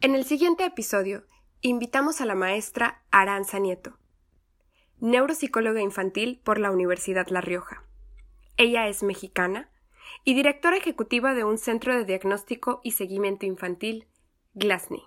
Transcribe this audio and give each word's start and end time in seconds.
En 0.00 0.14
el 0.14 0.24
siguiente 0.24 0.64
episodio, 0.64 1.24
invitamos 1.60 2.20
a 2.20 2.24
la 2.24 2.36
maestra 2.36 3.02
Aranza 3.10 3.58
Nieto, 3.58 3.98
neuropsicóloga 5.00 5.80
infantil 5.80 6.40
por 6.44 6.60
la 6.60 6.70
Universidad 6.70 7.26
La 7.30 7.40
Rioja. 7.40 7.82
Ella 8.56 8.86
es 8.86 9.02
mexicana 9.02 9.72
y 10.22 10.34
directora 10.34 10.76
ejecutiva 10.76 11.34
de 11.34 11.42
un 11.42 11.58
centro 11.58 11.96
de 11.96 12.04
diagnóstico 12.04 12.80
y 12.84 12.92
seguimiento 12.92 13.44
infantil, 13.44 14.06
Glasny. 14.54 15.02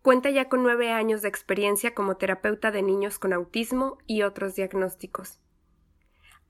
Cuenta 0.00 0.30
ya 0.30 0.48
con 0.48 0.62
nueve 0.62 0.92
años 0.92 1.20
de 1.22 1.28
experiencia 1.28 1.92
como 1.92 2.16
terapeuta 2.16 2.70
de 2.70 2.82
niños 2.82 3.18
con 3.18 3.32
autismo 3.32 3.98
y 4.06 4.22
otros 4.22 4.54
diagnósticos. 4.54 5.40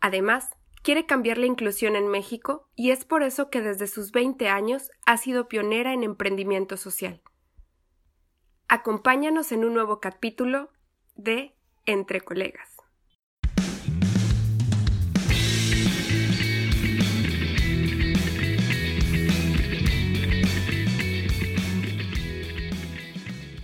Además, 0.00 0.50
quiere 0.82 1.06
cambiar 1.06 1.38
la 1.38 1.46
inclusión 1.46 1.96
en 1.96 2.08
México 2.08 2.68
y 2.74 2.90
es 2.90 3.04
por 3.04 3.22
eso 3.22 3.50
que 3.50 3.60
desde 3.62 3.86
sus 3.86 4.12
20 4.12 4.48
años 4.48 4.90
ha 5.06 5.16
sido 5.16 5.48
pionera 5.48 5.92
en 5.92 6.02
emprendimiento 6.02 6.76
social. 6.76 7.22
Acompáñanos 8.68 9.52
en 9.52 9.64
un 9.64 9.74
nuevo 9.74 10.00
capítulo 10.00 10.71
de 11.14 11.54
Entre 11.86 12.21
Colegas. 12.21 12.71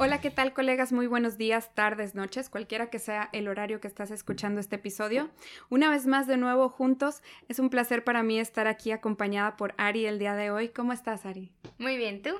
Hola, 0.00 0.20
¿qué 0.20 0.30
tal 0.30 0.52
colegas? 0.52 0.92
Muy 0.92 1.08
buenos 1.08 1.38
días, 1.38 1.74
tardes, 1.74 2.14
noches, 2.14 2.48
cualquiera 2.48 2.88
que 2.88 3.00
sea 3.00 3.30
el 3.32 3.48
horario 3.48 3.80
que 3.80 3.88
estás 3.88 4.12
escuchando 4.12 4.60
este 4.60 4.76
episodio. 4.76 5.28
Una 5.70 5.90
vez 5.90 6.06
más 6.06 6.28
de 6.28 6.36
nuevo 6.36 6.68
juntos, 6.68 7.20
es 7.48 7.58
un 7.58 7.68
placer 7.68 8.04
para 8.04 8.22
mí 8.22 8.38
estar 8.38 8.68
aquí 8.68 8.92
acompañada 8.92 9.56
por 9.56 9.74
Ari 9.76 10.06
el 10.06 10.20
día 10.20 10.36
de 10.36 10.52
hoy. 10.52 10.68
¿Cómo 10.68 10.92
estás, 10.92 11.26
Ari? 11.26 11.50
Muy 11.78 11.96
bien, 11.96 12.22
¿tú? 12.22 12.30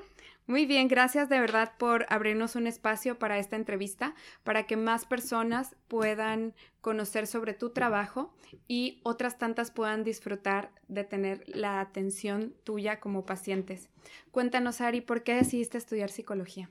Muy 0.47 0.65
bien, 0.65 0.87
gracias 0.87 1.27
de 1.27 1.37
verdad 1.37 1.73
por 1.77 2.05
abrirnos 2.07 2.55
un 2.55 2.65
espacio 2.65 3.19
para 3.19 3.37
esta 3.39 3.57
entrevista, 3.57 4.15
para 4.45 4.65
que 4.65 4.77
más 4.77 5.05
personas 5.05 5.75
puedan 5.89 6.53
conocer 6.79 7.27
sobre 7.27 7.53
tu 7.53 7.71
trabajo 7.71 8.33
y 8.69 9.01
otras 9.03 9.37
tantas 9.37 9.69
puedan 9.69 10.05
disfrutar 10.05 10.71
de 10.87 11.03
tener 11.03 11.43
la 11.45 11.81
atención 11.81 12.55
tuya 12.63 13.01
como 13.01 13.25
pacientes. 13.25 13.89
Cuéntanos, 14.31 14.79
Ari, 14.79 15.01
¿por 15.01 15.23
qué 15.23 15.35
decidiste 15.35 15.77
estudiar 15.77 16.09
psicología? 16.09 16.69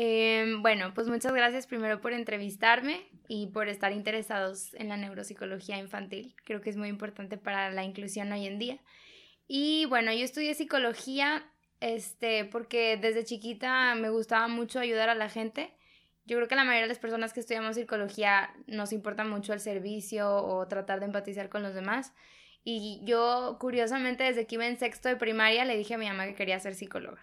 Em, 0.00 0.62
bueno, 0.62 0.94
pues 0.94 1.08
muchas 1.08 1.32
gracias 1.32 1.66
primero 1.66 2.00
por 2.00 2.12
entrevistarme 2.12 3.00
y 3.26 3.48
por 3.48 3.68
estar 3.68 3.90
interesados 3.90 4.72
en 4.74 4.88
la 4.88 4.96
neuropsicología 4.96 5.76
infantil. 5.76 6.36
Creo 6.44 6.60
que 6.60 6.70
es 6.70 6.76
muy 6.76 6.86
importante 6.88 7.36
para 7.36 7.72
la 7.72 7.82
inclusión 7.82 8.30
hoy 8.30 8.46
en 8.46 8.60
día. 8.60 8.78
Y 9.48 9.86
bueno, 9.86 10.12
yo 10.12 10.22
estudié 10.22 10.54
psicología 10.54 11.50
este, 11.80 12.44
porque 12.44 12.96
desde 12.96 13.24
chiquita 13.24 13.96
me 13.96 14.10
gustaba 14.10 14.46
mucho 14.46 14.78
ayudar 14.78 15.08
a 15.08 15.16
la 15.16 15.28
gente. 15.28 15.74
Yo 16.26 16.36
creo 16.36 16.46
que 16.46 16.54
la 16.54 16.62
mayoría 16.62 16.82
de 16.82 16.90
las 16.90 17.00
personas 17.00 17.32
que 17.32 17.40
estudiamos 17.40 17.74
psicología 17.74 18.54
nos 18.68 18.92
importa 18.92 19.24
mucho 19.24 19.52
el 19.52 19.58
servicio 19.58 20.30
o 20.30 20.68
tratar 20.68 21.00
de 21.00 21.06
empatizar 21.06 21.48
con 21.48 21.64
los 21.64 21.74
demás. 21.74 22.12
Y 22.62 23.00
yo, 23.02 23.56
curiosamente, 23.58 24.22
desde 24.22 24.46
que 24.46 24.54
iba 24.54 24.66
en 24.68 24.78
sexto 24.78 25.08
de 25.08 25.16
primaria, 25.16 25.64
le 25.64 25.76
dije 25.76 25.94
a 25.94 25.98
mi 25.98 26.06
mamá 26.06 26.26
que 26.26 26.36
quería 26.36 26.60
ser 26.60 26.76
psicóloga 26.76 27.20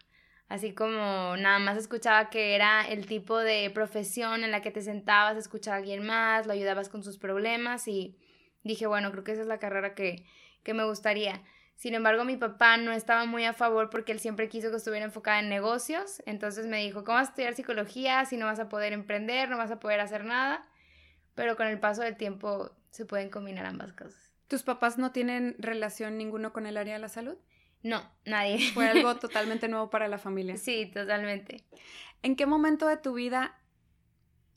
así 0.48 0.74
como 0.74 1.36
nada 1.38 1.60
más 1.60 1.78
escuchaba 1.78 2.30
que 2.30 2.56
era 2.56 2.88
el 2.88 3.06
tipo 3.06 3.38
de 3.40 3.70
profesión 3.74 4.44
en 4.44 4.52
la 4.52 4.62
que 4.62 4.72
te 4.72 4.82
sentabas 4.82 5.36
a 5.36 5.40
escuchar 5.40 5.74
a 5.74 5.78
alguien 5.78 6.06
más, 6.06 6.46
lo 6.46 6.54
ayudabas 6.54 6.90
con 6.90 7.04
sus 7.04 7.18
problemas 7.18 7.88
y 7.88 8.18
dije, 8.64 8.88
bueno, 8.88 9.12
creo 9.12 9.24
que 9.24 9.32
esa 9.34 9.42
es 9.42 9.48
la 9.48 9.60
carrera 9.60 9.96
que, 9.96 10.26
que 10.64 10.74
me 10.74 10.84
gustaría. 10.86 11.42
Sin 11.76 11.94
embargo, 11.94 12.24
mi 12.24 12.38
papá 12.38 12.78
no 12.78 12.92
estaba 12.94 13.26
muy 13.26 13.44
a 13.44 13.54
favor 13.54 13.90
porque 13.90 14.14
él 14.14 14.20
siempre 14.20 14.48
quiso 14.48 14.70
que 14.70 14.78
estuviera 14.78 15.06
enfocada 15.06 15.40
en 15.40 15.50
negocios. 15.50 16.24
Entonces 16.26 16.68
me 16.68 16.82
dijo, 16.82 17.04
¿cómo 17.04 17.18
vas 17.18 17.28
a 17.28 17.32
estudiar 17.32 17.54
psicología 17.54 18.24
si 18.26 18.38
no 18.38 18.46
vas 18.46 18.60
a 18.60 18.70
poder 18.70 18.94
emprender, 18.94 19.50
no 19.50 19.58
vas 19.58 19.72
a 19.72 19.80
poder 19.80 20.00
hacer 20.00 20.24
nada? 20.24 20.66
Pero 21.36 21.58
con 21.58 21.68
el 21.68 21.80
paso 21.80 22.02
del 22.02 22.16
tiempo 22.16 22.72
se 22.92 23.06
pueden 23.06 23.30
combinar 23.30 23.66
ambas 23.66 23.92
cosas. 23.92 24.32
¿Tus 24.48 24.64
papás 24.64 24.98
no 24.98 25.12
tienen 25.12 25.56
relación 25.60 26.18
ninguno 26.18 26.54
con 26.54 26.66
el 26.66 26.78
área 26.78 26.94
de 26.94 27.00
la 27.00 27.10
salud? 27.10 27.36
No, 27.86 28.04
nadie. 28.26 28.58
Fue 28.74 28.90
algo 28.90 29.16
totalmente 29.20 29.68
nuevo 29.68 29.92
para 29.92 30.08
la 30.08 30.18
familia. 30.18 30.58
Sí, 30.58 30.88
totalmente. 30.88 31.64
¿En 32.24 32.36
qué 32.36 32.48
momento 32.48 32.88
de 32.88 32.98
tu 32.98 33.14
vida, 33.14 33.60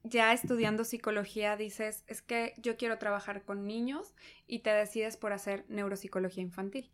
ya 0.02 0.32
estudiando 0.32 0.82
psicología, 0.84 1.54
dices, 1.58 2.04
es 2.06 2.22
que 2.22 2.54
yo 2.56 2.78
quiero 2.78 2.96
trabajar 2.96 3.42
con 3.42 3.66
niños 3.66 4.14
y 4.46 4.60
te 4.60 4.70
decides 4.70 5.18
por 5.18 5.34
hacer 5.34 5.66
neuropsicología 5.68 6.42
infantil? 6.42 6.90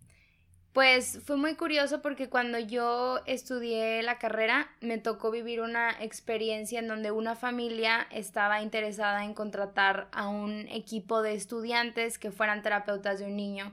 Pues 0.73 1.21
fue 1.25 1.37
muy 1.37 1.55
curioso 1.55 2.03
porque 2.03 2.29
cuando 2.29 2.59
yo 2.59 3.21
estudié 3.27 4.03
la 4.03 4.19
carrera 4.19 4.73
me 4.81 4.99
tocó 4.99 5.31
vivir 5.31 5.61
una 5.61 5.91
experiencia 6.03 6.81
en 6.81 6.89
donde 6.89 7.13
una 7.13 7.37
familia 7.37 8.09
estaba 8.11 8.61
interesada 8.61 9.25
en 9.25 9.35
contratar 9.35 10.09
a 10.11 10.27
un 10.27 10.67
equipo 10.67 11.23
de 11.23 11.35
estudiantes 11.35 12.19
que 12.19 12.33
fueran 12.33 12.63
terapeutas 12.63 13.21
de 13.21 13.27
un 13.27 13.37
niño 13.37 13.73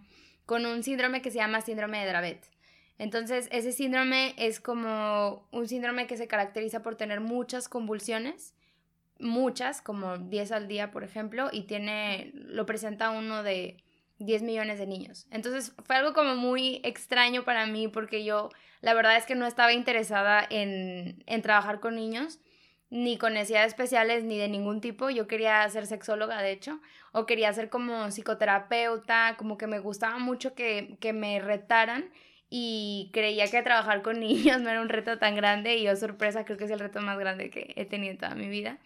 con 0.51 0.65
un 0.65 0.83
síndrome 0.83 1.21
que 1.21 1.31
se 1.31 1.37
llama 1.37 1.61
síndrome 1.61 2.01
de 2.01 2.07
Dravet. 2.07 2.45
Entonces, 2.97 3.47
ese 3.53 3.71
síndrome 3.71 4.35
es 4.37 4.59
como 4.59 5.47
un 5.49 5.65
síndrome 5.69 6.07
que 6.07 6.17
se 6.17 6.27
caracteriza 6.27 6.83
por 6.83 6.95
tener 6.95 7.21
muchas 7.21 7.69
convulsiones, 7.69 8.53
muchas, 9.17 9.81
como 9.81 10.17
10 10.17 10.51
al 10.51 10.67
día, 10.67 10.91
por 10.91 11.05
ejemplo, 11.05 11.47
y 11.53 11.61
tiene, 11.67 12.31
lo 12.33 12.65
presenta 12.65 13.11
uno 13.11 13.43
de 13.43 13.77
10 14.19 14.41
millones 14.41 14.77
de 14.77 14.87
niños. 14.87 15.25
Entonces, 15.31 15.73
fue 15.85 15.95
algo 15.95 16.11
como 16.11 16.35
muy 16.35 16.81
extraño 16.83 17.45
para 17.45 17.65
mí 17.65 17.87
porque 17.87 18.25
yo, 18.25 18.49
la 18.81 18.93
verdad 18.93 19.15
es 19.15 19.25
que 19.25 19.35
no 19.35 19.47
estaba 19.47 19.71
interesada 19.71 20.45
en, 20.49 21.23
en 21.27 21.41
trabajar 21.41 21.79
con 21.79 21.95
niños 21.95 22.39
ni 22.91 23.17
con 23.17 23.33
necesidades 23.33 23.69
especiales 23.69 24.23
ni 24.25 24.37
de 24.37 24.49
ningún 24.49 24.81
tipo. 24.81 25.09
Yo 25.09 25.25
quería 25.25 25.67
ser 25.69 25.87
sexóloga, 25.87 26.41
de 26.41 26.51
hecho, 26.51 26.79
o 27.13 27.25
quería 27.25 27.51
ser 27.53 27.69
como 27.69 28.11
psicoterapeuta, 28.11 29.35
como 29.37 29.57
que 29.57 29.65
me 29.65 29.79
gustaba 29.79 30.19
mucho 30.19 30.53
que, 30.53 30.97
que 30.99 31.13
me 31.13 31.39
retaran 31.39 32.11
y 32.49 33.09
creía 33.13 33.47
que 33.49 33.63
trabajar 33.63 34.01
con 34.03 34.19
niños 34.19 34.61
no 34.61 34.69
era 34.69 34.81
un 34.81 34.89
reto 34.89 35.17
tan 35.17 35.35
grande 35.35 35.77
y 35.77 35.83
yo 35.83 35.95
sorpresa 35.95 36.45
creo 36.45 36.57
que 36.57 36.65
es 36.65 36.71
el 36.71 36.79
reto 36.79 37.01
más 37.01 37.17
grande 37.17 37.49
que 37.49 37.73
he 37.77 37.85
tenido 37.85 38.11
en 38.11 38.17
toda 38.19 38.35
mi 38.35 38.49
vida. 38.49 38.77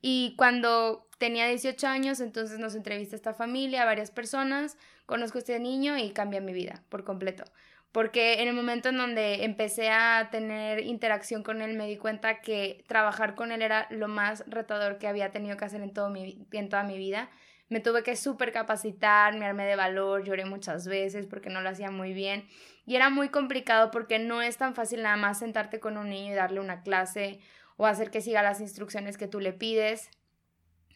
Y 0.00 0.34
cuando 0.36 1.06
tenía 1.18 1.46
18 1.46 1.86
años, 1.86 2.20
entonces 2.20 2.58
nos 2.58 2.74
entrevista 2.74 3.14
esta 3.14 3.34
familia, 3.34 3.84
varias 3.84 4.10
personas, 4.10 4.76
conozco 5.06 5.38
a 5.38 5.40
este 5.40 5.60
niño 5.60 5.96
y 5.98 6.10
cambia 6.10 6.40
mi 6.40 6.52
vida 6.52 6.82
por 6.88 7.04
completo 7.04 7.44
porque 7.92 8.40
en 8.40 8.48
el 8.48 8.54
momento 8.54 8.88
en 8.88 8.96
donde 8.96 9.44
empecé 9.44 9.90
a 9.90 10.28
tener 10.30 10.80
interacción 10.80 11.42
con 11.42 11.60
él 11.60 11.76
me 11.76 11.86
di 11.86 11.98
cuenta 11.98 12.40
que 12.40 12.84
trabajar 12.88 13.34
con 13.34 13.52
él 13.52 13.60
era 13.60 13.86
lo 13.90 14.08
más 14.08 14.44
retador 14.46 14.98
que 14.98 15.06
había 15.06 15.30
tenido 15.30 15.58
que 15.58 15.66
hacer 15.66 15.82
en, 15.82 15.92
todo 15.92 16.08
mi, 16.08 16.46
en 16.52 16.68
toda 16.70 16.82
mi 16.84 16.96
vida. 16.96 17.30
Me 17.68 17.80
tuve 17.80 18.02
que 18.02 18.16
súper 18.16 18.50
capacitar, 18.50 19.36
me 19.36 19.46
armé 19.46 19.66
de 19.66 19.76
valor, 19.76 20.24
lloré 20.24 20.46
muchas 20.46 20.86
veces 20.86 21.26
porque 21.26 21.50
no 21.50 21.60
lo 21.60 21.68
hacía 21.68 21.90
muy 21.90 22.14
bien. 22.14 22.46
Y 22.86 22.96
era 22.96 23.10
muy 23.10 23.28
complicado 23.28 23.90
porque 23.90 24.18
no 24.18 24.42
es 24.42 24.56
tan 24.56 24.74
fácil 24.74 25.02
nada 25.02 25.16
más 25.16 25.38
sentarte 25.38 25.78
con 25.78 25.96
un 25.96 26.08
niño 26.08 26.32
y 26.32 26.34
darle 26.34 26.60
una 26.60 26.82
clase 26.82 27.40
o 27.76 27.86
hacer 27.86 28.10
que 28.10 28.20
siga 28.20 28.42
las 28.42 28.60
instrucciones 28.60 29.16
que 29.16 29.28
tú 29.28 29.38
le 29.38 29.52
pides 29.52 30.10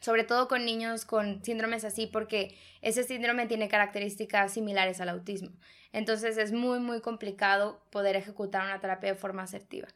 sobre 0.01 0.25
todo 0.25 0.49
con 0.49 0.65
niños 0.65 1.05
con 1.05 1.45
síndromes 1.45 1.85
así, 1.85 2.07
porque 2.07 2.57
ese 2.83 3.05
síndrome 3.05 3.47
tiene 3.47 3.69
características 3.69 4.53
similares 4.53 5.01
al 5.01 5.09
autismo. 5.09 5.51
Entonces 5.93 6.39
es 6.39 6.53
muy, 6.53 6.79
muy 6.79 7.01
complicado 7.01 7.81
poder 7.91 8.17
ejecutar 8.17 8.65
una 8.65 8.81
terapia 8.81 9.13
de 9.13 9.19
forma 9.19 9.43
asertiva. 9.43 9.89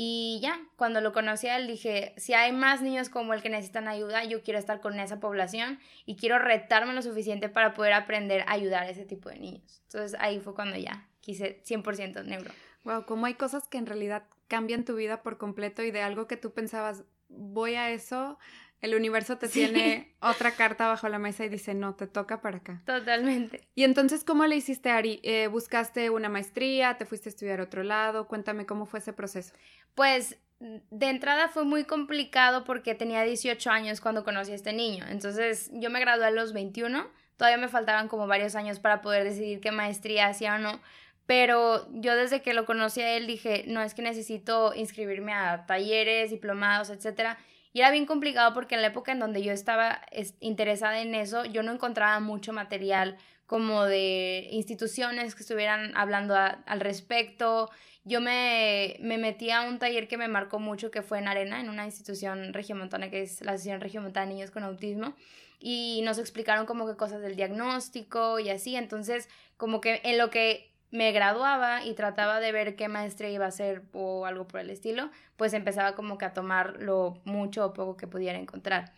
Y 0.00 0.38
ya, 0.40 0.60
cuando 0.76 1.00
lo 1.00 1.12
conocí 1.12 1.48
a 1.48 1.56
él 1.56 1.66
dije, 1.66 2.14
si 2.18 2.32
hay 2.32 2.52
más 2.52 2.82
niños 2.82 3.08
como 3.08 3.34
el 3.34 3.42
que 3.42 3.48
necesitan 3.48 3.88
ayuda, 3.88 4.22
yo 4.22 4.44
quiero 4.44 4.60
estar 4.60 4.80
con 4.80 5.00
esa 5.00 5.18
población 5.18 5.80
y 6.06 6.14
quiero 6.14 6.38
retarme 6.38 6.92
lo 6.92 7.02
suficiente 7.02 7.48
para 7.48 7.74
poder 7.74 7.94
aprender 7.94 8.42
a 8.42 8.52
ayudar 8.52 8.84
a 8.84 8.90
ese 8.90 9.04
tipo 9.04 9.28
de 9.28 9.40
niños. 9.40 9.82
Entonces 9.86 10.16
ahí 10.20 10.38
fue 10.38 10.54
cuando 10.54 10.76
ya 10.76 11.08
quise 11.18 11.64
100% 11.64 12.24
neuro. 12.24 12.52
Wow, 12.84 13.06
como 13.06 13.26
hay 13.26 13.34
cosas 13.34 13.66
que 13.66 13.78
en 13.78 13.86
realidad 13.86 14.22
cambian 14.46 14.84
tu 14.84 14.94
vida 14.94 15.20
por 15.22 15.36
completo 15.36 15.82
y 15.82 15.90
de 15.90 16.02
algo 16.02 16.28
que 16.28 16.36
tú 16.36 16.52
pensabas, 16.52 17.02
voy 17.28 17.74
a 17.74 17.90
eso, 17.90 18.38
el 18.80 18.94
universo 18.94 19.38
te 19.38 19.48
tiene 19.48 20.14
otra 20.20 20.52
carta 20.52 20.86
bajo 20.86 21.08
la 21.08 21.18
mesa 21.18 21.44
y 21.44 21.48
dice, 21.48 21.74
no, 21.74 21.94
te 21.94 22.06
toca 22.06 22.40
para 22.40 22.58
acá. 22.58 22.82
Totalmente. 22.84 23.66
Y 23.74 23.84
entonces, 23.84 24.24
¿cómo 24.24 24.46
le 24.46 24.56
hiciste, 24.56 24.90
Ari? 24.90 25.20
Eh, 25.22 25.48
¿Buscaste 25.48 26.10
una 26.10 26.28
maestría? 26.28 26.96
¿Te 26.96 27.04
fuiste 27.04 27.28
a 27.28 27.30
estudiar 27.30 27.60
a 27.60 27.64
otro 27.64 27.82
lado? 27.82 28.28
Cuéntame 28.28 28.66
cómo 28.66 28.86
fue 28.86 29.00
ese 29.00 29.12
proceso. 29.12 29.52
Pues 29.94 30.38
de 30.60 31.08
entrada 31.08 31.48
fue 31.48 31.64
muy 31.64 31.84
complicado 31.84 32.64
porque 32.64 32.94
tenía 32.94 33.22
18 33.22 33.70
años 33.70 34.00
cuando 34.00 34.24
conocí 34.24 34.52
a 34.52 34.56
este 34.56 34.72
niño. 34.72 35.04
Entonces, 35.08 35.70
yo 35.72 35.90
me 35.90 36.00
gradué 36.00 36.26
a 36.26 36.30
los 36.30 36.52
21. 36.52 37.06
Todavía 37.36 37.58
me 37.58 37.68
faltaban 37.68 38.08
como 38.08 38.26
varios 38.26 38.54
años 38.54 38.78
para 38.78 39.00
poder 39.00 39.24
decidir 39.24 39.60
qué 39.60 39.72
maestría 39.72 40.28
hacía 40.28 40.54
o 40.54 40.58
no. 40.58 40.80
Pero 41.26 41.86
yo 41.92 42.16
desde 42.16 42.42
que 42.42 42.54
lo 42.54 42.64
conocí 42.64 43.00
a 43.00 43.16
él 43.16 43.26
dije, 43.26 43.64
no, 43.66 43.82
es 43.82 43.94
que 43.94 44.02
necesito 44.02 44.72
inscribirme 44.74 45.34
a 45.34 45.66
talleres, 45.66 46.30
diplomados, 46.30 46.90
etcétera 46.90 47.38
era 47.80 47.90
bien 47.90 48.06
complicado 48.06 48.54
porque 48.54 48.74
en 48.74 48.82
la 48.82 48.88
época 48.88 49.12
en 49.12 49.18
donde 49.18 49.42
yo 49.42 49.52
estaba 49.52 50.00
interesada 50.40 51.00
en 51.00 51.14
eso, 51.14 51.44
yo 51.44 51.62
no 51.62 51.72
encontraba 51.72 52.20
mucho 52.20 52.52
material 52.52 53.16
como 53.46 53.84
de 53.84 54.46
instituciones 54.50 55.34
que 55.34 55.42
estuvieran 55.42 55.96
hablando 55.96 56.34
al 56.34 56.80
respecto. 56.80 57.70
Yo 58.04 58.20
me, 58.20 58.96
me 59.00 59.16
metí 59.16 59.50
a 59.50 59.62
un 59.62 59.78
taller 59.78 60.06
que 60.06 60.18
me 60.18 60.28
marcó 60.28 60.58
mucho, 60.58 60.90
que 60.90 61.02
fue 61.02 61.18
en 61.18 61.28
Arena, 61.28 61.60
en 61.60 61.70
una 61.70 61.84
institución 61.86 62.52
regiomontana, 62.52 63.10
que 63.10 63.22
es 63.22 63.40
la 63.42 63.52
Asociación 63.52 63.80
Regiomontana 63.80 64.26
de 64.26 64.34
Niños 64.34 64.50
con 64.50 64.64
Autismo, 64.64 65.14
y 65.60 66.02
nos 66.04 66.18
explicaron 66.18 66.66
como 66.66 66.86
que 66.86 66.96
cosas 66.96 67.20
del 67.22 67.36
diagnóstico 67.36 68.38
y 68.38 68.50
así, 68.50 68.76
entonces 68.76 69.28
como 69.56 69.80
que 69.80 70.00
en 70.04 70.18
lo 70.18 70.30
que 70.30 70.70
me 70.90 71.12
graduaba 71.12 71.84
y 71.84 71.94
trataba 71.94 72.40
de 72.40 72.52
ver 72.52 72.76
qué 72.76 72.88
maestría 72.88 73.30
iba 73.30 73.44
a 73.44 73.48
hacer 73.48 73.82
o 73.92 74.24
algo 74.26 74.48
por 74.48 74.60
el 74.60 74.70
estilo, 74.70 75.10
pues 75.36 75.52
empezaba 75.52 75.94
como 75.94 76.18
que 76.18 76.24
a 76.24 76.32
tomar 76.32 76.76
lo 76.80 77.20
mucho 77.24 77.66
o 77.66 77.72
poco 77.74 77.96
que 77.96 78.06
pudiera 78.06 78.38
encontrar. 78.38 78.92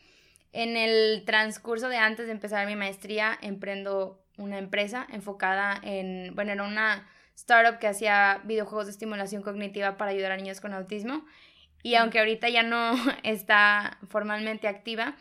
En 0.52 0.76
el 0.76 1.24
transcurso 1.24 1.88
de 1.88 1.96
antes 1.96 2.26
de 2.26 2.32
empezar 2.32 2.66
mi 2.66 2.76
maestría, 2.76 3.38
emprendo 3.40 4.22
una 4.36 4.58
empresa 4.58 5.06
enfocada 5.10 5.80
en, 5.82 6.34
bueno, 6.34 6.52
era 6.52 6.62
una 6.64 7.08
startup 7.36 7.78
que 7.78 7.86
hacía 7.86 8.40
videojuegos 8.44 8.86
de 8.86 8.92
estimulación 8.92 9.42
cognitiva 9.42 9.96
para 9.96 10.10
ayudar 10.10 10.32
a 10.32 10.36
niños 10.36 10.60
con 10.60 10.72
autismo. 10.72 11.24
Y 11.82 11.94
aunque 11.94 12.18
ahorita 12.18 12.48
ya 12.48 12.62
no 12.62 12.92
está 13.22 13.98
formalmente 14.08 14.68
activa, 14.68 15.16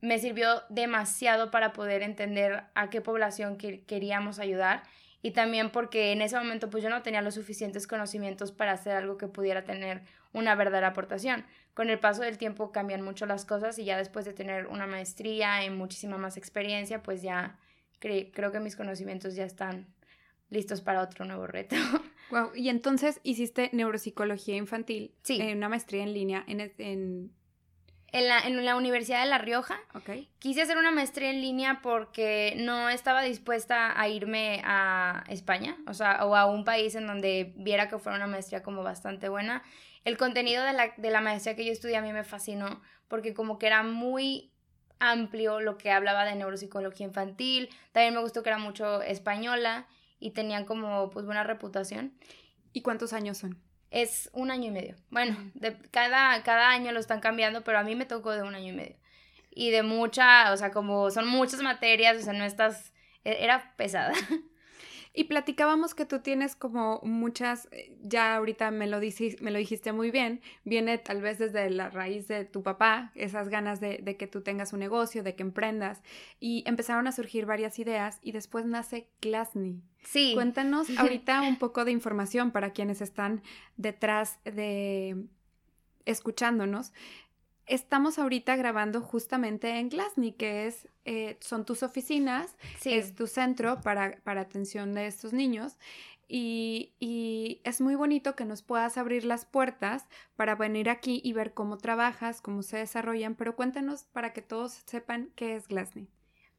me 0.00 0.18
sirvió 0.18 0.62
demasiado 0.68 1.50
para 1.50 1.72
poder 1.72 2.02
entender 2.02 2.64
a 2.74 2.90
qué 2.90 3.00
población 3.00 3.56
queríamos 3.56 4.38
ayudar 4.38 4.82
y 5.22 5.30
también 5.30 5.70
porque 5.70 6.10
en 6.12 6.20
ese 6.20 6.36
momento 6.36 6.68
pues 6.68 6.82
yo 6.82 6.90
no 6.90 7.02
tenía 7.02 7.22
los 7.22 7.34
suficientes 7.34 7.86
conocimientos 7.86 8.50
para 8.50 8.72
hacer 8.72 8.96
algo 8.96 9.16
que 9.16 9.28
pudiera 9.28 9.64
tener 9.64 10.02
una 10.32 10.54
verdadera 10.56 10.88
aportación. 10.88 11.44
Con 11.74 11.88
el 11.88 11.98
paso 12.00 12.22
del 12.22 12.38
tiempo 12.38 12.72
cambian 12.72 13.02
mucho 13.02 13.24
las 13.24 13.44
cosas 13.44 13.78
y 13.78 13.84
ya 13.84 13.96
después 13.96 14.24
de 14.24 14.32
tener 14.32 14.66
una 14.66 14.86
maestría 14.86 15.64
y 15.64 15.70
muchísima 15.70 16.18
más 16.18 16.36
experiencia, 16.36 17.02
pues 17.02 17.22
ya 17.22 17.58
creo 18.00 18.50
que 18.50 18.60
mis 18.60 18.74
conocimientos 18.74 19.36
ya 19.36 19.44
están 19.44 19.86
listos 20.50 20.80
para 20.80 21.00
otro 21.02 21.24
nuevo 21.24 21.46
reto. 21.46 21.76
Wow, 22.30 22.52
y 22.54 22.70
entonces 22.70 23.20
hiciste 23.24 23.68
neuropsicología 23.74 24.56
infantil, 24.56 25.14
sí. 25.22 25.38
en 25.38 25.58
una 25.58 25.68
maestría 25.68 26.02
en 26.02 26.14
línea 26.14 26.42
en, 26.46 26.72
en 26.78 27.30
en 28.12 28.28
la, 28.28 28.40
en 28.40 28.64
la 28.64 28.76
Universidad 28.76 29.22
de 29.24 29.30
La 29.30 29.38
Rioja. 29.38 29.80
Okay. 29.94 30.28
Quise 30.38 30.62
hacer 30.62 30.76
una 30.76 30.90
maestría 30.90 31.30
en 31.30 31.40
línea 31.40 31.80
porque 31.82 32.54
no 32.58 32.88
estaba 32.90 33.22
dispuesta 33.22 33.98
a 33.98 34.08
irme 34.08 34.62
a 34.64 35.24
España, 35.28 35.76
o 35.86 35.94
sea, 35.94 36.24
o 36.26 36.36
a 36.36 36.46
un 36.46 36.64
país 36.64 36.94
en 36.94 37.06
donde 37.06 37.54
viera 37.56 37.88
que 37.88 37.98
fuera 37.98 38.16
una 38.16 38.26
maestría 38.26 38.62
como 38.62 38.82
bastante 38.82 39.28
buena. 39.28 39.62
El 40.04 40.18
contenido 40.18 40.62
de 40.62 40.74
la, 40.74 40.92
de 40.96 41.10
la 41.10 41.20
maestría 41.20 41.56
que 41.56 41.64
yo 41.64 41.72
estudié 41.72 41.96
a 41.96 42.02
mí 42.02 42.12
me 42.12 42.24
fascinó 42.24 42.82
porque 43.08 43.34
como 43.34 43.58
que 43.58 43.66
era 43.66 43.82
muy 43.82 44.52
amplio 44.98 45.60
lo 45.60 45.78
que 45.78 45.90
hablaba 45.90 46.24
de 46.24 46.34
neuropsicología 46.36 47.06
infantil. 47.06 47.70
También 47.92 48.14
me 48.14 48.20
gustó 48.20 48.42
que 48.42 48.50
era 48.50 48.58
mucho 48.58 49.02
española 49.02 49.86
y 50.18 50.30
tenían 50.30 50.64
como 50.64 51.10
pues 51.10 51.26
buena 51.26 51.44
reputación. 51.44 52.14
¿Y 52.72 52.82
cuántos 52.82 53.12
años 53.12 53.38
son? 53.38 53.60
Es 53.92 54.30
un 54.32 54.50
año 54.50 54.68
y 54.68 54.70
medio. 54.70 54.96
Bueno, 55.10 55.36
de, 55.54 55.76
cada, 55.90 56.42
cada 56.42 56.70
año 56.70 56.92
lo 56.92 56.98
están 56.98 57.20
cambiando, 57.20 57.62
pero 57.62 57.78
a 57.78 57.82
mí 57.82 57.94
me 57.94 58.06
tocó 58.06 58.32
de 58.32 58.42
un 58.42 58.54
año 58.54 58.70
y 58.70 58.76
medio. 58.76 58.96
Y 59.50 59.70
de 59.70 59.82
mucha, 59.82 60.52
o 60.52 60.56
sea, 60.56 60.70
como 60.72 61.10
son 61.10 61.28
muchas 61.28 61.60
materias, 61.60 62.16
o 62.16 62.22
sea, 62.22 62.32
no 62.32 62.44
estás, 62.44 62.92
e, 63.24 63.44
era 63.44 63.74
pesada. 63.76 64.12
Y 65.14 65.24
platicábamos 65.24 65.94
que 65.94 66.06
tú 66.06 66.20
tienes 66.20 66.56
como 66.56 67.00
muchas, 67.02 67.68
eh, 67.70 67.96
ya 68.00 68.36
ahorita 68.36 68.70
me 68.70 68.86
lo, 68.86 68.98
me 69.40 69.50
lo 69.50 69.58
dijiste 69.58 69.92
muy 69.92 70.10
bien, 70.10 70.40
viene 70.64 70.96
tal 70.96 71.20
vez 71.20 71.38
desde 71.38 71.68
la 71.68 71.90
raíz 71.90 72.28
de 72.28 72.46
tu 72.46 72.62
papá, 72.62 73.12
esas 73.14 73.50
ganas 73.50 73.78
de, 73.78 73.98
de, 73.98 74.16
que 74.16 74.26
tú 74.26 74.40
tengas 74.40 74.72
un 74.72 74.80
negocio, 74.80 75.22
de 75.22 75.34
que 75.34 75.42
emprendas, 75.42 76.02
y 76.40 76.64
empezaron 76.66 77.06
a 77.06 77.12
surgir 77.12 77.44
varias 77.44 77.78
ideas 77.78 78.20
y 78.22 78.32
después 78.32 78.64
nace 78.64 79.10
Glassney. 79.20 79.82
Sí. 80.02 80.32
Cuéntanos 80.34 80.88
ahorita 80.98 81.42
un 81.42 81.58
poco 81.58 81.84
de 81.84 81.92
información 81.92 82.50
para 82.50 82.70
quienes 82.70 83.02
están 83.02 83.42
detrás 83.76 84.38
de 84.44 85.26
escuchándonos 86.04 86.92
estamos 87.66 88.18
ahorita 88.18 88.56
grabando 88.56 89.00
justamente 89.00 89.78
en 89.78 89.88
Glassney, 89.88 90.32
que 90.32 90.66
es, 90.66 90.88
eh, 91.04 91.36
son 91.40 91.64
tus 91.64 91.82
oficinas, 91.82 92.56
es 92.84 93.14
tu 93.14 93.26
centro 93.26 93.80
para, 93.80 94.18
para, 94.24 94.40
atención 94.42 94.94
de 94.94 95.06
estos 95.06 95.32
niños. 95.32 95.76
Y, 96.28 96.94
y, 96.98 97.60
es 97.64 97.80
muy 97.80 97.94
bonito 97.94 98.34
que 98.34 98.46
nos 98.46 98.62
puedas 98.62 98.96
abrir 98.96 99.24
las 99.24 99.44
puertas 99.44 100.06
para 100.34 100.54
venir 100.54 100.88
aquí 100.88 101.20
y 101.22 101.34
ver 101.34 101.52
cómo 101.52 101.76
trabajas, 101.76 102.40
cómo 102.40 102.62
se 102.62 102.78
desarrollan, 102.78 103.34
pero 103.34 103.54
cuéntanos 103.54 104.04
para 104.04 104.32
que 104.32 104.40
todos 104.40 104.72
sepan 104.86 105.30
qué 105.36 105.56
es 105.56 105.68
Glassney. 105.68 106.08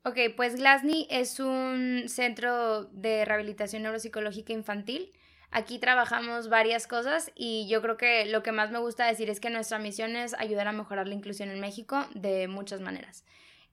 Ok, 0.05 0.17
pues 0.35 0.57
Glassney 0.57 1.07
es 1.09 1.39
un 1.39 2.03
centro 2.07 2.83
de 2.85 3.25
rehabilitación 3.25 3.83
neuropsicológica 3.83 4.53
infantil 4.53 5.13
Aquí 5.55 5.77
trabajamos 5.77 6.49
varias 6.49 6.87
cosas 6.87 7.31
y 7.35 7.67
yo 7.67 7.79
creo 7.83 7.95
que 7.95 8.25
lo 8.25 8.41
que 8.41 8.51
más 8.51 8.71
me 8.71 8.79
gusta 8.79 9.05
decir 9.05 9.29
es 9.29 9.39
que 9.39 9.51
nuestra 9.51 9.77
misión 9.77 10.15
es 10.15 10.33
ayudar 10.33 10.67
a 10.67 10.71
mejorar 10.71 11.07
la 11.07 11.13
inclusión 11.13 11.51
en 11.51 11.59
México 11.59 12.07
de 12.15 12.47
muchas 12.47 12.81
maneras. 12.81 13.23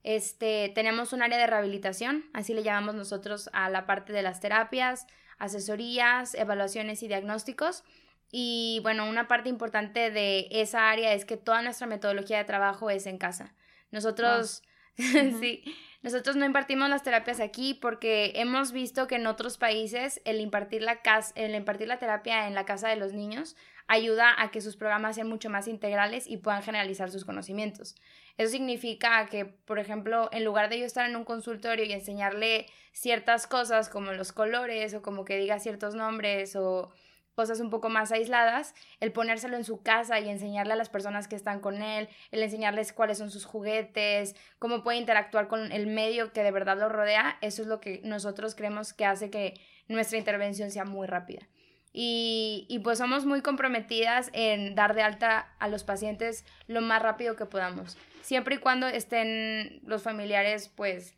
Este, 0.03 0.71
tenemos 0.75 1.15
un 1.15 1.23
área 1.23 1.38
de 1.38 1.47
rehabilitación, 1.47 2.27
así 2.35 2.53
le 2.53 2.62
llamamos 2.62 2.97
nosotros 2.97 3.49
a 3.55 3.71
la 3.71 3.87
parte 3.87 4.12
de 4.12 4.21
las 4.21 4.41
terapias, 4.41 5.06
asesorías, 5.38 6.35
evaluaciones 6.35 7.03
y 7.03 7.09
diagnósticos. 7.09 7.83
Y 8.31 8.81
bueno, 8.83 9.09
una 9.09 9.26
parte 9.26 9.49
importante 9.49 10.11
de 10.11 10.49
esa 10.50 10.91
área 10.91 11.15
es 11.15 11.25
que 11.25 11.38
toda 11.38 11.62
nuestra 11.62 11.87
metodología 11.87 12.37
de 12.37 12.44
trabajo 12.44 12.91
es 12.91 13.06
en 13.06 13.17
casa. 13.17 13.55
Nosotros, 13.91 14.62
sí, 14.97 15.65
nosotros 16.02 16.37
no 16.37 16.47
impartimos 16.47 16.88
las 16.88 17.02
terapias 17.02 17.41
aquí 17.41 17.75
porque 17.75 18.32
hemos 18.37 18.73
visto 18.73 19.06
que 19.06 19.17
en 19.17 19.26
otros 19.26 19.58
países 19.58 20.23
el 20.25 20.41
impartir 20.41 20.82
la, 20.82 21.00
el 21.35 21.55
impartir 21.55 21.88
la 21.88 21.99
terapia 21.99 22.47
en 22.47 22.55
la 22.55 22.64
casa 22.64 22.88
de 22.88 22.97
los 22.97 23.12
niños 23.12 23.55
ayuda 23.87 24.35
a 24.38 24.50
que 24.50 24.61
sus 24.61 24.76
programas 24.76 25.17
sean 25.17 25.29
mucho 25.29 25.50
más 25.50 25.69
integrales 25.69 26.26
y 26.26 26.37
puedan 26.37 26.62
generalizar 26.62 27.11
sus 27.11 27.25
conocimientos. 27.25 27.97
Eso 28.38 28.52
significa 28.52 29.26
que, 29.26 29.44
por 29.44 29.79
ejemplo, 29.79 30.31
en 30.32 30.44
lugar 30.44 30.70
de 30.70 30.79
yo 30.79 30.87
estar 30.87 31.08
en 31.08 31.17
un 31.17 31.25
consultorio 31.25 31.85
y 31.85 31.93
enseñarle 31.93 32.67
ciertas 32.93 33.47
cosas 33.47 33.88
como 33.88 34.12
los 34.12 34.32
colores 34.32 34.94
o 34.94 35.02
como 35.02 35.25
que 35.25 35.37
diga 35.37 35.58
ciertos 35.58 35.97
nombres 35.97 36.55
o 36.56 36.93
cosas 37.40 37.60
un 37.60 37.70
poco 37.70 37.88
más 37.88 38.12
aisladas, 38.12 38.75
el 39.00 39.12
ponérselo 39.12 39.56
en 39.56 39.64
su 39.64 39.81
casa 39.82 40.20
y 40.20 40.28
enseñarle 40.28 40.75
a 40.75 40.76
las 40.76 40.90
personas 40.90 41.26
que 41.26 41.37
están 41.37 41.60
con 41.60 41.81
él, 41.81 42.10
el 42.32 42.42
enseñarles 42.42 42.92
cuáles 42.92 43.16
son 43.16 43.31
sus 43.31 43.46
juguetes, 43.46 44.37
cómo 44.58 44.82
puede 44.82 44.98
interactuar 44.98 45.48
con 45.48 45.72
el 45.72 45.87
medio 45.87 46.34
que 46.34 46.42
de 46.42 46.50
verdad 46.50 46.78
lo 46.78 46.90
rodea, 46.90 47.38
eso 47.40 47.62
es 47.62 47.69
lo 47.69 47.81
que 47.81 48.02
nosotros 48.04 48.54
creemos 48.54 48.92
que 48.92 49.06
hace 49.06 49.31
que 49.31 49.54
nuestra 49.88 50.19
intervención 50.19 50.70
sea 50.70 50.84
muy 50.84 51.06
rápida. 51.06 51.48
Y, 51.94 52.66
y 52.69 52.81
pues 52.81 52.98
somos 52.98 53.25
muy 53.25 53.40
comprometidas 53.40 54.28
en 54.34 54.75
dar 54.75 54.94
de 54.94 55.00
alta 55.00 55.54
a 55.58 55.66
los 55.69 55.82
pacientes 55.82 56.44
lo 56.66 56.82
más 56.82 57.00
rápido 57.00 57.37
que 57.37 57.47
podamos, 57.47 57.97
siempre 58.20 58.56
y 58.56 58.59
cuando 58.59 58.87
estén 58.87 59.80
los 59.87 60.02
familiares 60.02 60.68
pues 60.68 61.16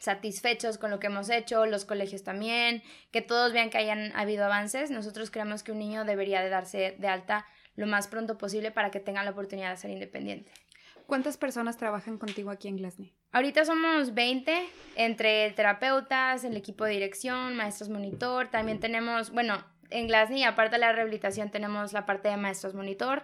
satisfechos 0.00 0.78
con 0.78 0.90
lo 0.90 0.98
que 0.98 1.06
hemos 1.06 1.30
hecho, 1.30 1.66
los 1.66 1.84
colegios 1.84 2.24
también, 2.24 2.82
que 3.12 3.22
todos 3.22 3.52
vean 3.52 3.70
que 3.70 3.78
hayan 3.78 4.12
habido 4.16 4.44
avances. 4.44 4.90
Nosotros 4.90 5.30
creemos 5.30 5.62
que 5.62 5.70
un 5.70 5.78
niño 5.78 6.04
debería 6.04 6.42
de 6.42 6.48
darse 6.48 6.96
de 6.98 7.06
alta 7.06 7.46
lo 7.76 7.86
más 7.86 8.08
pronto 8.08 8.36
posible 8.36 8.72
para 8.72 8.90
que 8.90 8.98
tenga 8.98 9.22
la 9.22 9.30
oportunidad 9.30 9.70
de 9.70 9.76
ser 9.76 9.90
independiente. 9.90 10.50
¿Cuántas 11.06 11.36
personas 11.36 11.76
trabajan 11.76 12.18
contigo 12.18 12.50
aquí 12.50 12.68
en 12.68 12.76
Glasney? 12.76 13.12
Ahorita 13.32 13.64
somos 13.64 14.14
20, 14.14 14.68
entre 14.96 15.50
terapeutas, 15.52 16.44
el 16.44 16.56
equipo 16.56 16.84
de 16.84 16.92
dirección, 16.92 17.56
maestros 17.56 17.88
monitor, 17.88 18.48
también 18.48 18.80
tenemos, 18.80 19.30
bueno, 19.30 19.64
en 19.90 20.06
Glasney, 20.06 20.44
aparte 20.44 20.76
de 20.76 20.80
la 20.80 20.92
rehabilitación, 20.92 21.50
tenemos 21.50 21.92
la 21.92 22.06
parte 22.06 22.28
de 22.28 22.36
maestros 22.36 22.74
monitor, 22.74 23.22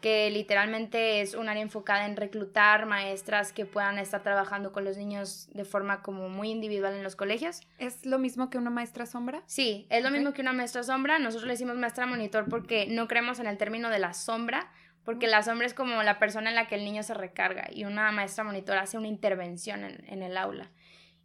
que 0.00 0.30
literalmente 0.30 1.20
es 1.20 1.34
un 1.34 1.48
área 1.48 1.62
enfocada 1.62 2.06
en 2.06 2.16
reclutar 2.16 2.86
maestras 2.86 3.52
que 3.52 3.66
puedan 3.66 3.98
estar 3.98 4.22
trabajando 4.22 4.72
con 4.72 4.84
los 4.84 4.96
niños 4.96 5.48
de 5.52 5.64
forma 5.64 6.02
como 6.02 6.28
muy 6.28 6.50
individual 6.50 6.94
en 6.94 7.02
los 7.02 7.16
colegios. 7.16 7.62
¿Es 7.78 8.06
lo 8.06 8.18
mismo 8.18 8.48
que 8.48 8.58
una 8.58 8.70
maestra 8.70 9.06
sombra? 9.06 9.42
Sí, 9.46 9.86
es 9.90 10.04
lo 10.04 10.10
mismo 10.10 10.32
que 10.32 10.42
una 10.42 10.52
maestra 10.52 10.84
sombra. 10.84 11.18
Nosotros 11.18 11.46
le 11.46 11.54
decimos 11.54 11.76
maestra 11.76 12.06
monitor 12.06 12.48
porque 12.48 12.86
no 12.86 13.08
creemos 13.08 13.40
en 13.40 13.48
el 13.48 13.58
término 13.58 13.90
de 13.90 13.98
la 13.98 14.14
sombra, 14.14 14.70
porque 15.04 15.26
la 15.26 15.42
sombra 15.42 15.66
es 15.66 15.74
como 15.74 16.02
la 16.04 16.20
persona 16.20 16.50
en 16.50 16.54
la 16.54 16.68
que 16.68 16.76
el 16.76 16.84
niño 16.84 17.02
se 17.02 17.14
recarga 17.14 17.68
y 17.72 17.84
una 17.84 18.12
maestra 18.12 18.44
monitor 18.44 18.78
hace 18.78 18.98
una 18.98 19.08
intervención 19.08 19.82
en, 19.82 20.22
el 20.22 20.36
aula. 20.36 20.70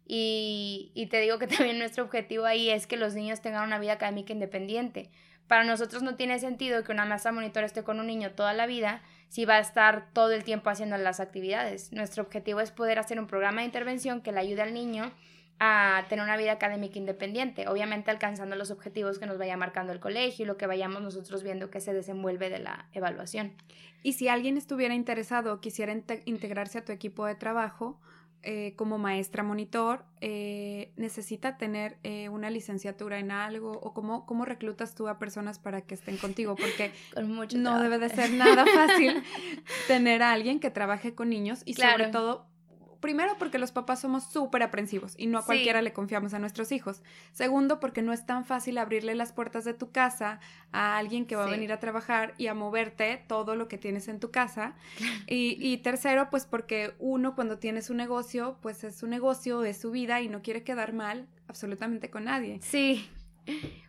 Y, 0.06 0.90
y 0.94 1.06
te 1.06 1.20
digo 1.20 1.38
que 1.38 1.46
también 1.46 1.78
nuestro 1.78 2.02
objetivo 2.02 2.44
ahí 2.44 2.70
es 2.70 2.88
que 2.88 2.96
los 2.96 3.14
niños 3.14 3.40
tengan 3.40 3.62
una 3.62 3.78
vida 3.78 3.92
académica 3.92 4.32
independiente 4.32 5.10
para 5.48 5.64
nosotros 5.64 6.02
no 6.02 6.16
tiene 6.16 6.38
sentido 6.38 6.82
que 6.84 6.92
una 6.92 7.04
maestra 7.04 7.32
monitor 7.32 7.64
esté 7.64 7.82
con 7.84 8.00
un 8.00 8.06
niño 8.06 8.32
toda 8.32 8.52
la 8.52 8.66
vida 8.66 9.02
si 9.28 9.44
va 9.44 9.56
a 9.56 9.60
estar 9.60 10.08
todo 10.12 10.30
el 10.32 10.44
tiempo 10.44 10.70
haciendo 10.70 10.96
las 10.96 11.20
actividades. 11.20 11.92
Nuestro 11.92 12.22
objetivo 12.22 12.60
es 12.60 12.70
poder 12.70 12.98
hacer 12.98 13.18
un 13.18 13.26
programa 13.26 13.60
de 13.60 13.66
intervención 13.66 14.20
que 14.20 14.32
le 14.32 14.40
ayude 14.40 14.62
al 14.62 14.74
niño 14.74 15.12
a 15.60 16.04
tener 16.08 16.24
una 16.24 16.36
vida 16.36 16.52
académica 16.52 16.98
independiente, 16.98 17.68
obviamente 17.68 18.10
alcanzando 18.10 18.56
los 18.56 18.70
objetivos 18.70 19.18
que 19.18 19.26
nos 19.26 19.38
vaya 19.38 19.56
marcando 19.56 19.92
el 19.92 20.00
colegio 20.00 20.44
y 20.44 20.46
lo 20.46 20.56
que 20.56 20.66
vayamos 20.66 21.02
nosotros 21.02 21.42
viendo 21.42 21.70
que 21.70 21.80
se 21.80 21.92
desenvuelve 21.92 22.50
de 22.50 22.58
la 22.58 22.86
evaluación. 22.92 23.52
Y 24.02 24.14
si 24.14 24.28
alguien 24.28 24.56
estuviera 24.56 24.94
interesado 24.94 25.52
o 25.52 25.60
quisiera 25.60 25.94
integrarse 26.24 26.78
a 26.78 26.84
tu 26.84 26.92
equipo 26.92 27.26
de 27.26 27.34
trabajo, 27.34 28.00
eh, 28.44 28.74
como 28.76 28.98
maestra 28.98 29.42
monitor 29.42 30.04
eh, 30.20 30.92
necesita 30.96 31.56
tener 31.56 31.98
eh, 32.02 32.28
una 32.28 32.50
licenciatura 32.50 33.18
en 33.18 33.30
algo 33.30 33.72
o 33.72 33.94
cómo, 33.94 34.26
cómo 34.26 34.44
reclutas 34.44 34.94
tú 34.94 35.08
a 35.08 35.18
personas 35.18 35.58
para 35.58 35.80
que 35.80 35.94
estén 35.94 36.18
contigo 36.18 36.54
porque 36.54 36.92
no 37.56 37.80
debe 37.80 37.98
de 37.98 38.10
ser 38.10 38.32
nada 38.32 38.66
fácil 38.66 39.22
tener 39.86 40.22
a 40.22 40.32
alguien 40.32 40.60
que 40.60 40.70
trabaje 40.70 41.14
con 41.14 41.30
niños 41.30 41.62
y 41.64 41.74
sobre 41.74 42.08
todo 42.08 42.46
Primero, 43.04 43.36
porque 43.38 43.58
los 43.58 43.70
papás 43.70 44.00
somos 44.00 44.24
súper 44.24 44.62
aprensivos 44.62 45.14
y 45.18 45.26
no 45.26 45.36
a 45.36 45.44
cualquiera 45.44 45.82
le 45.82 45.92
confiamos 45.92 46.32
a 46.32 46.38
nuestros 46.38 46.72
hijos. 46.72 47.02
Segundo, 47.32 47.78
porque 47.78 48.00
no 48.00 48.14
es 48.14 48.24
tan 48.24 48.46
fácil 48.46 48.78
abrirle 48.78 49.14
las 49.14 49.30
puertas 49.30 49.66
de 49.66 49.74
tu 49.74 49.92
casa 49.92 50.40
a 50.72 50.96
alguien 50.96 51.26
que 51.26 51.36
va 51.36 51.44
a 51.44 51.50
venir 51.50 51.70
a 51.70 51.80
trabajar 51.80 52.32
y 52.38 52.46
a 52.46 52.54
moverte 52.54 53.22
todo 53.28 53.56
lo 53.56 53.68
que 53.68 53.76
tienes 53.76 54.08
en 54.08 54.20
tu 54.20 54.30
casa. 54.30 54.74
Y, 55.28 55.58
y 55.60 55.78
tercero, 55.78 56.30
pues 56.30 56.46
porque 56.46 56.94
uno 56.98 57.34
cuando 57.34 57.58
tiene 57.58 57.82
su 57.82 57.92
negocio, 57.92 58.56
pues 58.62 58.84
es 58.84 58.96
su 58.96 59.06
negocio, 59.06 59.64
es 59.64 59.78
su 59.78 59.90
vida 59.90 60.22
y 60.22 60.28
no 60.28 60.40
quiere 60.40 60.62
quedar 60.62 60.94
mal 60.94 61.26
absolutamente 61.46 62.08
con 62.08 62.24
nadie. 62.24 62.58
Sí. 62.62 63.06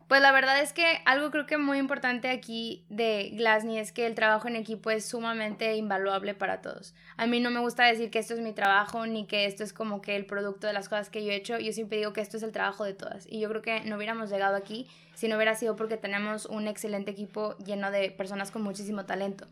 Pues 0.07 0.21
la 0.21 0.31
verdad 0.31 0.61
es 0.61 0.71
que 0.71 1.01
algo 1.05 1.31
creo 1.31 1.47
que 1.47 1.57
muy 1.57 1.79
importante 1.79 2.29
aquí 2.29 2.85
de 2.89 3.31
Glassney 3.33 3.79
es 3.79 3.91
que 3.91 4.05
el 4.05 4.13
trabajo 4.13 4.47
en 4.47 4.55
equipo 4.55 4.91
es 4.91 5.03
sumamente 5.03 5.75
invaluable 5.75 6.35
para 6.35 6.61
todos. 6.61 6.93
A 7.17 7.25
mí 7.25 7.39
no 7.39 7.49
me 7.49 7.59
gusta 7.59 7.85
decir 7.85 8.11
que 8.11 8.19
esto 8.19 8.35
es 8.35 8.39
mi 8.39 8.53
trabajo 8.53 9.07
ni 9.07 9.25
que 9.25 9.45
esto 9.45 9.63
es 9.63 9.73
como 9.73 10.01
que 10.03 10.15
el 10.15 10.27
producto 10.27 10.67
de 10.67 10.73
las 10.73 10.89
cosas 10.89 11.09
que 11.09 11.25
yo 11.25 11.31
he 11.31 11.35
hecho. 11.35 11.57
Yo 11.57 11.71
siempre 11.73 11.97
digo 11.97 12.13
que 12.13 12.21
esto 12.21 12.37
es 12.37 12.43
el 12.43 12.51
trabajo 12.51 12.83
de 12.83 12.93
todas. 12.93 13.25
Y 13.27 13.39
yo 13.39 13.49
creo 13.49 13.63
que 13.63 13.81
no 13.81 13.95
hubiéramos 13.95 14.29
llegado 14.29 14.55
aquí 14.55 14.87
si 15.15 15.27
no 15.27 15.37
hubiera 15.37 15.55
sido 15.55 15.75
porque 15.75 15.97
tenemos 15.97 16.45
un 16.45 16.67
excelente 16.67 17.09
equipo 17.09 17.57
lleno 17.57 17.89
de 17.89 18.11
personas 18.11 18.51
con 18.51 18.61
muchísimo 18.61 19.05
talento. 19.05 19.47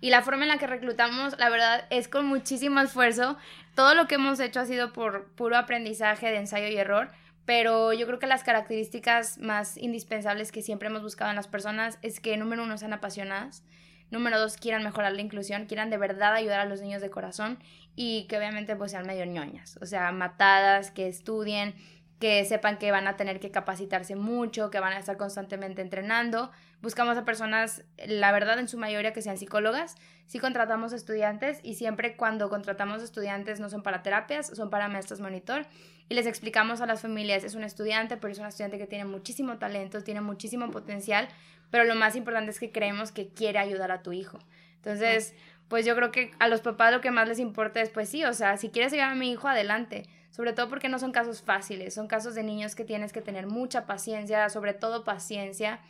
Y 0.00 0.10
la 0.10 0.22
forma 0.22 0.44
en 0.44 0.50
la 0.50 0.58
que 0.58 0.68
reclutamos, 0.68 1.36
la 1.40 1.50
verdad, 1.50 1.86
es 1.90 2.06
con 2.06 2.24
muchísimo 2.24 2.78
esfuerzo. 2.78 3.36
Todo 3.74 3.96
lo 3.96 4.06
que 4.06 4.14
hemos 4.14 4.38
hecho 4.38 4.60
ha 4.60 4.64
sido 4.64 4.92
por 4.92 5.26
puro 5.30 5.56
aprendizaje 5.56 6.30
de 6.30 6.36
ensayo 6.36 6.68
y 6.68 6.76
error 6.76 7.10
pero 7.48 7.94
yo 7.94 8.04
creo 8.04 8.18
que 8.18 8.26
las 8.26 8.44
características 8.44 9.38
más 9.38 9.78
indispensables 9.78 10.52
que 10.52 10.60
siempre 10.60 10.88
hemos 10.88 11.02
buscado 11.02 11.30
en 11.30 11.36
las 11.36 11.48
personas 11.48 11.98
es 12.02 12.20
que, 12.20 12.36
número 12.36 12.62
uno, 12.62 12.76
sean 12.76 12.92
apasionadas, 12.92 13.64
número 14.10 14.38
dos, 14.38 14.58
quieran 14.58 14.82
mejorar 14.84 15.14
la 15.14 15.22
inclusión, 15.22 15.64
quieran 15.64 15.88
de 15.88 15.96
verdad 15.96 16.34
ayudar 16.34 16.60
a 16.60 16.66
los 16.66 16.82
niños 16.82 17.00
de 17.00 17.08
corazón 17.08 17.58
y 17.96 18.26
que 18.26 18.36
obviamente 18.36 18.76
pues 18.76 18.90
sean 18.90 19.06
medio 19.06 19.24
ñoñas, 19.24 19.78
o 19.80 19.86
sea, 19.86 20.12
matadas, 20.12 20.90
que 20.90 21.08
estudien, 21.08 21.74
que 22.20 22.44
sepan 22.44 22.76
que 22.76 22.90
van 22.90 23.06
a 23.06 23.16
tener 23.16 23.40
que 23.40 23.50
capacitarse 23.50 24.14
mucho, 24.14 24.70
que 24.70 24.80
van 24.80 24.92
a 24.92 24.98
estar 24.98 25.16
constantemente 25.16 25.80
entrenando. 25.80 26.50
Buscamos 26.82 27.16
a 27.16 27.24
personas, 27.24 27.84
la 28.06 28.30
verdad, 28.30 28.58
en 28.58 28.68
su 28.68 28.76
mayoría 28.76 29.14
que 29.14 29.22
sean 29.22 29.38
psicólogas. 29.38 29.94
Sí 30.26 30.38
contratamos 30.38 30.92
estudiantes 30.92 31.60
y 31.62 31.76
siempre 31.76 32.16
cuando 32.16 32.50
contratamos 32.50 33.02
estudiantes 33.02 33.58
no 33.58 33.70
son 33.70 33.82
para 33.82 34.02
terapias, 34.02 34.48
son 34.48 34.68
para 34.68 34.88
maestros 34.88 35.20
monitor 35.20 35.66
y 36.08 36.14
les 36.14 36.26
explicamos 36.26 36.80
a 36.80 36.86
las 36.86 37.02
familias, 37.02 37.44
es 37.44 37.54
un 37.54 37.64
estudiante, 37.64 38.16
pero 38.16 38.32
es 38.32 38.38
un 38.38 38.46
estudiante 38.46 38.78
que 38.78 38.86
tiene 38.86 39.04
muchísimo 39.04 39.58
talento, 39.58 40.02
tiene 40.02 40.20
muchísimo 40.20 40.70
potencial, 40.70 41.28
pero 41.70 41.84
lo 41.84 41.94
más 41.94 42.16
importante 42.16 42.50
es 42.50 42.58
que 42.58 42.72
creemos 42.72 43.12
que 43.12 43.28
quiere 43.28 43.58
ayudar 43.58 43.90
a 43.92 44.02
tu 44.02 44.12
hijo. 44.12 44.38
Entonces, 44.76 45.34
pues 45.68 45.84
yo 45.84 45.94
creo 45.94 46.10
que 46.10 46.30
a 46.38 46.48
los 46.48 46.62
papás 46.62 46.92
lo 46.92 47.00
que 47.00 47.10
más 47.10 47.28
les 47.28 47.38
importa 47.38 47.82
es, 47.82 47.90
pues 47.90 48.08
sí, 48.08 48.24
o 48.24 48.32
sea, 48.32 48.56
si 48.56 48.70
quieres 48.70 48.92
ayudar 48.92 49.12
a 49.12 49.14
mi 49.14 49.30
hijo, 49.30 49.48
adelante. 49.48 50.04
Sobre 50.30 50.52
todo 50.52 50.68
porque 50.68 50.88
no 50.88 50.98
son 50.98 51.10
casos 51.10 51.42
fáciles, 51.42 51.94
son 51.94 52.06
casos 52.06 52.34
de 52.34 52.42
niños 52.42 52.74
que 52.74 52.84
tienes 52.84 53.12
que 53.12 53.20
tener 53.20 53.46
mucha 53.46 53.86
paciencia, 53.86 54.48
sobre 54.50 54.72
todo 54.74 55.02
paciencia 55.02 55.80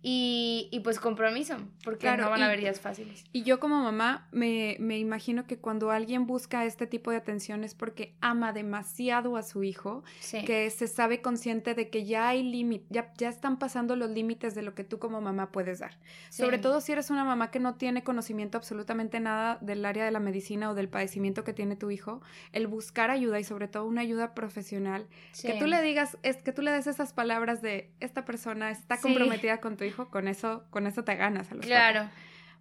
y, 0.00 0.68
y, 0.70 0.80
pues 0.80 1.00
compromiso, 1.00 1.56
porque 1.82 2.16
no 2.16 2.30
van 2.30 2.42
a 2.42 2.46
haber 2.46 2.60
días 2.60 2.80
fáciles. 2.80 3.24
Y 3.32 3.42
yo 3.42 3.58
como 3.58 3.82
mamá 3.82 4.28
me, 4.30 4.76
me, 4.78 4.98
imagino 4.98 5.44
que 5.44 5.58
cuando 5.58 5.90
alguien 5.90 6.26
busca 6.26 6.64
este 6.64 6.86
tipo 6.86 7.10
de 7.10 7.16
atención 7.16 7.64
es 7.64 7.74
porque 7.74 8.14
ama 8.20 8.52
demasiado 8.52 9.36
a 9.36 9.42
su 9.42 9.64
hijo, 9.64 10.04
que 10.46 10.70
se 10.70 10.86
sabe 10.86 11.20
consciente 11.20 11.74
de 11.74 11.90
que 11.90 12.04
ya 12.04 12.28
hay 12.28 12.44
límites, 12.44 12.86
ya, 12.90 13.12
ya 13.16 13.28
están 13.28 13.58
pasando 13.58 13.96
los 13.96 14.10
límites 14.10 14.54
de 14.54 14.62
lo 14.62 14.74
que 14.74 14.84
tú 14.84 15.00
como 15.00 15.20
mamá 15.20 15.50
puedes 15.50 15.80
dar. 15.80 15.98
Sobre 16.30 16.58
todo 16.58 16.80
si 16.80 16.92
eres 16.92 17.10
una 17.10 17.24
mamá 17.24 17.50
que 17.50 17.58
no 17.58 17.74
tiene 17.74 18.04
conocimiento 18.04 18.56
absolutamente 18.56 19.18
nada 19.18 19.58
del 19.60 19.84
área 19.84 20.04
de 20.04 20.12
la 20.12 20.20
medicina 20.20 20.70
o 20.70 20.74
del 20.74 20.88
padecimiento 20.88 21.42
que 21.42 21.52
tiene 21.52 21.74
tu 21.74 21.90
hijo, 21.90 22.22
el 22.52 22.68
buscar 22.68 23.10
ayuda 23.10 23.40
y 23.40 23.44
sobre 23.44 23.66
todo 23.66 23.84
una 23.84 24.02
ayuda 24.02 24.34
profesional, 24.34 25.08
que 25.42 25.54
tú 25.54 25.66
le 25.66 25.82
digas, 25.82 26.18
es, 26.22 26.36
que 26.36 26.52
tú 26.52 26.62
le 26.62 26.70
des 26.70 26.86
esas 26.86 27.12
palabras 27.12 27.62
de 27.62 27.90
esta 27.98 28.24
persona 28.24 28.70
está 28.70 29.00
comprometida 29.00 29.60
con 29.60 29.76
tu 29.76 29.87
hijo, 29.88 30.08
con 30.10 30.28
eso, 30.28 30.64
con 30.70 30.86
eso 30.86 31.04
te 31.04 31.16
ganas 31.16 31.50
a 31.50 31.54
los 31.54 31.66
Claro. 31.66 32.08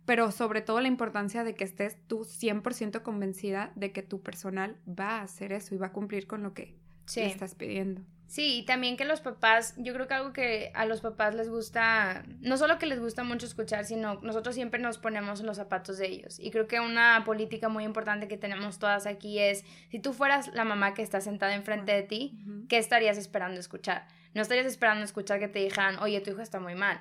Pero 0.05 0.31
sobre 0.31 0.61
todo 0.61 0.79
la 0.79 0.87
importancia 0.87 1.43
de 1.43 1.53
que 1.53 1.65
estés 1.65 1.97
tú 2.07 2.21
100% 2.21 3.01
convencida 3.03 3.71
de 3.75 3.91
que 3.91 4.01
tu 4.01 4.21
personal 4.21 4.77
va 4.87 5.19
a 5.19 5.21
hacer 5.23 5.51
eso 5.51 5.75
y 5.75 5.77
va 5.77 5.87
a 5.87 5.91
cumplir 5.91 6.27
con 6.27 6.43
lo 6.43 6.53
que 6.53 6.77
le 7.15 7.25
estás 7.25 7.55
pidiendo. 7.55 8.01
Sí, 8.27 8.59
y 8.59 8.63
también 8.63 8.97
que 8.97 9.05
los 9.05 9.21
papás, 9.21 9.73
yo 9.77 9.93
creo 9.93 10.07
que 10.07 10.13
algo 10.13 10.33
que 10.33 10.71
a 10.75 10.85
los 10.85 10.99
papás 10.99 11.33
les 11.33 11.49
gusta, 11.49 12.25
no 12.41 12.57
solo 12.57 12.77
que 12.77 12.85
les 12.85 12.99
gusta 12.99 13.23
mucho 13.23 13.45
escuchar, 13.45 13.85
sino 13.85 14.15
nosotros 14.21 14.53
siempre 14.53 14.81
nos 14.81 14.97
ponemos 14.97 15.39
en 15.39 15.45
los 15.45 15.55
zapatos 15.55 15.97
de 15.97 16.07
ellos. 16.07 16.37
Y 16.37 16.51
creo 16.51 16.67
que 16.67 16.81
una 16.81 17.23
política 17.25 17.69
muy 17.69 17.85
importante 17.85 18.27
que 18.27 18.37
tenemos 18.37 18.79
todas 18.79 19.07
aquí 19.07 19.39
es, 19.39 19.63
si 19.89 19.99
tú 19.99 20.11
fueras 20.11 20.53
la 20.53 20.65
mamá 20.65 20.93
que 20.93 21.03
está 21.03 21.21
sentada 21.21 21.55
enfrente 21.55 21.93
de 21.93 22.03
ti, 22.03 22.37
¿qué 22.67 22.77
estarías 22.77 23.17
esperando 23.17 23.61
escuchar? 23.61 24.07
No 24.33 24.41
estarías 24.41 24.67
esperando 24.67 25.05
escuchar 25.05 25.39
que 25.39 25.47
te 25.47 25.59
dijeran, 25.59 25.97
oye, 25.99 26.19
tu 26.19 26.31
hijo 26.31 26.41
está 26.41 26.59
muy 26.59 26.75
mal. 26.75 26.99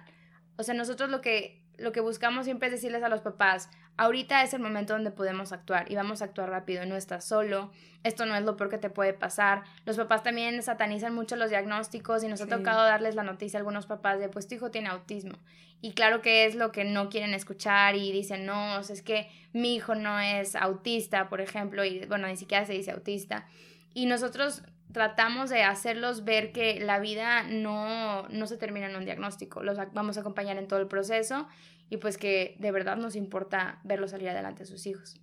O 0.56 0.62
sea, 0.62 0.74
nosotros 0.74 1.10
lo 1.10 1.20
que, 1.20 1.62
lo 1.78 1.92
que 1.92 2.00
buscamos 2.00 2.44
siempre 2.44 2.68
es 2.68 2.72
decirles 2.72 3.02
a 3.02 3.08
los 3.08 3.20
papás, 3.20 3.68
ahorita 3.96 4.42
es 4.42 4.54
el 4.54 4.60
momento 4.60 4.92
donde 4.92 5.10
podemos 5.10 5.52
actuar 5.52 5.90
y 5.90 5.96
vamos 5.96 6.22
a 6.22 6.26
actuar 6.26 6.50
rápido, 6.50 6.84
no 6.86 6.96
estás 6.96 7.24
solo, 7.24 7.70
esto 8.04 8.26
no 8.26 8.36
es 8.36 8.44
lo 8.44 8.56
peor 8.56 8.70
que 8.70 8.78
te 8.78 8.90
puede 8.90 9.12
pasar. 9.12 9.64
Los 9.84 9.96
papás 9.96 10.22
también 10.22 10.62
satanizan 10.62 11.14
mucho 11.14 11.36
los 11.36 11.50
diagnósticos 11.50 12.22
y 12.24 12.28
nos 12.28 12.40
ha 12.40 12.46
tocado 12.46 12.84
darles 12.84 13.14
la 13.14 13.22
noticia 13.22 13.58
a 13.58 13.60
algunos 13.60 13.86
papás 13.86 14.18
de, 14.18 14.28
pues 14.28 14.46
tu 14.46 14.54
hijo 14.54 14.70
tiene 14.70 14.88
autismo. 14.88 15.38
Y 15.82 15.92
claro 15.92 16.22
que 16.22 16.46
es 16.46 16.54
lo 16.54 16.72
que 16.72 16.84
no 16.84 17.10
quieren 17.10 17.34
escuchar 17.34 17.96
y 17.96 18.12
dicen, 18.12 18.46
no, 18.46 18.78
es 18.78 19.02
que 19.02 19.28
mi 19.52 19.74
hijo 19.74 19.94
no 19.94 20.18
es 20.20 20.56
autista, 20.56 21.28
por 21.28 21.40
ejemplo, 21.40 21.84
y 21.84 22.06
bueno, 22.06 22.28
ni 22.28 22.36
siquiera 22.36 22.64
se 22.64 22.72
dice 22.72 22.92
autista. 22.92 23.46
Y 23.92 24.06
nosotros 24.06 24.62
tratamos 24.92 25.50
de 25.50 25.62
hacerlos 25.62 26.24
ver 26.24 26.52
que 26.52 26.80
la 26.80 26.98
vida 26.98 27.42
no, 27.44 28.28
no 28.28 28.46
se 28.46 28.56
termina 28.56 28.88
en 28.88 28.96
un 28.96 29.04
diagnóstico, 29.04 29.62
los 29.62 29.78
vamos 29.92 30.16
a 30.16 30.20
acompañar 30.20 30.56
en 30.58 30.68
todo 30.68 30.80
el 30.80 30.88
proceso 30.88 31.46
y 31.90 31.98
pues 31.98 32.18
que 32.18 32.56
de 32.58 32.72
verdad 32.72 32.96
nos 32.96 33.16
importa 33.16 33.80
verlos 33.84 34.10
salir 34.10 34.28
adelante 34.28 34.62
a 34.62 34.66
sus 34.66 34.86
hijos. 34.86 35.20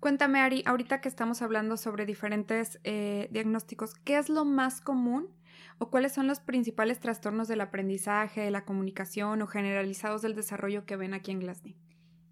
Cuéntame, 0.00 0.40
Ari, 0.40 0.62
ahorita 0.66 1.00
que 1.00 1.08
estamos 1.08 1.40
hablando 1.40 1.76
sobre 1.76 2.04
diferentes 2.04 2.78
eh, 2.84 3.28
diagnósticos, 3.30 3.94
¿qué 3.94 4.18
es 4.18 4.28
lo 4.28 4.44
más 4.44 4.80
común 4.80 5.28
o 5.78 5.90
cuáles 5.90 6.12
son 6.12 6.26
los 6.26 6.40
principales 6.40 7.00
trastornos 7.00 7.48
del 7.48 7.62
aprendizaje, 7.62 8.42
de 8.42 8.50
la 8.50 8.64
comunicación 8.64 9.40
o 9.40 9.46
generalizados 9.46 10.22
del 10.22 10.34
desarrollo 10.34 10.84
que 10.84 10.96
ven 10.96 11.14
aquí 11.14 11.30
en 11.30 11.40
Glasgow? 11.40 11.74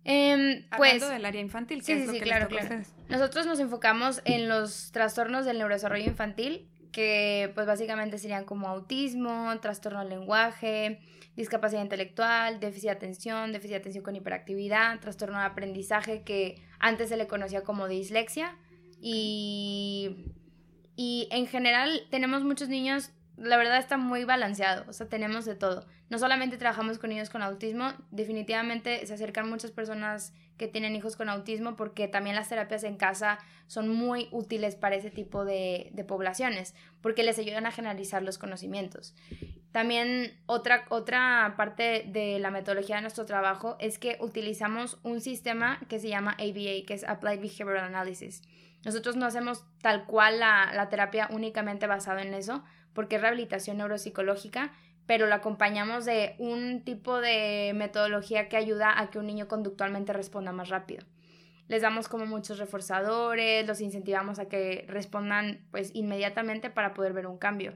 Eh, 0.04 0.66
pues, 0.76 1.08
del 1.08 1.24
área 1.24 1.40
infantil, 1.40 1.82
que 1.84 2.00
es 2.00 2.06
lo 2.06 2.12
que 2.12 2.20
claro, 2.20 2.48
claro. 2.48 2.82
Nosotros 3.08 3.46
nos 3.46 3.60
enfocamos 3.60 4.20
en 4.24 4.48
los 4.48 4.90
trastornos 4.90 5.44
del 5.44 5.58
neurodesarrollo 5.58 6.06
infantil, 6.06 6.68
que 6.90 7.50
pues 7.54 7.66
básicamente 7.66 8.18
serían 8.18 8.44
como 8.44 8.68
autismo, 8.68 9.58
trastorno 9.60 10.00
del 10.00 10.08
lenguaje, 10.08 11.00
discapacidad 11.36 11.82
intelectual, 11.82 12.60
déficit 12.60 12.90
de 12.90 12.90
atención, 12.90 13.52
déficit 13.52 13.70
de 13.70 13.76
atención 13.76 14.04
con 14.04 14.16
hiperactividad, 14.16 15.00
trastorno 15.00 15.38
de 15.38 15.44
aprendizaje 15.44 16.22
que 16.22 16.62
antes 16.78 17.08
se 17.08 17.16
le 17.16 17.26
conocía 17.26 17.62
como 17.62 17.88
dislexia 17.88 18.56
y, 19.00 20.32
y 20.96 21.28
en 21.30 21.46
general 21.46 22.02
tenemos 22.10 22.44
muchos 22.44 22.68
niños 22.68 23.10
la 23.36 23.56
verdad 23.56 23.78
está 23.78 23.96
muy 23.96 24.24
balanceado, 24.24 24.84
o 24.88 24.92
sea, 24.92 25.08
tenemos 25.08 25.44
de 25.44 25.54
todo. 25.54 25.86
No 26.10 26.18
solamente 26.18 26.58
trabajamos 26.58 26.98
con 26.98 27.10
niños 27.10 27.30
con 27.30 27.42
autismo, 27.42 27.92
definitivamente 28.10 29.06
se 29.06 29.14
acercan 29.14 29.48
muchas 29.48 29.70
personas 29.70 30.34
que 30.58 30.68
tienen 30.68 30.94
hijos 30.94 31.16
con 31.16 31.28
autismo 31.28 31.74
porque 31.74 32.08
también 32.08 32.36
las 32.36 32.48
terapias 32.48 32.84
en 32.84 32.96
casa 32.96 33.38
son 33.66 33.88
muy 33.88 34.28
útiles 34.30 34.76
para 34.76 34.96
ese 34.96 35.10
tipo 35.10 35.44
de, 35.44 35.90
de 35.92 36.04
poblaciones, 36.04 36.74
porque 37.00 37.22
les 37.22 37.38
ayudan 37.38 37.66
a 37.66 37.72
generalizar 37.72 38.22
los 38.22 38.38
conocimientos. 38.38 39.14
También 39.72 40.38
otra, 40.44 40.84
otra 40.90 41.54
parte 41.56 42.04
de 42.06 42.38
la 42.38 42.50
metodología 42.50 42.96
de 42.96 43.02
nuestro 43.02 43.24
trabajo 43.24 43.76
es 43.80 43.98
que 43.98 44.18
utilizamos 44.20 45.00
un 45.02 45.22
sistema 45.22 45.80
que 45.88 45.98
se 45.98 46.08
llama 46.08 46.32
ABA, 46.32 46.84
que 46.86 46.94
es 46.94 47.04
Applied 47.04 47.40
Behavioral 47.40 47.84
Analysis. 47.86 48.42
Nosotros 48.84 49.16
no 49.16 49.24
hacemos 49.24 49.64
tal 49.80 50.04
cual 50.04 50.40
la, 50.40 50.72
la 50.74 50.90
terapia 50.90 51.28
únicamente 51.30 51.86
basado 51.86 52.18
en 52.18 52.34
eso, 52.34 52.62
porque 52.94 53.16
es 53.16 53.22
rehabilitación 53.22 53.78
neuropsicológica, 53.78 54.72
pero 55.06 55.26
lo 55.26 55.34
acompañamos 55.34 56.04
de 56.04 56.36
un 56.38 56.82
tipo 56.84 57.20
de 57.20 57.72
metodología 57.74 58.48
que 58.48 58.56
ayuda 58.56 58.98
a 59.00 59.10
que 59.10 59.18
un 59.18 59.26
niño 59.26 59.48
conductualmente 59.48 60.12
responda 60.12 60.52
más 60.52 60.68
rápido. 60.68 61.04
Les 61.68 61.82
damos 61.82 62.08
como 62.08 62.26
muchos 62.26 62.58
reforzadores, 62.58 63.66
los 63.66 63.80
incentivamos 63.80 64.38
a 64.38 64.48
que 64.48 64.84
respondan 64.88 65.66
pues 65.70 65.90
inmediatamente 65.94 66.70
para 66.70 66.94
poder 66.94 67.12
ver 67.12 67.26
un 67.26 67.38
cambio. 67.38 67.74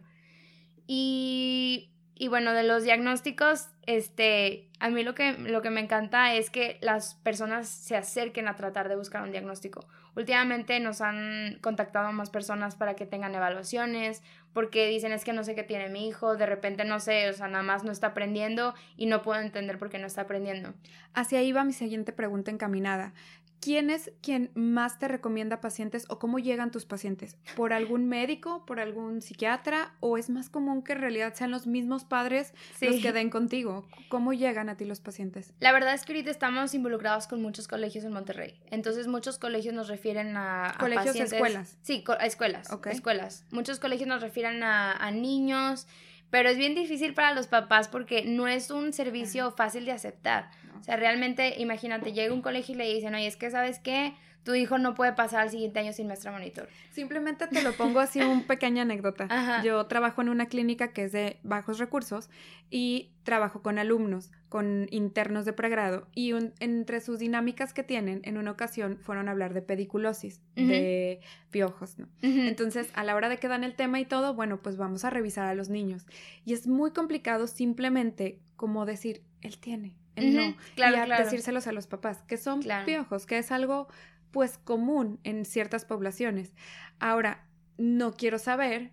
Y, 0.87 1.96
y 2.19 2.29
bueno, 2.29 2.55
de 2.55 2.63
los 2.63 2.83
diagnósticos, 2.83 3.69
este, 3.85 4.71
a 4.81 4.89
mí 4.89 5.03
lo 5.03 5.15
que, 5.15 5.33
lo 5.35 5.61
que 5.61 5.69
me 5.69 5.83
encanta 5.83 6.35
es 6.35 6.49
que 6.49 6.79
las 6.81 7.15
personas 7.17 7.69
se 7.69 7.95
acerquen 7.95 8.49
a 8.49 8.57
tratar 8.57 8.89
de 8.89 8.97
buscar 8.97 9.23
un 9.23 9.33
diagnóstico. 9.33 9.87
Últimamente 10.17 10.81
nos 10.81 11.03
han 11.03 11.59
contactado 11.61 12.11
más 12.13 12.31
personas 12.31 12.75
para 12.75 12.97
que 12.97 13.05
tengan 13.05 13.35
evaluaciones, 13.35 14.23
porque 14.55 14.87
dicen 14.87 15.13
es 15.13 15.25
que 15.25 15.35
no 15.35 15.45
sé 15.45 15.55
qué 15.55 15.63
tiene 15.63 15.91
mi 15.91 16.09
hijo, 16.09 16.39
de 16.39 16.47
repente 16.47 16.87
no 16.87 17.01
sé, 17.01 17.29
o 17.29 17.35
sea, 17.35 17.49
nada 17.49 17.63
más 17.63 17.85
no 17.85 17.93
está 17.93 18.09
aprendiendo 18.09 18.75
y 18.97 19.05
no 19.05 19.21
puedo 19.21 19.43
entender 19.43 19.79
por 19.79 19.91
qué 19.91 19.99
no 19.99 20.07
está 20.07 20.23
aprendiendo. 20.23 20.73
Hacia 21.13 21.41
ahí 21.41 21.53
va 21.53 21.65
mi 21.65 21.75
siguiente 21.75 22.13
pregunta 22.13 22.51
encaminada. 22.51 23.13
¿Quién 23.61 23.91
es 23.91 24.13
quien 24.23 24.51
más 24.55 24.99
te 24.99 25.09
recomienda 25.09 25.61
pacientes 25.61 26.05
o 26.09 26.19
cómo 26.19 26.39
llegan 26.39 26.71
tus 26.71 26.85
pacientes? 26.85 27.37
¿Por 27.57 27.73
algún 27.73 28.09
médico, 28.09 28.65
por 28.67 28.81
algún 28.81 29.23
psiquiatra 29.23 29.95
o 30.01 30.19
es 30.19 30.31
más 30.31 30.49
común 30.51 30.83
que 30.83 30.93
en 30.93 31.01
realidad 31.01 31.35
sean 31.35 31.51
los 31.51 31.67
mismos 31.67 32.05
padres 32.05 32.53
los 32.81 32.97
que 32.97 33.13
den 33.13 33.31
contigo? 33.31 33.87
¿Cómo 34.09 34.33
llegan 34.33 34.69
a 34.69 34.77
ti 34.77 34.85
los 34.85 35.01
pacientes? 35.01 35.55
La 35.61 35.73
verdad 35.73 35.95
es 35.95 36.05
que 36.05 36.13
ahorita 36.13 36.31
estamos 36.31 36.75
involucrados 36.75 37.27
con 37.27 37.43
muchos 37.43 37.67
colegios 37.69 38.05
en 38.05 38.13
Monterrey. 38.13 38.61
Entonces 38.71 39.07
muchos 39.07 39.39
colegios 39.39 39.75
nos 39.75 39.89
refieren 39.89 40.37
a, 40.37 40.71
a 40.71 40.79
colegios, 40.79 41.17
escuelas. 41.17 41.79
Sí, 41.83 42.05
a 42.19 42.27
escuelas. 42.27 42.69
Escuelas. 42.87 43.45
Muchos 43.51 43.81
colegios 43.81 44.09
nos 44.09 44.23
refieren 44.23 44.63
a, 44.63 44.93
a 44.93 45.11
niños 45.11 45.87
pero 46.31 46.49
es 46.49 46.59
bien 46.59 46.75
difícil 46.75 47.15
para 47.15 47.35
los 47.35 47.47
papás 47.47 47.89
porque 47.89 48.25
no 48.25 48.49
es 48.49 48.71
un 48.71 48.93
servicio 48.93 49.51
fácil 49.53 49.85
de 49.85 49.93
aceptar. 49.93 50.51
O 50.79 50.83
sea, 50.83 50.97
realmente, 50.97 51.55
imagínate, 51.59 52.13
llega 52.13 52.35
un 52.35 52.43
colegio 52.43 52.75
y 52.75 52.79
le 52.79 52.95
dicen, 52.95 53.15
oye, 53.15 53.27
es 53.27 53.37
que 53.37 53.51
sabes 53.51 53.79
qué, 53.79 54.15
tu 54.47 54.55
hijo 54.55 54.79
no 54.79 54.95
puede 54.95 55.13
pasar 55.13 55.41
al 55.41 55.51
siguiente 55.51 55.81
año 55.81 55.93
sin 55.93 56.07
maestra 56.07 56.31
monitor. 56.31 56.69
Simplemente 56.93 57.49
te 57.49 57.63
lo 57.63 57.73
pongo 57.73 57.99
así, 57.99 58.21
un 58.21 58.45
pequeña 58.47 58.83
anécdota. 58.83 59.61
Yo 59.65 59.85
trabajo 59.87 60.23
en 60.23 60.29
una 60.29 60.47
clínica 60.47 60.93
que 60.93 61.03
es 61.03 61.11
de 61.11 61.41
bajos 61.43 61.81
recursos 61.81 62.31
y 62.71 63.11
trabajo 63.25 63.61
con 63.61 63.77
alumnos, 63.81 64.31
con 64.49 64.87
internos 64.93 65.47
de 65.47 65.53
pregrado 65.53 66.07
y 66.15 66.33
entre 66.61 67.01
sus 67.01 67.19
dinámicas 67.19 67.75
que 67.75 67.83
tienen, 67.83 68.21
en 68.23 68.39
una 68.39 68.53
ocasión 68.53 68.99
fueron 69.03 69.27
a 69.27 69.33
hablar 69.33 69.53
de 69.53 69.63
pediculosis, 69.63 70.41
de 70.55 71.19
piojos, 71.51 71.99
¿no? 71.99 72.07
Entonces, 72.23 72.89
a 72.95 73.03
la 73.03 73.17
hora 73.17 73.29
de 73.29 73.39
que 73.39 73.49
dan 73.49 73.65
el 73.65 73.75
tema 73.75 73.99
y 73.99 74.05
todo, 74.05 74.33
bueno, 74.35 74.63
pues 74.63 74.77
vamos 74.77 75.05
a 75.05 75.11
revisar 75.11 75.49
a 75.49 75.55
los 75.55 75.71
niños. 75.71 76.07
Y 76.45 76.53
es 76.53 76.69
muy 76.69 76.93
complicado 76.93 77.49
simplemente 77.49 78.39
como 78.55 78.87
decir, 78.87 79.25
él 79.43 79.59
tiene, 79.59 79.97
él 80.15 80.37
no. 80.37 80.57
Claro, 80.77 81.13
y 81.13 81.19
decírselos 81.19 81.67
a 81.67 81.73
los 81.73 81.89
papás, 81.89 82.23
que 82.29 82.37
son 82.37 82.61
piojos, 82.85 83.27
que 83.27 83.39
es 83.39 83.51
algo 83.51 83.89
pues 84.31 84.59
común 84.59 85.21
en 85.25 85.45
ciertas 85.45 85.85
poblaciones. 85.85 86.53
Ahora, 86.99 87.47
no 87.79 88.13
quiero 88.13 88.39
saber 88.39 88.91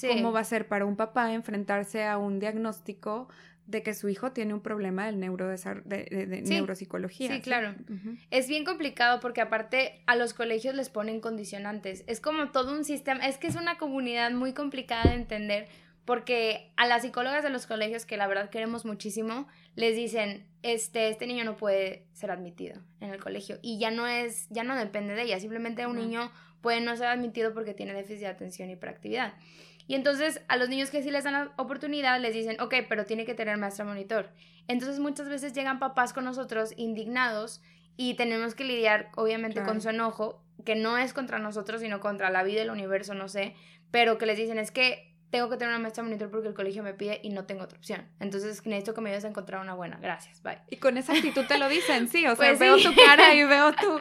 cómo 0.00 0.32
va 0.32 0.40
a 0.40 0.44
ser 0.44 0.68
para 0.68 0.84
un 0.84 0.96
papá 0.96 1.32
enfrentarse 1.32 2.04
a 2.04 2.18
un 2.18 2.38
diagnóstico 2.40 3.28
de 3.66 3.82
que 3.82 3.94
su 3.94 4.08
hijo 4.08 4.32
tiene 4.32 4.54
un 4.54 4.60
problema 4.60 5.06
del 5.06 5.18
neuro 5.18 5.48
de, 5.48 6.42
neuropsicología. 6.46 7.32
Sí, 7.32 7.40
claro. 7.40 7.74
Es 8.30 8.48
bien 8.48 8.64
complicado 8.64 9.18
porque 9.20 9.40
aparte 9.40 10.02
a 10.06 10.14
los 10.14 10.34
colegios 10.34 10.74
les 10.74 10.88
ponen 10.88 11.20
condicionantes. 11.20 12.04
Es 12.06 12.20
como 12.20 12.50
todo 12.52 12.72
un 12.72 12.84
sistema, 12.84 13.26
es 13.26 13.38
que 13.38 13.48
es 13.48 13.56
una 13.56 13.76
comunidad 13.76 14.30
muy 14.30 14.52
complicada 14.52 15.10
de 15.10 15.16
entender 15.16 15.68
porque 16.06 16.72
a 16.76 16.86
las 16.86 17.02
psicólogas 17.02 17.42
de 17.42 17.50
los 17.50 17.66
colegios, 17.66 18.06
que 18.06 18.16
la 18.16 18.28
verdad 18.28 18.48
queremos 18.48 18.84
muchísimo, 18.84 19.48
les 19.74 19.96
dicen, 19.96 20.46
este, 20.62 21.08
este 21.08 21.26
niño 21.26 21.44
no 21.44 21.56
puede 21.56 22.06
ser 22.12 22.30
admitido 22.30 22.80
en 23.00 23.10
el 23.10 23.22
colegio. 23.22 23.58
Y 23.60 23.78
ya 23.78 23.90
no 23.90 24.06
es, 24.06 24.48
ya 24.48 24.62
no 24.62 24.76
depende 24.76 25.14
de 25.14 25.22
ella, 25.22 25.40
simplemente 25.40 25.86
un 25.86 25.96
niño 25.96 26.30
puede 26.62 26.80
no 26.80 26.96
ser 26.96 27.08
admitido 27.08 27.52
porque 27.52 27.74
tiene 27.74 27.92
déficit 27.92 28.20
de 28.20 28.26
atención 28.28 28.70
y 28.70 28.74
hiperactividad. 28.74 29.34
Y 29.88 29.94
entonces 29.94 30.40
a 30.48 30.56
los 30.56 30.68
niños 30.68 30.90
que 30.90 31.02
sí 31.02 31.10
les 31.10 31.24
dan 31.24 31.34
la 31.34 31.52
oportunidad 31.56 32.20
les 32.20 32.34
dicen, 32.34 32.60
ok, 32.60 32.74
pero 32.88 33.04
tiene 33.04 33.24
que 33.24 33.34
tener 33.34 33.56
maestro 33.56 33.84
monitor. 33.84 34.30
Entonces 34.68 35.00
muchas 35.00 35.28
veces 35.28 35.52
llegan 35.52 35.78
papás 35.78 36.12
con 36.12 36.24
nosotros 36.24 36.72
indignados 36.76 37.62
y 37.96 38.14
tenemos 38.14 38.54
que 38.54 38.64
lidiar 38.64 39.10
obviamente 39.16 39.62
con 39.62 39.80
su 39.80 39.88
enojo, 39.88 40.42
que 40.64 40.76
no 40.76 40.98
es 40.98 41.12
contra 41.12 41.38
nosotros, 41.38 41.80
sino 41.80 42.00
contra 42.00 42.30
la 42.30 42.42
vida, 42.42 42.62
el 42.62 42.70
universo, 42.70 43.14
no 43.14 43.28
sé, 43.28 43.54
pero 43.90 44.18
que 44.18 44.26
les 44.26 44.36
dicen 44.36 44.58
es 44.58 44.70
que 44.70 45.05
tengo 45.30 45.50
que 45.50 45.56
tener 45.56 45.74
una 45.74 45.80
maestra 45.80 46.04
monitor 46.04 46.30
porque 46.30 46.48
el 46.48 46.54
colegio 46.54 46.82
me 46.82 46.94
pide 46.94 47.20
y 47.22 47.30
no 47.30 47.44
tengo 47.44 47.64
otra 47.64 47.78
opción. 47.78 48.06
Entonces 48.20 48.64
necesito 48.64 48.94
que 48.94 49.00
me 49.00 49.10
ayudes 49.10 49.24
a 49.24 49.28
encontrar 49.28 49.60
una 49.60 49.74
buena. 49.74 49.98
Gracias, 50.00 50.42
bye. 50.42 50.58
Y 50.68 50.76
con 50.76 50.96
esa 50.96 51.12
actitud 51.12 51.44
te 51.46 51.58
lo 51.58 51.68
dicen, 51.68 52.08
sí. 52.08 52.26
O 52.26 52.36
sea, 52.36 52.48
pues 52.48 52.58
veo 52.58 52.76
tu 52.76 52.94
cara 52.94 53.34
y 53.34 53.44
veo 53.46 53.72
tu, 53.72 54.00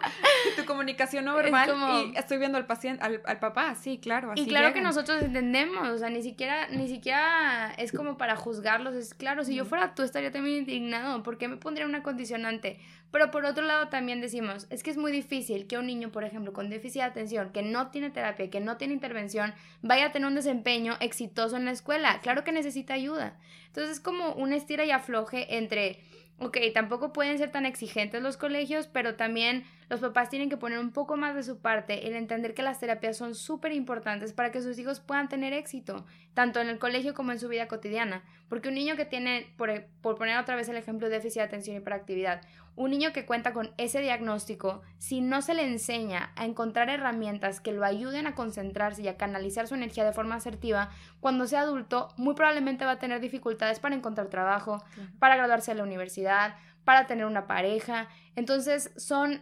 tu 0.56 0.66
comunicación 0.66 1.26
no 1.26 1.36
verbal 1.36 1.74
y 2.14 2.18
estoy 2.18 2.38
viendo 2.38 2.58
al 2.58 2.66
paciente, 2.66 3.04
al, 3.04 3.22
al 3.26 3.40
papá, 3.40 3.76
sí, 3.76 3.98
claro. 3.98 4.32
Así 4.32 4.42
y 4.42 4.48
claro 4.48 4.74
que 4.74 4.82
nosotros 4.82 5.22
entendemos, 5.22 5.88
o 5.90 5.98
sea, 5.98 6.10
ni 6.10 6.22
siquiera, 6.22 6.68
ni 6.70 6.88
siquiera 6.88 7.74
es 7.78 7.92
como 7.92 8.18
para 8.18 8.36
juzgarlos. 8.36 8.96
Es 8.96 9.14
claro, 9.14 9.44
si 9.44 9.56
yo 9.56 9.66
fuera 9.66 9.96
tú 9.96 10.04
estaría 10.04 10.32
también 10.32 10.58
indignado. 10.58 11.24
¿Por 11.24 11.38
qué 11.38 11.48
me 11.48 11.58
pondría 11.58 11.86
una 11.86 12.04
condicionante? 12.04 12.80
Pero 13.16 13.32
por 13.32 13.46
otro 13.46 13.64
lado 13.64 13.88
también 13.88 14.20
decimos, 14.20 14.68
es 14.70 14.84
que 14.84 14.92
es 14.92 14.98
muy 14.98 15.10
difícil 15.10 15.68
que 15.68 15.78
un 15.78 15.86
niño, 15.86 16.12
por 16.12 16.26
ejemplo, 16.26 16.52
con 16.52 16.70
déficit 16.70 17.00
de 17.00 17.08
atención, 17.08 17.50
que 17.54 17.62
no 17.62 17.90
tiene 17.90 18.10
terapia, 18.10 18.50
que 18.50 18.60
no 18.60 18.76
tiene 18.76 18.94
intervención, 18.94 19.54
vaya 19.82 20.08
a 20.08 20.12
tener 20.12 20.28
un 20.28 20.36
desempeño 20.36 20.98
exitoso 21.00 21.56
en 21.56 21.64
la 21.64 21.72
escuela. 21.72 22.20
Claro 22.22 22.44
que 22.44 22.52
necesita 22.52 22.94
ayuda. 22.94 23.38
Entonces 23.68 23.94
es 23.94 24.00
como 24.02 24.34
un 24.34 24.52
estira 24.52 24.84
y 24.84 24.92
afloje 24.92 25.56
entre 25.56 26.02
ok, 26.40 26.58
tampoco 26.74 27.14
pueden 27.14 27.38
ser 27.38 27.54
tan 27.54 27.66
exigentes 27.66 28.22
los 28.22 28.36
colegios, 28.36 28.88
pero 28.88 29.16
también 29.16 29.64
los 29.90 30.00
papás 30.00 30.30
tienen 30.30 30.50
que 30.50 30.58
poner 30.58 30.80
un 30.80 30.92
poco 30.92 31.18
más 31.18 31.36
de 31.36 31.44
su 31.44 31.60
parte 31.60 32.08
el 32.08 32.16
entender 32.16 32.54
que 32.54 32.64
las 32.64 32.80
terapias 32.80 33.18
son 33.18 33.36
súper 33.36 33.72
importantes 33.72 34.34
para 34.34 34.52
que 34.52 34.62
sus 34.62 34.78
hijos 34.80 35.00
puedan 35.00 35.30
tener 35.30 35.54
éxito, 35.54 36.06
tanto 36.34 36.60
en 36.60 36.70
el 36.70 36.80
colegio 36.80 37.14
como 37.14 37.32
en 37.32 37.40
su 37.40 37.48
vida 37.48 37.68
cotidiana. 37.68 38.24
Porque 38.50 38.70
un 38.70 38.76
niño 38.76 38.96
que 38.96 39.06
tiene, 39.06 39.54
por, 39.58 39.86
por 40.02 40.16
poner 40.16 40.38
otra 40.38 40.56
vez 40.56 40.70
el 40.70 40.78
ejemplo 40.78 41.08
de 41.08 41.16
déficit 41.16 41.42
de 41.42 41.48
atención 41.48 41.76
y 41.76 41.80
hiperactividad, 41.80 42.42
un 42.76 42.92
niño 42.92 43.14
que 43.14 43.26
cuenta 43.26 43.54
con 43.54 43.72
ese 43.78 44.02
diagnóstico, 44.02 44.82
si 44.98 45.22
no 45.22 45.42
se 45.42 45.54
le 45.54 45.66
enseña 45.66 46.32
a 46.36 46.46
encontrar 46.46 46.90
herramientas 46.90 47.62
que 47.62 47.72
lo 47.72 47.86
ayuden 47.86 48.28
a 48.28 48.36
concentrarse 48.36 49.02
y 49.02 49.08
a 49.08 49.18
canalizar 49.18 49.68
su 49.68 49.76
energía 49.76 50.04
de 50.04 50.12
forma 50.12 50.36
asertiva, 50.36 50.90
cuando 51.22 51.48
sea 51.48 51.62
adulto, 51.62 52.10
muy 52.18 52.36
probablemente 52.36 52.86
va 52.86 52.92
a 52.92 53.00
tener 53.00 53.22
dificultades 53.22 53.80
para 53.80 53.96
encontrar 53.96 54.28
trabajo, 54.28 54.84
para 55.20 55.38
graduarse 55.38 55.72
a 55.72 55.76
la 55.76 55.84
universidad, 55.84 56.56
para 56.84 57.08
tener 57.08 57.26
una 57.26 57.48
pareja. 57.48 58.10
Entonces 58.36 58.92
son 58.98 59.42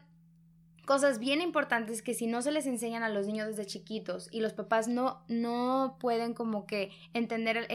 cosas 0.86 1.20
bien 1.20 1.42
importantes 1.42 2.02
que 2.02 2.14
si 2.14 2.28
no 2.28 2.42
se 2.42 2.52
les 2.52 2.66
enseñan 2.66 3.04
a 3.04 3.10
los 3.10 3.28
niños 3.28 3.48
desde 3.48 3.66
chiquitos 3.66 4.28
y 4.32 4.42
los 4.42 4.54
papás 4.54 4.88
no, 4.88 5.24
no 5.28 5.98
pueden 6.00 6.34
como 6.34 6.66
que 6.66 6.92
entender 7.14 7.68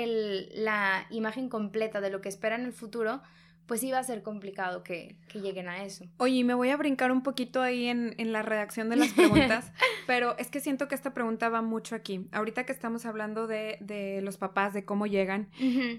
la 0.54 1.06
imagen 1.10 1.48
completa 1.48 2.00
de 2.00 2.10
lo 2.10 2.20
que 2.20 2.28
espera 2.28 2.56
en 2.56 2.64
el 2.64 2.72
futuro, 2.72 3.22
pues 3.68 3.82
iba 3.84 3.98
a 3.98 4.02
ser 4.02 4.22
complicado 4.22 4.82
que, 4.82 5.14
lleguen 5.34 5.68
a 5.68 5.84
eso. 5.84 6.06
Oye, 6.16 6.42
me 6.42 6.54
voy 6.54 6.70
a 6.70 6.76
brincar 6.76 7.12
un 7.12 7.22
poquito 7.22 7.60
ahí 7.60 7.86
en, 7.86 8.32
la 8.32 8.42
redacción 8.42 8.88
de 8.88 8.96
las 8.96 9.12
preguntas, 9.12 9.72
pero 10.06 10.36
es 10.38 10.50
que 10.50 10.58
siento 10.58 10.88
que 10.88 10.94
esta 10.94 11.12
pregunta 11.12 11.50
va 11.50 11.60
mucho 11.60 11.94
aquí. 11.94 12.26
Ahorita 12.32 12.64
que 12.64 12.72
estamos 12.72 13.04
hablando 13.04 13.46
de, 13.46 14.20
los 14.22 14.38
papás, 14.38 14.72
de 14.72 14.84
cómo 14.84 15.06
llegan, 15.06 15.50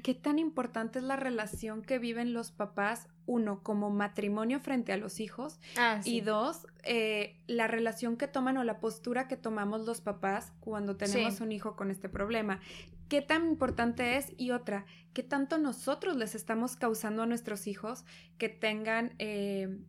¿qué 0.04 0.14
tan 0.20 0.40
importante 0.40 1.00
es 1.00 1.06
la 1.06 1.16
relación 1.16 1.84
que 1.84 2.00
viven 2.00 2.34
los 2.34 2.52
papás 2.52 3.08
uno, 3.28 3.62
como 3.62 3.92
matrimonio 3.92 4.60
frente 4.60 4.92
a 4.92 4.98
los 4.98 5.20
hijos, 5.20 5.60
ah, 5.78 6.02
y 6.04 6.22
dos, 6.22 6.66
eh, 6.84 7.36
la 7.46 7.68
relación 7.68 8.18
que 8.18 8.28
toman 8.28 8.58
o 8.58 8.64
la 8.64 8.80
postura 8.80 9.28
que 9.28 9.38
tomamos 9.38 9.86
los 9.86 10.02
papás 10.02 10.52
cuando 10.60 10.98
tenemos 10.98 11.40
un 11.40 11.52
hijo 11.52 11.76
con 11.76 11.92
este 11.92 12.10
problema. 12.10 12.60
¿Qué 13.10 13.22
tan 13.22 13.48
importante 13.48 14.18
es? 14.18 14.34
Y 14.38 14.52
otra, 14.52 14.86
¿qué 15.14 15.24
tanto 15.24 15.58
nosotros 15.58 16.16
les 16.16 16.36
estamos 16.36 16.76
causando 16.76 17.24
a 17.24 17.26
nuestros 17.26 17.68
hijos 17.68 18.06
que 18.38 18.50
tengan 18.50 19.16
eh, 19.20 19.80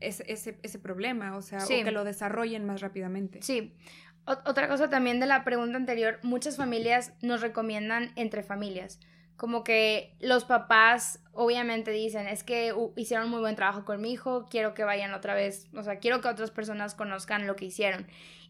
ese, 0.00 0.24
ese, 0.62 0.78
problema? 0.78 1.36
O 1.36 1.42
sea, 1.42 1.64
o 1.64 1.66
que 1.66 1.90
lo 1.90 2.04
desarrollen 2.04 2.64
más 2.66 2.80
rápidamente. 2.82 3.40
Sí. 3.42 3.74
otra 4.26 4.68
cosa 4.68 4.90
también 4.90 5.20
de 5.20 5.26
la 5.26 5.42
pregunta 5.42 5.76
anterior, 5.76 6.20
muchas 6.22 6.56
familias 6.56 7.14
nos 7.22 7.40
recomiendan 7.40 8.12
entre 8.16 8.42
familias 8.42 9.00
como 9.36 9.64
que 9.64 10.16
los 10.20 10.44
papás 10.44 11.20
obviamente 11.32 11.90
dicen, 11.90 12.26
es 12.26 12.42
que 12.42 12.74
hicieron 12.96 13.28
muy 13.28 13.40
buen 13.40 13.54
trabajo 13.54 13.84
con 13.84 14.00
mi 14.00 14.12
hijo, 14.12 14.46
quiero 14.50 14.72
que 14.74 14.84
vayan 14.84 15.12
otra 15.12 15.34
vez, 15.34 15.68
o 15.74 15.82
sea, 15.82 15.98
quiero 15.98 16.20
que 16.20 16.28
otras 16.28 16.50
personas 16.50 16.94
conozcan 16.94 17.46
lo 17.46 17.56
que 17.56 17.66
hicieron. 17.66 18.06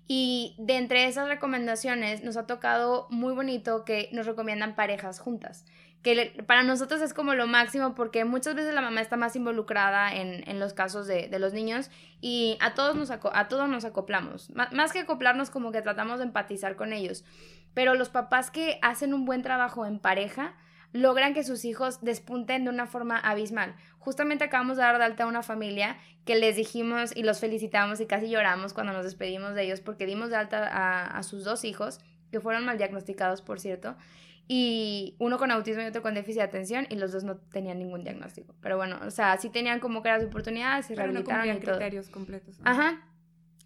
Y 0.08 0.54
de 0.58 0.76
entre 0.76 1.06
esas 1.06 1.28
recomendaciones 1.28 2.22
nos 2.22 2.36
ha 2.36 2.46
tocado 2.46 3.08
muy 3.10 3.34
bonito 3.34 3.84
que 3.84 4.08
nos 4.12 4.26
recomiendan 4.26 4.76
parejas 4.76 5.18
juntas, 5.18 5.64
que 6.02 6.44
para 6.46 6.62
nosotros 6.62 7.00
es 7.00 7.12
como 7.12 7.34
lo 7.34 7.48
máximo 7.48 7.96
porque 7.96 8.24
muchas 8.24 8.54
veces 8.54 8.72
la 8.72 8.80
mamá 8.80 9.00
está 9.00 9.16
más 9.16 9.34
involucrada 9.34 10.14
en, 10.14 10.48
en 10.48 10.60
los 10.60 10.74
casos 10.74 11.08
de, 11.08 11.28
de, 11.28 11.38
los 11.40 11.52
niños 11.52 11.90
y 12.20 12.56
a 12.60 12.74
todos 12.74 12.94
nos, 12.94 13.10
a 13.10 13.48
todos 13.48 13.68
nos 13.68 13.84
acoplamos. 13.84 14.50
más 14.50 14.92
que 14.92 15.00
acoplarnos 15.00 15.50
como 15.50 15.72
que 15.72 15.82
tratamos 15.82 16.18
de 16.18 16.26
empatizar 16.26 16.76
con 16.76 16.92
ellos. 16.92 17.24
Pero 17.74 17.94
los 17.94 18.08
papás 18.08 18.50
que 18.50 18.78
hacen 18.82 19.12
un 19.12 19.24
buen 19.24 19.42
trabajo 19.42 19.84
en 19.84 19.98
pareja, 19.98 20.54
logran 20.96 21.34
que 21.34 21.44
sus 21.44 21.64
hijos 21.64 22.00
despunten 22.02 22.64
de 22.64 22.70
una 22.70 22.86
forma 22.86 23.18
abismal. 23.18 23.74
Justamente 23.98 24.44
acabamos 24.44 24.76
de 24.76 24.82
dar 24.82 24.98
de 24.98 25.04
alta 25.04 25.24
a 25.24 25.26
una 25.26 25.42
familia 25.42 25.98
que 26.24 26.36
les 26.36 26.56
dijimos 26.56 27.16
y 27.16 27.22
los 27.22 27.40
felicitamos 27.40 28.00
y 28.00 28.06
casi 28.06 28.28
lloramos 28.28 28.72
cuando 28.72 28.92
nos 28.92 29.04
despedimos 29.04 29.54
de 29.54 29.64
ellos 29.64 29.80
porque 29.80 30.06
dimos 30.06 30.30
de 30.30 30.36
alta 30.36 31.06
a, 31.06 31.22
sus 31.22 31.44
dos 31.44 31.64
hijos, 31.64 32.00
que 32.30 32.40
fueron 32.40 32.64
mal 32.64 32.78
diagnosticados, 32.78 33.42
por 33.42 33.60
cierto. 33.60 33.96
y 34.48 35.16
uno 35.18 35.38
con 35.38 35.50
autismo 35.50 35.82
y 35.82 35.86
otro 35.86 36.02
con 36.02 36.14
déficit 36.14 36.38
de 36.38 36.44
atención 36.44 36.86
y 36.88 36.94
los 36.94 37.10
dos 37.10 37.24
no 37.24 37.36
tenían 37.36 37.78
ningún 37.78 38.04
diagnóstico. 38.04 38.54
Pero 38.60 38.76
bueno, 38.76 39.00
o 39.04 39.10
sea, 39.10 39.36
sí 39.38 39.50
tenían 39.50 39.80
como 39.80 40.02
que 40.02 40.08
las 40.08 40.22
oportunidades, 40.22 40.86
se 40.86 40.94
Pero 40.94 41.12
no 41.12 41.22
rehabilitaron 41.22 41.56
y 41.56 41.60
todo. 41.60 41.74
criterios 41.76 42.08
completos. 42.08 42.56
Ajá. 42.64 43.02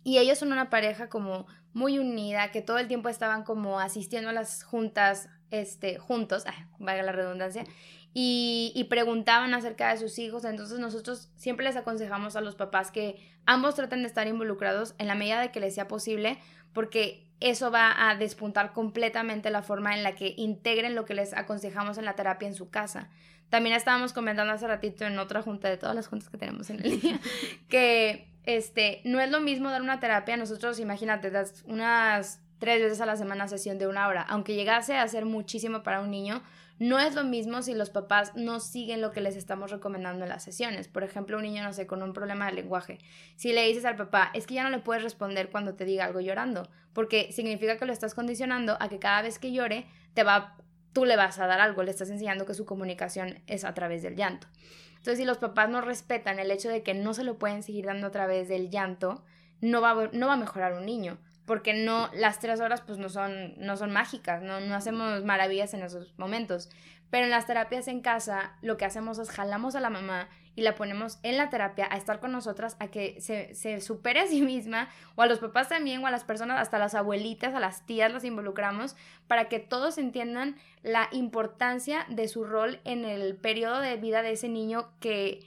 Y 0.02 0.18
ellos 0.18 0.38
son 0.38 0.52
una 0.52 0.70
pareja 0.70 1.10
como 1.10 1.46
muy 1.72 1.98
unida, 1.98 2.50
que 2.50 2.62
todo 2.62 2.78
el 2.78 2.88
tiempo 2.88 3.08
estaban 3.08 3.44
como 3.44 3.78
asistiendo 3.78 4.30
a 4.30 4.32
las 4.32 4.64
juntas, 4.64 5.28
este, 5.50 5.98
juntos, 5.98 6.44
ah, 6.46 6.68
valga 6.78 7.02
la 7.02 7.12
redundancia, 7.12 7.64
y, 8.12 8.72
y 8.74 8.84
preguntaban 8.84 9.54
acerca 9.54 9.90
de 9.90 9.98
sus 9.98 10.18
hijos. 10.18 10.44
Entonces 10.44 10.78
nosotros 10.78 11.30
siempre 11.36 11.64
les 11.64 11.76
aconsejamos 11.76 12.36
a 12.36 12.40
los 12.40 12.56
papás 12.56 12.90
que 12.90 13.16
ambos 13.46 13.76
traten 13.76 14.02
de 14.02 14.08
estar 14.08 14.26
involucrados 14.26 14.94
en 14.98 15.06
la 15.06 15.14
medida 15.14 15.40
de 15.40 15.50
que 15.50 15.60
les 15.60 15.74
sea 15.74 15.86
posible, 15.88 16.38
porque 16.72 17.26
eso 17.40 17.70
va 17.70 18.10
a 18.10 18.14
despuntar 18.16 18.72
completamente 18.72 19.50
la 19.50 19.62
forma 19.62 19.96
en 19.96 20.02
la 20.02 20.14
que 20.14 20.34
integren 20.36 20.94
lo 20.94 21.04
que 21.04 21.14
les 21.14 21.32
aconsejamos 21.32 21.98
en 21.98 22.04
la 22.04 22.14
terapia 22.14 22.48
en 22.48 22.54
su 22.54 22.70
casa. 22.70 23.08
También 23.48 23.74
estábamos 23.74 24.12
comentando 24.12 24.52
hace 24.52 24.66
ratito 24.66 25.04
en 25.04 25.18
otra 25.18 25.42
junta 25.42 25.68
de 25.68 25.76
todas 25.76 25.96
las 25.96 26.06
juntas 26.06 26.28
que 26.28 26.38
tenemos 26.38 26.70
en 26.70 26.84
el 26.84 27.00
día, 27.00 27.20
que 27.68 28.28
este, 28.44 29.00
no 29.04 29.20
es 29.20 29.30
lo 29.30 29.40
mismo 29.40 29.70
dar 29.70 29.82
una 29.82 30.00
terapia. 30.00 30.36
Nosotros, 30.36 30.78
imagínate, 30.78 31.30
das 31.30 31.64
unas 31.66 32.40
tres 32.60 32.80
veces 32.80 33.00
a 33.00 33.06
la 33.06 33.16
semana 33.16 33.48
sesión 33.48 33.78
de 33.78 33.88
una 33.88 34.06
hora. 34.06 34.22
Aunque 34.22 34.54
llegase 34.54 34.96
a 34.96 35.08
ser 35.08 35.24
muchísimo 35.24 35.82
para 35.82 36.00
un 36.00 36.10
niño, 36.10 36.42
no 36.78 36.98
es 36.98 37.14
lo 37.14 37.24
mismo 37.24 37.62
si 37.62 37.74
los 37.74 37.90
papás 37.90 38.36
no 38.36 38.60
siguen 38.60 39.00
lo 39.00 39.10
que 39.10 39.20
les 39.20 39.34
estamos 39.34 39.70
recomendando 39.70 40.24
en 40.24 40.28
las 40.30 40.44
sesiones. 40.44 40.86
Por 40.86 41.02
ejemplo, 41.02 41.36
un 41.36 41.42
niño, 41.42 41.62
no 41.62 41.72
sé, 41.72 41.86
con 41.86 42.02
un 42.02 42.12
problema 42.12 42.46
de 42.46 42.52
lenguaje. 42.52 42.98
Si 43.36 43.52
le 43.52 43.66
dices 43.66 43.84
al 43.84 43.96
papá, 43.96 44.30
es 44.34 44.46
que 44.46 44.54
ya 44.54 44.62
no 44.62 44.70
le 44.70 44.78
puedes 44.78 45.02
responder 45.02 45.50
cuando 45.50 45.74
te 45.74 45.84
diga 45.84 46.04
algo 46.04 46.20
llorando, 46.20 46.70
porque 46.92 47.32
significa 47.32 47.76
que 47.76 47.86
lo 47.86 47.92
estás 47.92 48.14
condicionando 48.14 48.76
a 48.78 48.88
que 48.88 48.98
cada 48.98 49.22
vez 49.22 49.38
que 49.38 49.52
llore, 49.52 49.86
te 50.14 50.22
va, 50.22 50.56
tú 50.92 51.04
le 51.04 51.16
vas 51.16 51.38
a 51.38 51.46
dar 51.46 51.60
algo, 51.60 51.82
le 51.82 51.90
estás 51.90 52.10
enseñando 52.10 52.46
que 52.46 52.54
su 52.54 52.64
comunicación 52.64 53.42
es 53.46 53.64
a 53.64 53.74
través 53.74 54.02
del 54.02 54.16
llanto. 54.16 54.46
Entonces, 54.90 55.18
si 55.18 55.24
los 55.24 55.38
papás 55.38 55.70
no 55.70 55.80
respetan 55.80 56.38
el 56.38 56.50
hecho 56.50 56.68
de 56.68 56.82
que 56.82 56.94
no 56.94 57.14
se 57.14 57.24
lo 57.24 57.38
pueden 57.38 57.62
seguir 57.62 57.86
dando 57.86 58.06
a 58.06 58.10
través 58.10 58.48
del 58.48 58.70
llanto, 58.70 59.24
no 59.60 59.80
va, 59.80 60.10
no 60.12 60.26
va 60.26 60.34
a 60.34 60.38
mejorar 60.38 60.74
un 60.74 60.86
niño 60.86 61.18
porque 61.50 61.74
no, 61.74 62.08
las 62.14 62.38
tres 62.38 62.60
horas 62.60 62.80
pues 62.80 62.98
no 62.98 63.08
son, 63.08 63.54
no 63.56 63.76
son 63.76 63.90
mágicas, 63.90 64.40
no, 64.40 64.60
no 64.60 64.76
hacemos 64.76 65.24
maravillas 65.24 65.74
en 65.74 65.82
esos 65.82 66.16
momentos. 66.16 66.70
Pero 67.10 67.24
en 67.24 67.32
las 67.32 67.48
terapias 67.48 67.88
en 67.88 68.02
casa 68.02 68.56
lo 68.62 68.76
que 68.76 68.84
hacemos 68.84 69.18
es 69.18 69.30
jalamos 69.30 69.74
a 69.74 69.80
la 69.80 69.90
mamá 69.90 70.28
y 70.54 70.62
la 70.62 70.76
ponemos 70.76 71.18
en 71.24 71.36
la 71.36 71.50
terapia 71.50 71.88
a 71.90 71.96
estar 71.96 72.20
con 72.20 72.30
nosotras, 72.30 72.76
a 72.78 72.86
que 72.86 73.20
se, 73.20 73.52
se 73.56 73.80
supere 73.80 74.20
a 74.20 74.28
sí 74.28 74.42
misma, 74.42 74.90
o 75.16 75.22
a 75.22 75.26
los 75.26 75.40
papás 75.40 75.68
también, 75.68 76.04
o 76.04 76.06
a 76.06 76.12
las 76.12 76.22
personas, 76.22 76.60
hasta 76.60 76.78
las 76.78 76.94
abuelitas, 76.94 77.52
a 77.52 77.58
las 77.58 77.84
tías 77.84 78.12
las 78.12 78.22
involucramos, 78.22 78.94
para 79.26 79.48
que 79.48 79.58
todos 79.58 79.98
entiendan 79.98 80.54
la 80.84 81.08
importancia 81.10 82.06
de 82.08 82.28
su 82.28 82.44
rol 82.44 82.78
en 82.84 83.04
el 83.04 83.34
periodo 83.34 83.80
de 83.80 83.96
vida 83.96 84.22
de 84.22 84.30
ese 84.30 84.48
niño 84.48 84.92
que, 85.00 85.40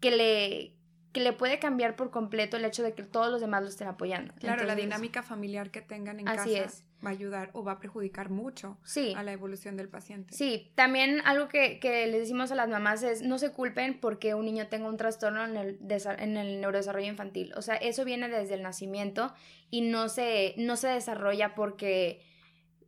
que 0.00 0.10
le 0.10 0.79
que 1.12 1.20
le 1.20 1.32
puede 1.32 1.58
cambiar 1.58 1.96
por 1.96 2.10
completo 2.10 2.56
el 2.56 2.64
hecho 2.64 2.82
de 2.82 2.94
que 2.94 3.02
todos 3.02 3.30
los 3.32 3.40
demás 3.40 3.62
lo 3.62 3.68
estén 3.68 3.88
apoyando. 3.88 4.32
Claro, 4.38 4.64
la 4.64 4.74
dinámica 4.76 5.22
familiar 5.22 5.70
que 5.70 5.80
tengan 5.82 6.20
en 6.20 6.28
Así 6.28 6.54
casa 6.54 6.64
es. 6.66 6.84
va 7.04 7.08
a 7.10 7.12
ayudar 7.12 7.50
o 7.52 7.64
va 7.64 7.72
a 7.72 7.80
perjudicar 7.80 8.30
mucho 8.30 8.78
Sí. 8.84 9.12
a 9.16 9.22
la 9.24 9.32
evolución 9.32 9.76
del 9.76 9.88
paciente. 9.88 10.32
Sí, 10.34 10.70
también 10.76 11.20
algo 11.24 11.48
que, 11.48 11.80
que 11.80 12.06
les 12.06 12.20
decimos 12.20 12.52
a 12.52 12.54
las 12.54 12.68
mamás 12.68 13.02
es 13.02 13.22
no 13.22 13.38
se 13.38 13.50
culpen 13.50 13.98
porque 13.98 14.34
un 14.34 14.44
niño 14.44 14.68
tenga 14.68 14.86
un 14.88 14.96
trastorno 14.96 15.44
en 15.44 15.56
el, 15.56 15.78
en 16.18 16.36
el 16.36 16.60
neurodesarrollo 16.60 17.08
infantil. 17.08 17.52
O 17.56 17.62
sea, 17.62 17.74
eso 17.74 18.04
viene 18.04 18.28
desde 18.28 18.54
el 18.54 18.62
nacimiento 18.62 19.32
y 19.70 19.80
no 19.80 20.08
se, 20.08 20.54
no 20.58 20.76
se 20.76 20.88
desarrolla 20.88 21.54
porque, 21.56 22.20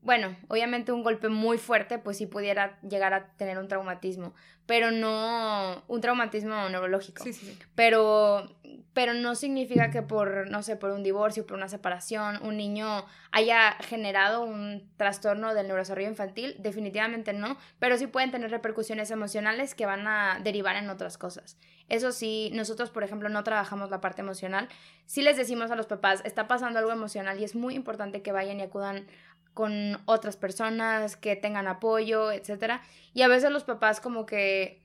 bueno, 0.02 0.36
obviamente 0.48 0.90
un 0.90 1.04
golpe 1.04 1.28
muy 1.28 1.58
fuerte 1.58 1.98
pues 1.98 2.18
sí 2.18 2.26
pudiera 2.26 2.78
llegar 2.82 3.14
a 3.14 3.28
tener 3.36 3.58
un 3.58 3.68
traumatismo, 3.68 4.34
pero 4.66 4.90
no 4.90 5.84
un 5.86 6.00
traumatismo 6.00 6.68
neurológico. 6.68 7.22
Sí, 7.22 7.32
sí, 7.32 7.46
sí. 7.46 7.58
pero 7.74 8.48
pero 8.94 9.14
no 9.14 9.34
significa 9.34 9.90
que 9.90 10.02
por 10.02 10.50
no 10.50 10.62
sé 10.62 10.76
por 10.76 10.90
un 10.90 11.02
divorcio 11.02 11.46
por 11.46 11.56
una 11.56 11.68
separación 11.68 12.40
un 12.42 12.56
niño 12.56 13.04
haya 13.30 13.72
generado 13.80 14.42
un 14.42 14.90
trastorno 14.96 15.54
del 15.54 15.66
neurodesarrollo 15.66 16.08
infantil 16.08 16.56
definitivamente 16.58 17.32
no 17.32 17.56
pero 17.78 17.96
sí 17.96 18.06
pueden 18.06 18.30
tener 18.30 18.50
repercusiones 18.50 19.10
emocionales 19.10 19.74
que 19.74 19.86
van 19.86 20.06
a 20.06 20.40
derivar 20.42 20.76
en 20.76 20.90
otras 20.90 21.18
cosas 21.18 21.56
eso 21.88 22.12
sí 22.12 22.50
nosotros 22.54 22.90
por 22.90 23.02
ejemplo 23.02 23.28
no 23.28 23.44
trabajamos 23.44 23.90
la 23.90 24.00
parte 24.00 24.22
emocional 24.22 24.68
sí 25.06 25.22
les 25.22 25.36
decimos 25.36 25.70
a 25.70 25.76
los 25.76 25.86
papás 25.86 26.20
está 26.24 26.46
pasando 26.46 26.78
algo 26.78 26.92
emocional 26.92 27.40
y 27.40 27.44
es 27.44 27.54
muy 27.54 27.74
importante 27.74 28.22
que 28.22 28.32
vayan 28.32 28.60
y 28.60 28.62
acudan 28.62 29.06
con 29.54 30.00
otras 30.06 30.36
personas 30.36 31.16
que 31.16 31.36
tengan 31.36 31.68
apoyo 31.68 32.32
etcétera. 32.32 32.82
Y 33.14 33.22
a 33.22 33.28
veces 33.28 33.50
los 33.50 33.64
papás 33.64 34.00
como 34.00 34.26
que 34.26 34.81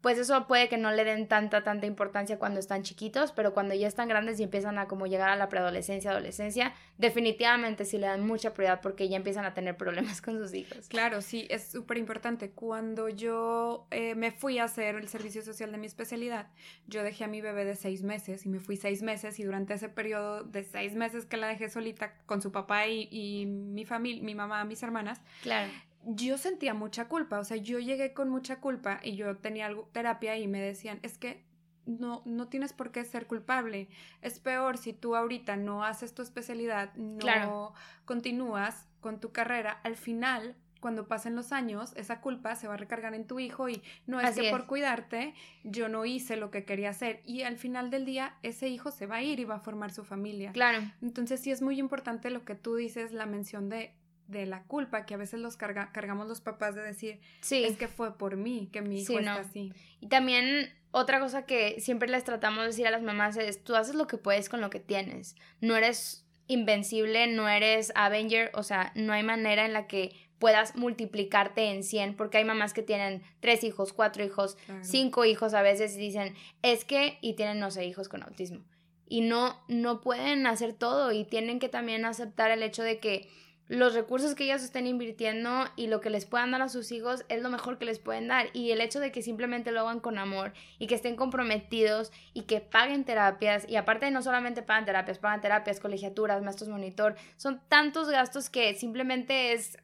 pues 0.00 0.18
eso 0.18 0.46
puede 0.46 0.68
que 0.68 0.78
no 0.78 0.90
le 0.90 1.04
den 1.04 1.28
tanta, 1.28 1.62
tanta 1.62 1.86
importancia 1.86 2.38
cuando 2.38 2.58
están 2.58 2.82
chiquitos, 2.82 3.32
pero 3.32 3.52
cuando 3.52 3.74
ya 3.74 3.86
están 3.86 4.08
grandes 4.08 4.40
y 4.40 4.42
empiezan 4.42 4.78
a 4.78 4.88
como 4.88 5.06
llegar 5.06 5.28
a 5.28 5.36
la 5.36 5.48
preadolescencia, 5.48 6.10
adolescencia, 6.10 6.72
definitivamente 6.96 7.84
sí 7.84 7.98
le 7.98 8.06
dan 8.06 8.26
mucha 8.26 8.54
prioridad 8.54 8.80
porque 8.80 9.08
ya 9.08 9.16
empiezan 9.16 9.44
a 9.44 9.52
tener 9.52 9.76
problemas 9.76 10.22
con 10.22 10.38
sus 10.38 10.54
hijos. 10.54 10.88
Claro, 10.88 11.20
sí, 11.20 11.46
es 11.50 11.70
súper 11.70 11.98
importante. 11.98 12.50
Cuando 12.50 13.08
yo 13.08 13.86
eh, 13.90 14.14
me 14.14 14.30
fui 14.30 14.58
a 14.58 14.64
hacer 14.64 14.94
el 14.94 15.08
servicio 15.08 15.42
social 15.42 15.70
de 15.72 15.78
mi 15.78 15.86
especialidad, 15.86 16.48
yo 16.86 17.02
dejé 17.02 17.24
a 17.24 17.28
mi 17.28 17.40
bebé 17.40 17.64
de 17.64 17.76
seis 17.76 18.02
meses 18.02 18.46
y 18.46 18.48
me 18.48 18.58
fui 18.58 18.76
seis 18.76 19.02
meses 19.02 19.38
y 19.38 19.44
durante 19.44 19.74
ese 19.74 19.88
periodo 19.88 20.44
de 20.44 20.64
seis 20.64 20.94
meses 20.94 21.26
que 21.26 21.36
la 21.36 21.48
dejé 21.48 21.68
solita 21.68 22.14
con 22.26 22.40
su 22.40 22.52
papá 22.52 22.86
y, 22.86 23.08
y 23.10 23.46
mi 23.46 23.84
familia, 23.84 24.22
mi 24.22 24.34
mamá, 24.34 24.64
mis 24.64 24.82
hermanas, 24.82 25.20
Claro. 25.42 25.70
Yo 26.04 26.38
sentía 26.38 26.74
mucha 26.74 27.06
culpa, 27.08 27.38
o 27.38 27.44
sea, 27.44 27.56
yo 27.56 27.78
llegué 27.78 28.12
con 28.14 28.28
mucha 28.28 28.60
culpa 28.60 29.00
y 29.02 29.16
yo 29.16 29.36
tenía 29.36 29.66
algo, 29.66 29.88
terapia 29.92 30.36
y 30.38 30.48
me 30.48 30.60
decían, 30.60 30.98
es 31.02 31.18
que 31.18 31.44
no, 31.86 32.22
no 32.24 32.48
tienes 32.48 32.72
por 32.72 32.92
qué 32.92 33.04
ser 33.04 33.26
culpable. 33.26 33.88
Es 34.22 34.38
peor 34.38 34.78
si 34.78 34.92
tú 34.92 35.16
ahorita 35.16 35.56
no 35.56 35.84
haces 35.84 36.14
tu 36.14 36.22
especialidad, 36.22 36.94
no 36.94 37.18
Claro. 37.18 37.74
continúas 38.04 38.88
con 39.00 39.18
tu 39.20 39.32
carrera, 39.32 39.80
al 39.82 39.96
final, 39.96 40.54
cuando 40.80 41.08
pasen 41.08 41.34
los 41.36 41.52
años, 41.52 41.92
esa 41.96 42.20
culpa 42.20 42.54
se 42.56 42.66
va 42.68 42.74
a 42.74 42.76
recargar 42.76 43.14
en 43.14 43.26
tu 43.26 43.38
hijo 43.38 43.68
y 43.68 43.82
no 44.06 44.20
es 44.20 44.26
Así 44.28 44.40
que 44.40 44.46
es. 44.46 44.52
por 44.52 44.66
cuidarte 44.66 45.34
yo 45.64 45.88
no 45.90 46.06
hice 46.06 46.36
lo 46.36 46.50
que 46.50 46.64
quería 46.64 46.90
hacer 46.90 47.20
y 47.26 47.42
al 47.42 47.56
final 47.58 47.90
del 47.90 48.04
día 48.06 48.36
ese 48.42 48.68
hijo 48.68 48.90
se 48.90 49.06
va 49.06 49.16
a 49.16 49.22
ir 49.22 49.40
y 49.40 49.44
va 49.44 49.56
a 49.56 49.60
formar 49.60 49.90
su 49.92 50.04
familia. 50.04 50.52
Claro. 50.52 50.78
Entonces 51.02 51.40
sí 51.40 51.50
es 51.50 51.60
muy 51.60 51.78
importante 51.78 52.30
lo 52.30 52.44
que 52.46 52.54
tú 52.54 52.76
dices, 52.76 53.12
la 53.12 53.26
mención 53.26 53.68
de, 53.68 53.94
de 54.30 54.46
la 54.46 54.62
culpa 54.64 55.06
que 55.06 55.14
a 55.14 55.16
veces 55.16 55.40
los 55.40 55.56
carga- 55.58 55.90
cargamos 55.92 56.26
los 56.28 56.40
papás 56.40 56.74
de 56.74 56.82
decir, 56.82 57.20
Sí. 57.40 57.64
es 57.64 57.76
que 57.76 57.88
fue 57.88 58.16
por 58.16 58.36
mí 58.36 58.68
que 58.72 58.80
mi 58.82 59.00
hijo 59.02 59.12
Sí, 59.12 59.18
está 59.18 59.34
no. 59.34 59.40
así. 59.40 59.72
Y 60.00 60.06
también 60.08 60.72
otra 60.92 61.20
cosa 61.20 61.46
que 61.46 61.80
siempre 61.80 62.08
les 62.08 62.24
tratamos 62.24 62.60
de 62.62 62.66
decir 62.68 62.86
a 62.86 62.90
las 62.90 63.02
mamás 63.02 63.36
es, 63.36 63.62
tú 63.62 63.76
haces 63.76 63.94
lo 63.94 64.06
que 64.06 64.16
puedes 64.18 64.48
con 64.48 64.60
lo 64.60 64.70
que 64.70 64.80
tienes. 64.80 65.36
No 65.60 65.76
eres 65.76 66.26
invencible, 66.46 67.26
no 67.28 67.48
eres 67.48 67.92
Avenger, 67.94 68.50
o 68.54 68.62
sea, 68.62 68.92
no 68.96 69.12
hay 69.12 69.22
manera 69.22 69.64
en 69.64 69.72
la 69.72 69.86
que 69.86 70.12
puedas 70.38 70.74
multiplicarte 70.74 71.64
en 71.70 71.84
100, 71.84 72.16
porque 72.16 72.38
hay 72.38 72.44
mamás 72.44 72.72
que 72.72 72.82
tienen 72.82 73.22
tres 73.40 73.62
hijos, 73.62 73.92
cuatro 73.92 74.24
hijos, 74.24 74.56
Claro. 74.66 74.80
cinco 74.82 75.24
hijos 75.26 75.54
a 75.54 75.62
veces 75.62 75.94
y 75.96 75.98
dicen, 76.00 76.34
es 76.62 76.84
que, 76.84 77.18
y 77.20 77.34
tienen, 77.34 77.60
no 77.60 77.70
sé, 77.70 77.84
hijos 77.84 78.08
con 78.08 78.22
autismo. 78.22 78.60
Y 79.06 79.20
no, 79.20 79.60
no 79.68 80.00
pueden 80.00 80.46
hacer 80.46 80.72
todo 80.72 81.12
y 81.12 81.24
tienen 81.24 81.58
que 81.58 81.68
también 81.68 82.04
aceptar 82.04 82.50
el 82.52 82.62
hecho 82.62 82.82
de 82.82 82.98
que 83.00 83.28
los 83.70 83.94
recursos 83.94 84.34
que 84.34 84.42
ellas 84.42 84.64
estén 84.64 84.88
invirtiendo 84.88 85.64
y 85.76 85.86
lo 85.86 86.00
que 86.00 86.10
les 86.10 86.26
puedan 86.26 86.50
dar 86.50 86.60
a 86.60 86.68
sus 86.68 86.90
hijos 86.90 87.24
es 87.28 87.40
lo 87.40 87.50
mejor 87.50 87.78
que 87.78 87.84
les 87.84 88.00
pueden 88.00 88.26
dar. 88.26 88.48
Y 88.52 88.72
el 88.72 88.80
hecho 88.80 88.98
de 88.98 89.12
que 89.12 89.22
simplemente 89.22 89.70
lo 89.70 89.82
hagan 89.82 90.00
con 90.00 90.18
amor 90.18 90.52
y 90.80 90.88
que 90.88 90.96
estén 90.96 91.14
comprometidos 91.14 92.10
y 92.34 92.42
que 92.42 92.60
paguen 92.60 93.04
terapias. 93.04 93.68
Y 93.68 93.76
aparte 93.76 94.10
no 94.10 94.22
solamente 94.22 94.62
pagan 94.62 94.86
terapias, 94.86 95.20
pagan 95.20 95.40
terapias, 95.40 95.78
colegiaturas, 95.78 96.42
maestros 96.42 96.68
monitor. 96.68 97.14
Son 97.36 97.60
tantos 97.68 98.10
gastos 98.10 98.50
que 98.50 98.74
simplemente 98.74 99.52
es 99.52 99.78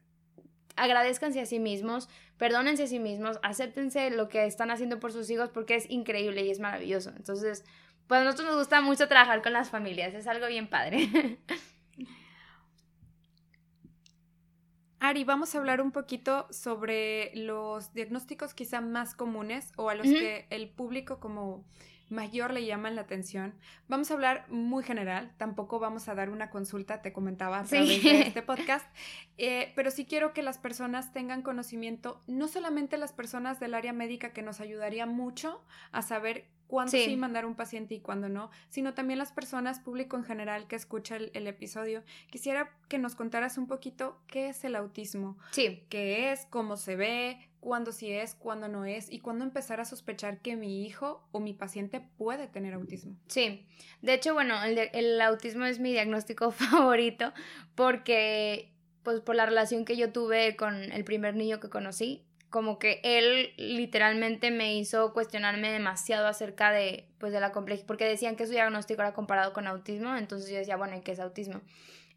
agradezcanse 0.75 1.40
a 1.40 1.46
sí 1.46 1.61
mismos, 1.61 2.09
perdónense 2.38 2.83
a 2.83 2.87
sí 2.88 2.99
mismos, 2.99 3.38
acéptense 3.44 4.11
lo 4.11 4.29
que 4.29 4.46
están 4.46 4.72
haciendo 4.72 4.99
por 4.99 5.12
sus 5.12 5.31
hijos 5.31 5.51
porque 5.51 5.77
es 5.77 5.88
increíble 5.88 6.44
y 6.44 6.51
es 6.51 6.59
maravilloso. 6.59 7.12
Entonces, 7.16 7.64
pues 8.09 8.20
a 8.20 8.25
nosotros 8.25 8.49
nos 8.49 8.59
gusta 8.59 8.81
mucho 8.81 9.07
trabajar 9.07 9.42
con 9.42 9.53
las 9.53 9.70
familias, 9.70 10.12
es 10.12 10.27
algo 10.27 10.49
bien 10.49 10.66
padre. 10.66 11.38
Ari, 15.07 15.23
vamos 15.23 15.55
a 15.55 15.59
hablar 15.59 15.81
un 15.81 15.92
poquito 15.92 16.49
sobre 16.51 17.31
los 17.37 17.95
diagnósticos 17.95 18.55
quizá 18.55 18.81
más 18.81 19.14
comunes 19.14 19.73
o 19.77 19.88
a 19.88 19.95
los 19.95 20.05
que 20.05 20.47
el 20.51 20.69
público 20.69 21.21
como 21.21 21.64
mayor 22.09 22.53
le 22.53 22.64
llaman 22.64 22.95
la 22.95 23.03
atención. 23.03 23.55
Vamos 23.88 24.11
a 24.11 24.14
hablar 24.14 24.47
muy 24.49 24.85
general, 24.85 25.33
tampoco 25.37 25.79
vamos 25.79 26.09
a 26.09 26.14
dar 26.14 26.31
una 26.31 26.51
consulta, 26.51 27.03
te 27.03 27.12
comentaba 27.12 27.61
a 27.61 27.64
través 27.64 28.03
de 28.03 28.21
este 28.21 28.42
podcast, 28.42 28.87
eh, 29.38 29.73
pero 29.75 29.90
sí 29.90 30.05
quiero 30.05 30.33
que 30.33 30.42
las 30.42 30.59
personas 30.59 31.12
tengan 31.12 31.42
conocimiento, 31.42 32.23
no 32.27 32.49
solamente 32.49 32.97
las 32.97 33.12
personas 33.12 33.61
del 33.61 33.75
área 33.75 33.92
médica, 33.92 34.33
que 34.33 34.42
nos 34.42 34.61
ayudaría 34.61 35.07
mucho 35.07 35.62
a 35.92 36.03
saber 36.03 36.47
cuándo 36.66 36.92
sí. 36.92 37.16
mandar 37.16 37.47
un 37.47 37.55
paciente 37.55 37.95
y 37.95 38.01
cuándo 38.01 38.29
no, 38.29 38.51
sino 38.69 38.95
también 38.95 39.19
las 39.19 39.33
personas, 39.33 39.81
público 39.81 40.16
en 40.16 40.25
general 40.25 40.66
que 40.66 40.77
escucha 40.77 41.16
el, 41.16 41.47
episodio. 41.47 42.03
Quisiera 42.31 42.73
que 42.88 42.99
nos 42.99 43.14
contaras 43.14 43.59
un 43.59 43.66
poquito 43.66 44.21
qué 44.27 44.49
es 44.49 44.64
el 44.64 44.77
autismo. 44.77 45.38
Sí. 45.53 45.85
¿Qué 45.88 46.33
es? 46.33 46.47
¿Cómo 46.51 46.77
se 46.77 46.97
ve? 46.97 47.49
¿Cuándo 47.66 47.90
sí 47.90 48.12
es? 48.12 48.37
¿Cuándo 48.37 48.68
no 48.68 48.85
es? 48.85 49.11
Y 49.11 49.18
cuándo 49.18 49.44
empezar 49.44 49.81
a 49.81 49.85
sospechar 49.85 50.38
que 50.38 50.55
mi 50.55 50.87
hijo 50.87 51.26
o 51.33 51.40
mi 51.40 51.52
paciente 51.52 52.00
puede 52.16 52.46
tener 52.46 52.74
autismo. 52.74 53.16
Sí. 53.26 53.66
De 54.02 54.14
hecho, 54.14 54.35
bueno, 54.35 54.62
el, 54.62 54.79
el 54.92 55.20
autismo 55.20 55.64
es 55.64 55.81
mi 55.81 55.90
diagnóstico 55.90 56.50
favorito 56.52 57.33
porque 57.74 58.72
pues 59.02 59.20
por 59.20 59.35
la 59.35 59.46
relación 59.46 59.85
que 59.85 59.96
yo 59.96 60.12
tuve 60.12 60.55
con 60.55 60.92
el 60.92 61.02
primer 61.02 61.35
niño 61.35 61.59
que 61.59 61.68
conocí, 61.68 62.24
como 62.50 62.79
que 62.79 63.00
él 63.02 63.52
literalmente 63.57 64.52
me 64.52 64.76
hizo 64.76 65.12
cuestionarme 65.12 65.72
demasiado 65.72 66.29
acerca 66.29 66.70
de, 66.70 67.09
pues, 67.18 67.33
de 67.33 67.40
la 67.40 67.50
complejidad, 67.50 67.88
porque 67.88 68.05
decían 68.05 68.37
que 68.37 68.46
su 68.46 68.52
diagnóstico 68.52 69.02
era 69.02 69.12
comparado 69.12 69.52
con 69.52 69.66
autismo, 69.66 70.16
entonces 70.16 70.48
yo 70.50 70.57
decía, 70.57 70.76
bueno, 70.76 70.96
¿y 70.96 71.00
qué 71.00 71.11
es 71.11 71.18
autismo? 71.18 71.62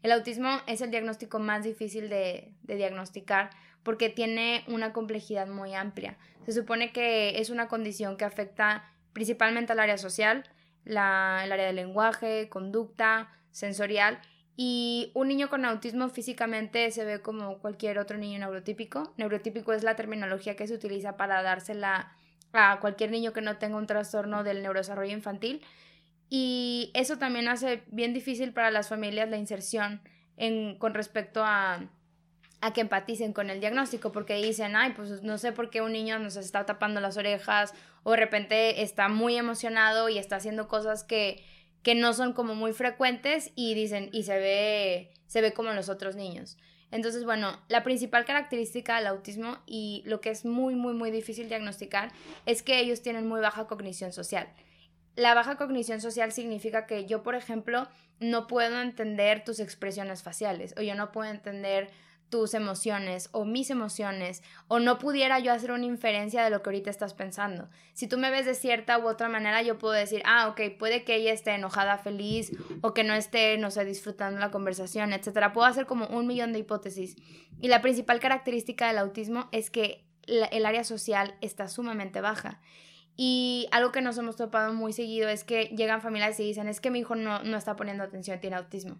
El 0.04 0.12
autismo 0.12 0.48
es 0.68 0.80
el 0.80 0.92
diagnóstico 0.92 1.40
más 1.40 1.64
difícil 1.64 2.08
de, 2.08 2.54
de 2.62 2.76
diagnosticar 2.76 3.50
porque 3.82 4.08
tiene 4.08 4.64
una 4.68 4.92
complejidad 4.92 5.46
muy 5.46 5.74
amplia. 5.74 6.16
Se 6.46 6.52
supone 6.52 6.92
que 6.92 7.40
es 7.40 7.50
una 7.50 7.68
condición 7.68 8.16
que 8.16 8.24
afecta 8.24 8.84
principalmente 9.12 9.72
al 9.72 9.80
área 9.80 9.98
social, 9.98 10.44
la, 10.84 11.42
el 11.44 11.52
área 11.52 11.66
del 11.66 11.76
lenguaje, 11.76 12.48
conducta, 12.48 13.30
sensorial 13.50 14.20
y 14.62 15.10
un 15.14 15.28
niño 15.28 15.48
con 15.48 15.64
autismo 15.64 16.10
físicamente 16.10 16.90
se 16.90 17.04
ve 17.04 17.22
como 17.22 17.58
cualquier 17.60 17.98
otro 17.98 18.18
niño 18.18 18.38
neurotípico. 18.38 19.14
Neurotípico 19.16 19.72
es 19.72 19.82
la 19.82 19.96
terminología 19.96 20.54
que 20.54 20.66
se 20.66 20.74
utiliza 20.74 21.16
para 21.16 21.42
dársela 21.42 22.12
a 22.52 22.78
cualquier 22.80 23.10
niño 23.10 23.32
que 23.32 23.40
no 23.40 23.56
tenga 23.56 23.78
un 23.78 23.86
trastorno 23.86 24.44
del 24.44 24.62
neurodesarrollo 24.62 25.12
infantil. 25.12 25.62
Y 26.28 26.90
eso 26.94 27.16
también 27.16 27.48
hace 27.48 27.84
bien 27.86 28.12
difícil 28.12 28.52
para 28.52 28.70
las 28.70 28.88
familias 28.88 29.30
la 29.30 29.38
inserción 29.38 30.02
en, 30.36 30.78
con 30.78 30.92
respecto 30.92 31.42
a, 31.42 31.88
a 32.60 32.72
que 32.72 32.82
empaticen 32.82 33.32
con 33.32 33.48
el 33.50 33.60
diagnóstico, 33.60 34.12
porque 34.12 34.34
dicen, 34.34 34.76
ay, 34.76 34.92
pues 34.94 35.22
no 35.22 35.38
sé 35.38 35.52
por 35.52 35.70
qué 35.70 35.80
un 35.80 35.92
niño 35.92 36.18
nos 36.18 36.36
está 36.36 36.66
tapando 36.66 37.00
las 37.00 37.16
orejas 37.16 37.72
o 38.02 38.10
de 38.10 38.18
repente 38.18 38.82
está 38.82 39.08
muy 39.08 39.36
emocionado 39.36 40.08
y 40.08 40.18
está 40.18 40.36
haciendo 40.36 40.68
cosas 40.68 41.04
que 41.04 41.42
que 41.82 41.94
no 41.94 42.12
son 42.12 42.32
como 42.32 42.54
muy 42.54 42.72
frecuentes 42.72 43.52
y 43.54 43.74
dicen, 43.74 44.10
y 44.12 44.24
se 44.24 44.38
ve, 44.38 45.10
se 45.26 45.40
ve 45.40 45.52
como 45.52 45.72
los 45.72 45.88
otros 45.88 46.16
niños. 46.16 46.58
Entonces, 46.90 47.24
bueno, 47.24 47.58
la 47.68 47.82
principal 47.84 48.24
característica 48.24 48.96
del 48.96 49.06
autismo 49.06 49.58
y 49.64 50.02
lo 50.06 50.20
que 50.20 50.30
es 50.30 50.44
muy, 50.44 50.74
muy, 50.74 50.92
muy 50.92 51.10
difícil 51.10 51.48
diagnosticar 51.48 52.12
es 52.46 52.62
que 52.62 52.80
ellos 52.80 53.00
tienen 53.00 53.28
muy 53.28 53.40
baja 53.40 53.66
cognición 53.66 54.12
social. 54.12 54.48
La 55.14 55.34
baja 55.34 55.56
cognición 55.56 56.00
social 56.00 56.32
significa 56.32 56.86
que 56.86 57.06
yo, 57.06 57.22
por 57.22 57.34
ejemplo, 57.34 57.88
no 58.18 58.46
puedo 58.46 58.80
entender 58.80 59.44
tus 59.44 59.60
expresiones 59.60 60.22
faciales 60.22 60.74
o 60.76 60.82
yo 60.82 60.94
no 60.94 61.12
puedo 61.12 61.30
entender 61.30 61.90
tus 62.30 62.54
emociones 62.54 63.28
o 63.32 63.44
mis 63.44 63.70
emociones 63.70 64.42
o 64.68 64.78
no 64.78 64.98
pudiera 64.98 65.40
yo 65.40 65.52
hacer 65.52 65.72
una 65.72 65.84
inferencia 65.84 66.42
de 66.42 66.50
lo 66.50 66.62
que 66.62 66.70
ahorita 66.70 66.88
estás 66.88 67.12
pensando. 67.12 67.68
Si 67.92 68.06
tú 68.06 68.16
me 68.16 68.30
ves 68.30 68.46
de 68.46 68.54
cierta 68.54 68.98
u 68.98 69.08
otra 69.08 69.28
manera, 69.28 69.62
yo 69.62 69.78
puedo 69.78 69.94
decir, 69.94 70.22
ah, 70.24 70.48
ok, 70.48 70.78
puede 70.78 71.04
que 71.04 71.16
ella 71.16 71.32
esté 71.32 71.50
enojada, 71.50 71.98
feliz 71.98 72.52
o 72.80 72.94
que 72.94 73.04
no 73.04 73.14
esté, 73.14 73.58
no 73.58 73.70
sé, 73.70 73.84
disfrutando 73.84 74.38
la 74.38 74.50
conversación, 74.50 75.12
etcétera. 75.12 75.52
Puedo 75.52 75.66
hacer 75.66 75.86
como 75.86 76.06
un 76.06 76.26
millón 76.26 76.52
de 76.52 76.60
hipótesis. 76.60 77.16
Y 77.60 77.68
la 77.68 77.82
principal 77.82 78.20
característica 78.20 78.86
del 78.86 78.98
autismo 78.98 79.48
es 79.52 79.70
que 79.70 80.06
el 80.26 80.64
área 80.64 80.84
social 80.84 81.34
está 81.40 81.68
sumamente 81.68 82.20
baja. 82.20 82.60
Y 83.16 83.68
algo 83.72 83.90
que 83.92 84.00
nos 84.00 84.16
hemos 84.16 84.36
topado 84.36 84.72
muy 84.72 84.92
seguido 84.92 85.28
es 85.28 85.44
que 85.44 85.64
llegan 85.76 86.00
familias 86.00 86.38
y 86.40 86.44
dicen, 86.44 86.68
es 86.68 86.80
que 86.80 86.90
mi 86.90 87.00
hijo 87.00 87.16
no, 87.16 87.42
no 87.42 87.56
está 87.56 87.76
poniendo 87.76 88.04
atención, 88.04 88.40
tiene 88.40 88.56
autismo 88.56 88.98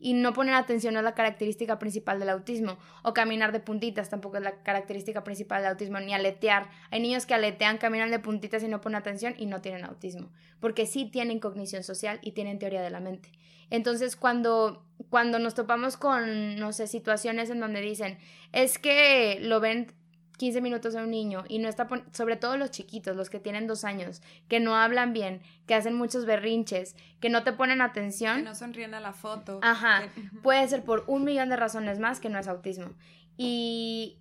y 0.00 0.14
no 0.14 0.32
poner 0.32 0.54
atención 0.54 0.96
a 0.96 1.02
la 1.02 1.14
característica 1.14 1.78
principal 1.78 2.18
del 2.18 2.30
autismo. 2.30 2.78
O 3.02 3.12
caminar 3.12 3.52
de 3.52 3.60
puntitas 3.60 4.10
tampoco 4.10 4.38
es 4.38 4.42
la 4.42 4.62
característica 4.62 5.24
principal 5.24 5.62
del 5.62 5.72
autismo, 5.72 6.00
ni 6.00 6.14
aletear. 6.14 6.70
Hay 6.90 7.00
niños 7.00 7.26
que 7.26 7.34
aletean, 7.34 7.78
caminan 7.78 8.10
de 8.10 8.18
puntitas 8.18 8.62
y 8.62 8.68
no 8.68 8.80
ponen 8.80 8.96
atención 8.96 9.34
y 9.38 9.46
no 9.46 9.60
tienen 9.60 9.84
autismo, 9.84 10.30
porque 10.60 10.86
sí 10.86 11.06
tienen 11.06 11.40
cognición 11.40 11.82
social 11.82 12.18
y 12.22 12.32
tienen 12.32 12.58
teoría 12.58 12.82
de 12.82 12.90
la 12.90 13.00
mente. 13.00 13.30
Entonces, 13.70 14.16
cuando, 14.16 14.84
cuando 15.10 15.38
nos 15.38 15.54
topamos 15.54 15.96
con, 15.96 16.56
no 16.56 16.72
sé, 16.72 16.86
situaciones 16.86 17.50
en 17.50 17.60
donde 17.60 17.80
dicen, 17.80 18.18
es 18.52 18.78
que 18.78 19.38
lo 19.40 19.60
ven 19.60 19.92
15 20.40 20.62
minutos 20.62 20.96
a 20.96 21.02
un 21.02 21.10
niño 21.10 21.44
y 21.48 21.58
no 21.58 21.68
está, 21.68 21.86
sobre 22.12 22.36
todo 22.36 22.56
los 22.56 22.70
chiquitos, 22.70 23.14
los 23.14 23.28
que 23.28 23.40
tienen 23.40 23.66
dos 23.66 23.84
años, 23.84 24.22
que 24.48 24.58
no 24.58 24.74
hablan 24.74 25.12
bien, 25.12 25.42
que 25.66 25.74
hacen 25.74 25.94
muchos 25.94 26.24
berrinches, 26.24 26.96
que 27.20 27.28
no 27.28 27.44
te 27.44 27.52
ponen 27.52 27.82
atención. 27.82 28.38
Que 28.38 28.42
no 28.44 28.54
sonríen 28.54 28.94
a 28.94 29.00
la 29.00 29.12
foto. 29.12 29.60
Ajá. 29.62 30.08
Puede 30.42 30.66
ser 30.66 30.82
por 30.82 31.04
un 31.08 31.24
millón 31.24 31.50
de 31.50 31.56
razones 31.56 31.98
más 31.98 32.20
que 32.20 32.30
no 32.30 32.38
es 32.38 32.48
autismo. 32.48 32.94
Y, 33.36 34.16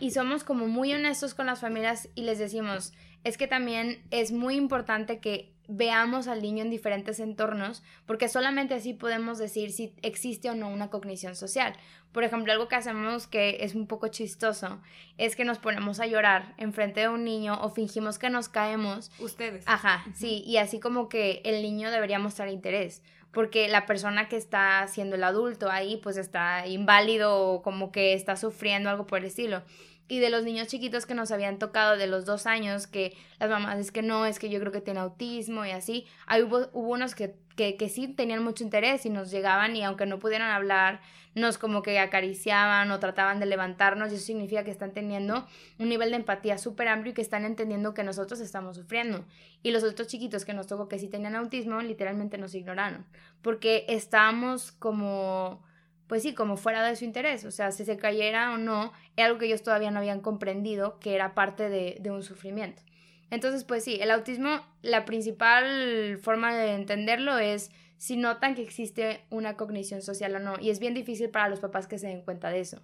y 0.00 0.12
somos 0.12 0.44
como 0.44 0.66
muy 0.66 0.94
honestos 0.94 1.34
con 1.34 1.44
las 1.44 1.60
familias 1.60 2.08
y 2.14 2.22
les 2.22 2.38
decimos, 2.38 2.94
es 3.22 3.36
que 3.36 3.46
también 3.46 4.02
es 4.10 4.32
muy 4.32 4.54
importante 4.54 5.20
que 5.20 5.52
veamos 5.70 6.26
al 6.26 6.42
niño 6.42 6.62
en 6.62 6.70
diferentes 6.70 7.20
entornos, 7.20 7.82
porque 8.04 8.28
solamente 8.28 8.74
así 8.74 8.92
podemos 8.92 9.38
decir 9.38 9.70
si 9.70 9.94
existe 10.02 10.50
o 10.50 10.54
no 10.54 10.68
una 10.68 10.90
cognición 10.90 11.36
social. 11.36 11.74
Por 12.12 12.24
ejemplo, 12.24 12.52
algo 12.52 12.66
que 12.66 12.74
hacemos 12.74 13.28
que 13.28 13.58
es 13.60 13.76
un 13.76 13.86
poco 13.86 14.08
chistoso 14.08 14.80
es 15.16 15.36
que 15.36 15.44
nos 15.44 15.58
ponemos 15.58 16.00
a 16.00 16.06
llorar 16.06 16.54
enfrente 16.58 17.00
de 17.00 17.08
un 17.08 17.24
niño 17.24 17.58
o 17.62 17.70
fingimos 17.70 18.18
que 18.18 18.30
nos 18.30 18.48
caemos. 18.48 19.12
Ustedes. 19.20 19.64
Ajá, 19.66 20.04
sí, 20.14 20.42
y 20.44 20.56
así 20.56 20.80
como 20.80 21.08
que 21.08 21.40
el 21.44 21.62
niño 21.62 21.90
debería 21.90 22.18
mostrar 22.18 22.48
interés, 22.48 23.02
porque 23.30 23.68
la 23.68 23.86
persona 23.86 24.28
que 24.28 24.36
está 24.36 24.84
siendo 24.88 25.14
el 25.14 25.22
adulto 25.22 25.70
ahí 25.70 25.98
pues 26.02 26.16
está 26.16 26.66
inválido 26.66 27.38
o 27.38 27.62
como 27.62 27.92
que 27.92 28.14
está 28.14 28.34
sufriendo 28.34 28.90
algo 28.90 29.06
por 29.06 29.20
el 29.20 29.26
estilo 29.26 29.62
y 30.10 30.18
de 30.18 30.28
los 30.28 30.42
niños 30.42 30.66
chiquitos 30.66 31.06
que 31.06 31.14
nos 31.14 31.30
habían 31.30 31.60
tocado 31.60 31.96
de 31.96 32.08
los 32.08 32.24
dos 32.24 32.46
años, 32.46 32.88
que 32.88 33.16
las 33.38 33.48
mamás 33.48 33.78
es 33.78 33.92
que 33.92 34.02
no, 34.02 34.26
es 34.26 34.40
que 34.40 34.50
yo 34.50 34.58
creo 34.58 34.72
que 34.72 34.80
tiene 34.80 34.98
autismo 34.98 35.64
y 35.64 35.70
así, 35.70 36.04
ahí 36.26 36.42
hubo, 36.42 36.68
unos 36.72 37.14
que, 37.14 37.36
que, 37.54 37.88
sí 37.88 38.08
tenían 38.08 38.42
mucho 38.42 38.64
interés 38.64 39.06
y 39.06 39.10
nos 39.10 39.30
llegaban 39.30 39.76
y 39.76 39.84
aunque 39.84 40.06
no 40.06 40.18
pudieran 40.18 40.50
hablar, 40.50 41.00
nos 41.36 41.58
como 41.58 41.82
que 41.82 42.00
acariciaban 42.00 42.90
o 42.90 42.98
trataban 42.98 43.38
de 43.38 43.46
levantarnos 43.46 44.12
eso 44.12 44.24
significa 44.26 44.64
que 44.64 44.72
están 44.72 44.90
teniendo 44.92 45.46
un 45.78 45.88
nivel 45.88 46.10
de 46.10 46.16
empatía 46.16 46.58
súper 46.58 46.88
amplio 46.88 47.12
y 47.12 47.14
que 47.14 47.22
están 47.22 47.44
entendiendo 47.44 47.94
que 47.94 48.02
nosotros 48.02 48.40
estamos 48.40 48.76
sufriendo. 48.76 49.24
Y 49.62 49.70
los 49.70 49.84
otros 49.84 50.08
chiquitos 50.08 50.44
que 50.44 50.54
nos 50.54 50.66
tocó 50.66 50.88
que 50.88 50.98
sí 50.98 51.06
tenían 51.06 51.36
autismo, 51.36 51.80
literalmente 51.82 52.36
nos 52.36 52.52
ignoraron, 52.56 53.06
porque 53.42 53.84
estábamos 53.88 54.72
como 54.72 55.62
pues 56.10 56.24
sí, 56.24 56.34
como 56.34 56.56
fuera 56.56 56.84
de 56.84 56.96
su 56.96 57.04
interés, 57.04 57.44
o 57.44 57.52
sea, 57.52 57.70
si 57.70 57.84
se 57.84 57.96
cayera 57.96 58.52
o 58.52 58.58
no, 58.58 58.92
es 59.14 59.24
algo 59.24 59.38
que 59.38 59.46
ellos 59.46 59.62
todavía 59.62 59.92
no 59.92 60.00
habían 60.00 60.18
comprendido 60.18 60.98
que 60.98 61.14
era 61.14 61.36
parte 61.36 61.68
de, 61.68 62.10
un 62.10 62.24
sufrimiento. 62.24 62.82
Entonces, 63.30 63.62
pues 63.62 63.84
sí, 63.84 63.96
el 64.00 64.10
autismo, 64.10 64.60
la 64.82 65.04
principal 65.04 66.18
forma 66.20 66.52
de 66.56 66.74
entenderlo 66.74 67.38
es 67.38 67.70
si 67.96 68.16
notan 68.16 68.56
que 68.56 68.62
existe 68.62 69.20
una 69.30 69.56
cognición 69.56 70.02
social 70.02 70.34
o 70.34 70.40
no, 70.40 70.54
y 70.60 70.70
es 70.70 70.80
bien 70.80 70.94
difícil 70.94 71.30
para 71.30 71.48
los 71.48 71.60
papás 71.60 71.86
que 71.86 71.96
se 71.96 72.08
den 72.08 72.22
cuenta 72.22 72.50
de 72.50 72.58
eso. 72.58 72.82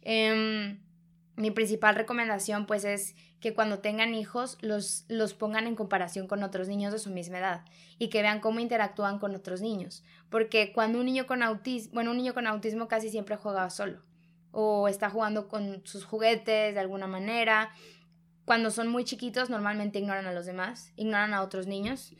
Eh, 0.00 0.78
mi 1.36 1.50
principal 1.50 1.94
recomendación 1.94 2.66
pues 2.66 2.84
es 2.84 3.14
que 3.40 3.54
cuando 3.54 3.80
tengan 3.80 4.14
hijos 4.14 4.56
los, 4.62 5.04
los 5.08 5.34
pongan 5.34 5.66
en 5.66 5.76
comparación 5.76 6.26
con 6.26 6.42
otros 6.42 6.66
niños 6.66 6.92
de 6.92 6.98
su 6.98 7.10
misma 7.10 7.38
edad 7.38 7.64
y 7.98 8.08
que 8.08 8.22
vean 8.22 8.40
cómo 8.40 8.60
interactúan 8.60 9.18
con 9.18 9.34
otros 9.34 9.60
niños. 9.60 10.02
Porque 10.30 10.72
cuando 10.72 10.98
un 10.98 11.06
niño 11.06 11.26
con 11.26 11.42
autismo, 11.42 11.92
bueno, 11.94 12.10
un 12.12 12.16
niño 12.16 12.32
con 12.32 12.46
autismo 12.46 12.88
casi 12.88 13.10
siempre 13.10 13.36
juega 13.36 13.68
solo 13.70 14.02
o 14.50 14.88
está 14.88 15.10
jugando 15.10 15.48
con 15.48 15.82
sus 15.84 16.06
juguetes 16.06 16.72
de 16.72 16.80
alguna 16.80 17.06
manera. 17.06 17.70
Cuando 18.46 18.70
son 18.70 18.88
muy 18.88 19.04
chiquitos 19.04 19.50
normalmente 19.50 19.98
ignoran 19.98 20.26
a 20.26 20.32
los 20.32 20.46
demás, 20.46 20.94
ignoran 20.96 21.34
a 21.34 21.42
otros 21.42 21.66
niños, 21.66 22.14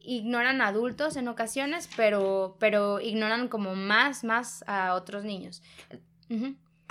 ignoran 0.00 0.60
a 0.62 0.66
adultos 0.66 1.16
en 1.16 1.28
ocasiones, 1.28 1.88
pero, 1.96 2.56
pero 2.58 3.00
ignoran 3.00 3.46
como 3.46 3.76
más, 3.76 4.24
más 4.24 4.64
a 4.66 4.94
otros 4.94 5.22
niños. 5.22 5.62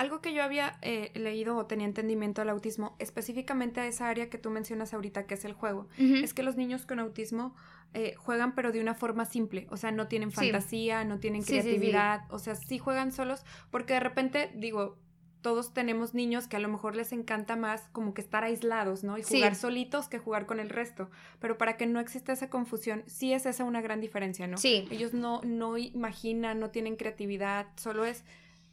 Algo 0.00 0.22
que 0.22 0.32
yo 0.32 0.42
había 0.42 0.78
eh, 0.80 1.10
leído 1.14 1.58
o 1.58 1.66
tenía 1.66 1.84
entendimiento 1.84 2.40
del 2.40 2.48
autismo, 2.48 2.96
específicamente 2.98 3.80
a 3.80 3.86
esa 3.86 4.08
área 4.08 4.30
que 4.30 4.38
tú 4.38 4.48
mencionas 4.48 4.94
ahorita, 4.94 5.26
que 5.26 5.34
es 5.34 5.44
el 5.44 5.52
juego, 5.52 5.88
es 5.98 6.32
que 6.32 6.42
los 6.42 6.56
niños 6.56 6.86
con 6.86 7.00
autismo 7.00 7.54
eh, 7.92 8.14
juegan 8.16 8.54
pero 8.54 8.72
de 8.72 8.80
una 8.80 8.94
forma 8.94 9.26
simple, 9.26 9.66
o 9.68 9.76
sea, 9.76 9.92
no 9.92 10.08
tienen 10.08 10.32
fantasía, 10.32 11.04
no 11.04 11.18
tienen 11.18 11.42
creatividad, 11.42 12.22
o 12.30 12.38
sea, 12.38 12.54
sí 12.54 12.78
juegan 12.78 13.12
solos, 13.12 13.44
porque 13.70 13.92
de 13.92 14.00
repente, 14.00 14.50
digo, 14.54 14.96
todos 15.42 15.74
tenemos 15.74 16.14
niños 16.14 16.48
que 16.48 16.56
a 16.56 16.60
lo 16.60 16.68
mejor 16.68 16.96
les 16.96 17.12
encanta 17.12 17.56
más 17.56 17.90
como 17.92 18.14
que 18.14 18.22
estar 18.22 18.42
aislados, 18.42 19.04
¿no? 19.04 19.18
Y 19.18 19.22
jugar 19.22 19.54
solitos 19.54 20.08
que 20.08 20.18
jugar 20.18 20.46
con 20.46 20.60
el 20.60 20.70
resto. 20.70 21.10
Pero 21.40 21.58
para 21.58 21.76
que 21.76 21.86
no 21.86 22.00
exista 22.00 22.32
esa 22.32 22.48
confusión, 22.48 23.02
sí 23.06 23.34
es 23.34 23.44
esa 23.44 23.64
una 23.64 23.82
gran 23.82 24.00
diferencia, 24.00 24.46
¿no? 24.46 24.56
Sí. 24.56 24.88
Ellos 24.90 25.12
no, 25.12 25.42
no 25.44 25.76
imaginan, 25.76 26.58
no 26.58 26.70
tienen 26.70 26.96
creatividad, 26.96 27.66
solo 27.76 28.06
es 28.06 28.24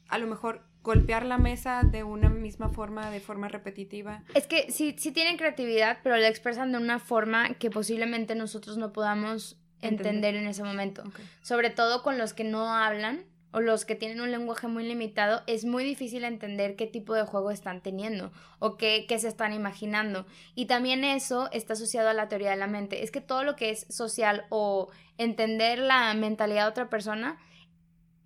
a 0.09 0.17
lo 0.17 0.27
mejor 0.27 0.63
golpear 0.87 1.25
la 1.25 1.37
mesa 1.37 1.81
de 1.83 2.05
una 2.05 2.29
misma 2.29 2.69
forma, 2.69 3.11
de 3.11 3.19
forma 3.19 3.49
repetitiva. 3.49 4.23
Es 4.33 4.47
que 4.47 4.71
sí, 4.71 4.95
sí 4.97 5.11
tienen 5.11 5.35
creatividad, 5.35 5.97
pero 6.01 6.15
la 6.15 6.29
expresan 6.29 6.71
de 6.71 6.77
una 6.77 6.97
forma 6.97 7.55
que 7.55 7.69
posiblemente 7.69 8.35
nosotros 8.35 8.77
no 8.77 8.93
podamos 8.93 9.57
entender, 9.81 10.35
en 10.35 10.47
ese 10.47 10.63
momento. 10.63 11.03
Sobre 11.41 11.71
todo 11.71 12.03
con 12.03 12.17
los 12.17 12.33
que 12.33 12.45
no 12.45 12.73
hablan 12.73 13.25
o 13.51 13.59
los 13.59 13.83
que 13.83 13.95
tienen 13.95 14.21
un 14.21 14.31
lenguaje 14.31 14.69
muy 14.69 14.87
limitado, 14.87 15.43
es 15.45 15.65
muy 15.65 15.83
difícil 15.83 16.23
entender 16.23 16.77
qué 16.77 16.87
tipo 16.87 17.13
de 17.15 17.23
juego 17.23 17.51
están 17.51 17.81
teniendo 17.81 18.31
o 18.59 18.77
qué, 18.77 19.05
qué, 19.09 19.19
se 19.19 19.27
están 19.27 19.51
imaginando. 19.51 20.25
Y 20.55 20.67
también 20.67 21.03
eso 21.03 21.49
está 21.51 21.73
asociado 21.73 22.07
a 22.07 22.13
la 22.13 22.29
teoría 22.29 22.51
de 22.51 22.55
la 22.55 22.67
mente. 22.67 23.03
Es 23.03 23.11
que 23.11 23.19
todo 23.19 23.43
lo 23.43 23.57
que 23.57 23.71
es 23.71 23.87
social 23.89 24.45
o 24.47 24.87
entender 25.17 25.79
la 25.79 26.13
mentalidad 26.13 26.63
de 26.63 26.69
otra 26.69 26.89
persona 26.89 27.39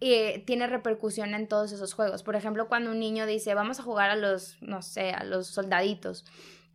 eh, 0.01 0.43
tiene 0.45 0.67
repercusión 0.67 1.33
en 1.33 1.47
todos 1.47 1.71
esos 1.71 1.93
juegos. 1.93 2.23
Por 2.23 2.35
ejemplo, 2.35 2.67
cuando 2.67 2.91
un 2.91 2.99
niño 2.99 3.25
dice, 3.25 3.53
vamos 3.53 3.79
a 3.79 3.83
jugar 3.83 4.09
a 4.09 4.15
los, 4.15 4.61
no 4.61 4.81
sé, 4.81 5.11
a 5.11 5.23
los 5.23 5.47
soldaditos 5.47 6.25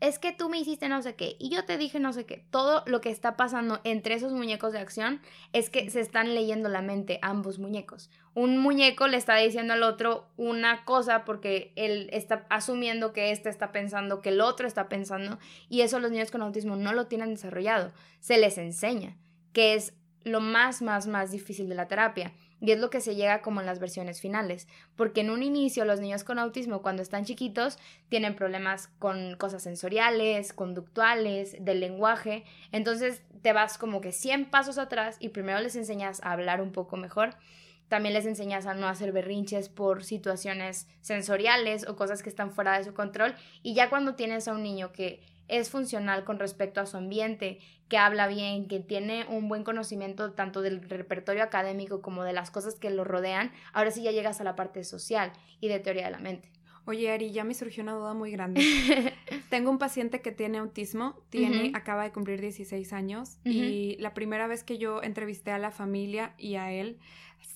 es 0.00 0.18
que 0.18 0.32
tú 0.32 0.48
me 0.48 0.58
hiciste 0.58 0.88
no 0.88 1.00
sé 1.00 1.14
qué 1.14 1.36
y 1.38 1.48
yo 1.48 1.64
te 1.64 1.78
dije 1.78 2.00
no 2.00 2.12
sé 2.12 2.26
qué. 2.26 2.44
Todo 2.50 2.82
lo 2.86 3.00
que 3.00 3.10
está 3.10 3.36
pasando 3.36 3.80
entre 3.84 4.14
esos 4.14 4.32
muñecos 4.32 4.72
de 4.72 4.78
acción 4.78 5.22
es 5.52 5.70
que 5.70 5.88
se 5.90 6.00
están 6.00 6.34
leyendo 6.34 6.68
la 6.68 6.82
mente 6.82 7.18
ambos 7.22 7.58
muñecos. 7.58 8.10
Un 8.34 8.58
muñeco 8.58 9.08
le 9.08 9.16
está 9.16 9.36
diciendo 9.36 9.72
al 9.72 9.82
otro 9.82 10.28
una 10.36 10.84
cosa 10.84 11.24
porque 11.24 11.72
él 11.76 12.10
está 12.12 12.46
asumiendo 12.50 13.12
que 13.12 13.30
este 13.30 13.48
está 13.48 13.72
pensando 13.72 14.20
que 14.20 14.30
el 14.30 14.40
otro 14.40 14.66
está 14.66 14.88
pensando 14.88 15.38
y 15.68 15.80
eso 15.80 15.98
los 15.98 16.10
niños 16.10 16.30
con 16.30 16.42
autismo 16.42 16.76
no 16.76 16.92
lo 16.92 17.06
tienen 17.06 17.30
desarrollado. 17.30 17.92
Se 18.20 18.36
les 18.36 18.58
enseña, 18.58 19.16
que 19.52 19.74
es 19.74 19.94
lo 20.24 20.40
más, 20.40 20.82
más, 20.82 21.06
más 21.06 21.30
difícil 21.30 21.68
de 21.68 21.74
la 21.74 21.88
terapia. 21.88 22.34
Y 22.60 22.72
es 22.72 22.78
lo 22.78 22.88
que 22.88 23.00
se 23.00 23.14
llega 23.14 23.42
como 23.42 23.60
en 23.60 23.66
las 23.66 23.80
versiones 23.80 24.20
finales, 24.20 24.66
porque 24.96 25.20
en 25.20 25.30
un 25.30 25.42
inicio 25.42 25.84
los 25.84 26.00
niños 26.00 26.24
con 26.24 26.38
autismo 26.38 26.80
cuando 26.80 27.02
están 27.02 27.24
chiquitos 27.24 27.78
tienen 28.08 28.34
problemas 28.34 28.88
con 28.98 29.36
cosas 29.36 29.62
sensoriales, 29.62 30.52
conductuales, 30.52 31.56
del 31.64 31.80
lenguaje, 31.80 32.44
entonces 32.72 33.22
te 33.42 33.52
vas 33.52 33.76
como 33.78 34.00
que 34.00 34.12
100 34.12 34.50
pasos 34.50 34.78
atrás 34.78 35.16
y 35.20 35.28
primero 35.28 35.60
les 35.60 35.76
enseñas 35.76 36.22
a 36.22 36.32
hablar 36.32 36.62
un 36.62 36.72
poco 36.72 36.96
mejor, 36.96 37.36
también 37.88 38.14
les 38.14 38.26
enseñas 38.26 38.66
a 38.66 38.74
no 38.74 38.88
hacer 38.88 39.12
berrinches 39.12 39.68
por 39.68 40.02
situaciones 40.02 40.88
sensoriales 41.00 41.86
o 41.86 41.94
cosas 41.94 42.22
que 42.22 42.28
están 42.28 42.50
fuera 42.50 42.76
de 42.78 42.84
su 42.84 42.94
control 42.94 43.34
y 43.62 43.74
ya 43.74 43.90
cuando 43.90 44.14
tienes 44.14 44.48
a 44.48 44.52
un 44.52 44.62
niño 44.62 44.92
que 44.92 45.20
es 45.48 45.70
funcional 45.70 46.24
con 46.24 46.38
respecto 46.38 46.80
a 46.80 46.86
su 46.86 46.96
ambiente, 46.96 47.60
que 47.88 47.98
habla 47.98 48.26
bien, 48.26 48.66
que 48.66 48.80
tiene 48.80 49.26
un 49.28 49.48
buen 49.48 49.64
conocimiento 49.64 50.32
tanto 50.32 50.62
del 50.62 50.88
repertorio 50.88 51.42
académico 51.42 52.02
como 52.02 52.24
de 52.24 52.32
las 52.32 52.50
cosas 52.50 52.74
que 52.74 52.90
lo 52.90 53.04
rodean, 53.04 53.52
ahora 53.72 53.90
sí 53.90 54.02
ya 54.02 54.10
llegas 54.10 54.40
a 54.40 54.44
la 54.44 54.56
parte 54.56 54.82
social 54.84 55.32
y 55.60 55.68
de 55.68 55.78
teoría 55.78 56.06
de 56.06 56.12
la 56.12 56.18
mente. 56.18 56.55
Oye, 56.86 57.10
Ari, 57.10 57.32
ya 57.32 57.42
me 57.42 57.52
surgió 57.52 57.82
una 57.82 57.94
duda 57.94 58.14
muy 58.14 58.30
grande. 58.30 58.62
Tengo 59.50 59.70
un 59.70 59.78
paciente 59.78 60.20
que 60.20 60.30
tiene 60.30 60.58
autismo, 60.58 61.20
tiene, 61.30 61.72
acaba 61.74 62.04
de 62.04 62.12
cumplir 62.12 62.40
16 62.40 62.92
años 62.92 63.38
y 63.44 63.96
la 63.98 64.14
primera 64.14 64.46
vez 64.46 64.62
que 64.62 64.78
yo 64.78 65.02
entrevisté 65.02 65.50
a 65.50 65.58
la 65.58 65.72
familia 65.72 66.34
y 66.38 66.54
a 66.54 66.70
él, 66.70 66.98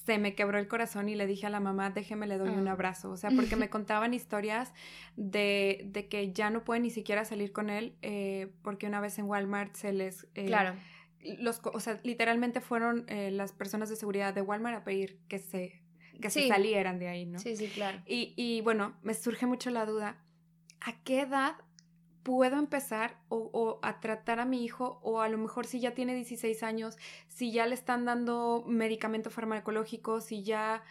se 0.04 0.18
me 0.18 0.34
quebró 0.34 0.58
el 0.58 0.66
corazón 0.66 1.08
y 1.08 1.14
le 1.14 1.26
dije 1.26 1.46
a 1.46 1.50
la 1.50 1.60
mamá, 1.60 1.90
déjeme, 1.90 2.26
le 2.26 2.38
doy 2.38 2.48
un 2.48 2.66
ah. 2.66 2.72
abrazo. 2.72 3.10
O 3.10 3.16
sea, 3.16 3.30
porque 3.36 3.54
me 3.54 3.70
contaban 3.70 4.14
historias 4.14 4.72
de, 5.16 5.82
de, 5.86 6.08
que 6.08 6.32
ya 6.32 6.50
no 6.50 6.64
pueden 6.64 6.82
ni 6.82 6.90
siquiera 6.90 7.24
salir 7.24 7.52
con 7.52 7.70
él 7.70 7.94
eh, 8.02 8.52
porque 8.62 8.88
una 8.88 9.00
vez 9.00 9.18
en 9.18 9.26
Walmart 9.26 9.74
se 9.76 9.92
les... 9.92 10.26
Eh, 10.34 10.46
claro. 10.46 10.74
Los, 11.38 11.60
o 11.64 11.80
sea, 11.80 12.00
literalmente 12.02 12.60
fueron 12.60 13.04
eh, 13.08 13.30
las 13.30 13.52
personas 13.52 13.90
de 13.90 13.96
seguridad 13.96 14.34
de 14.34 14.40
Walmart 14.40 14.78
a 14.78 14.84
pedir 14.84 15.18
que 15.28 15.38
se, 15.38 15.82
que 16.20 16.30
se 16.30 16.48
salieran 16.48 16.98
de 16.98 17.08
ahí, 17.08 17.26
¿no? 17.26 17.38
Sí, 17.38 17.56
sí, 17.56 17.68
claro. 17.68 18.00
Y, 18.06 18.34
y 18.36 18.60
bueno, 18.60 18.96
me 19.02 19.14
surge 19.14 19.46
mucho 19.46 19.70
la 19.70 19.86
duda, 19.86 20.22
¿a 20.80 21.02
qué 21.02 21.20
edad 21.20 21.56
puedo 22.22 22.58
empezar 22.58 23.16
o, 23.28 23.78
a 23.82 24.00
tratar 24.00 24.40
a 24.40 24.44
mi 24.44 24.64
hijo 24.64 25.00
o 25.02 25.20
a 25.20 25.28
lo 25.28 25.38
mejor 25.38 25.66
si 25.66 25.80
ya 25.80 25.94
tiene 25.94 26.14
16 26.14 26.62
años, 26.62 26.98
si 27.28 27.50
ya 27.50 27.66
le 27.66 27.74
están 27.74 28.04
dando 28.04 28.64
medicamento 28.66 29.30
farmacológico, 29.30 30.20
si 30.20 30.42
ya, 30.42 30.82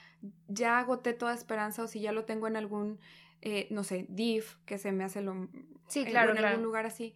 ya 0.47 0.79
agoté 0.79 1.13
toda 1.13 1.33
esperanza 1.33 1.83
o 1.83 1.87
si 1.87 2.01
ya 2.01 2.11
lo 2.11 2.25
tengo 2.25 2.47
en 2.47 2.55
algún, 2.55 2.99
eh, 3.41 3.67
no 3.69 3.83
sé, 3.83 4.05
DIF, 4.09 4.55
que 4.65 4.77
se 4.77 4.91
me 4.91 5.03
hace 5.03 5.21
lo... 5.21 5.47
Sí, 5.87 6.05
claro, 6.05 6.35
en 6.35 6.43
algún 6.43 6.63
lugar 6.63 6.85
así. 6.85 7.13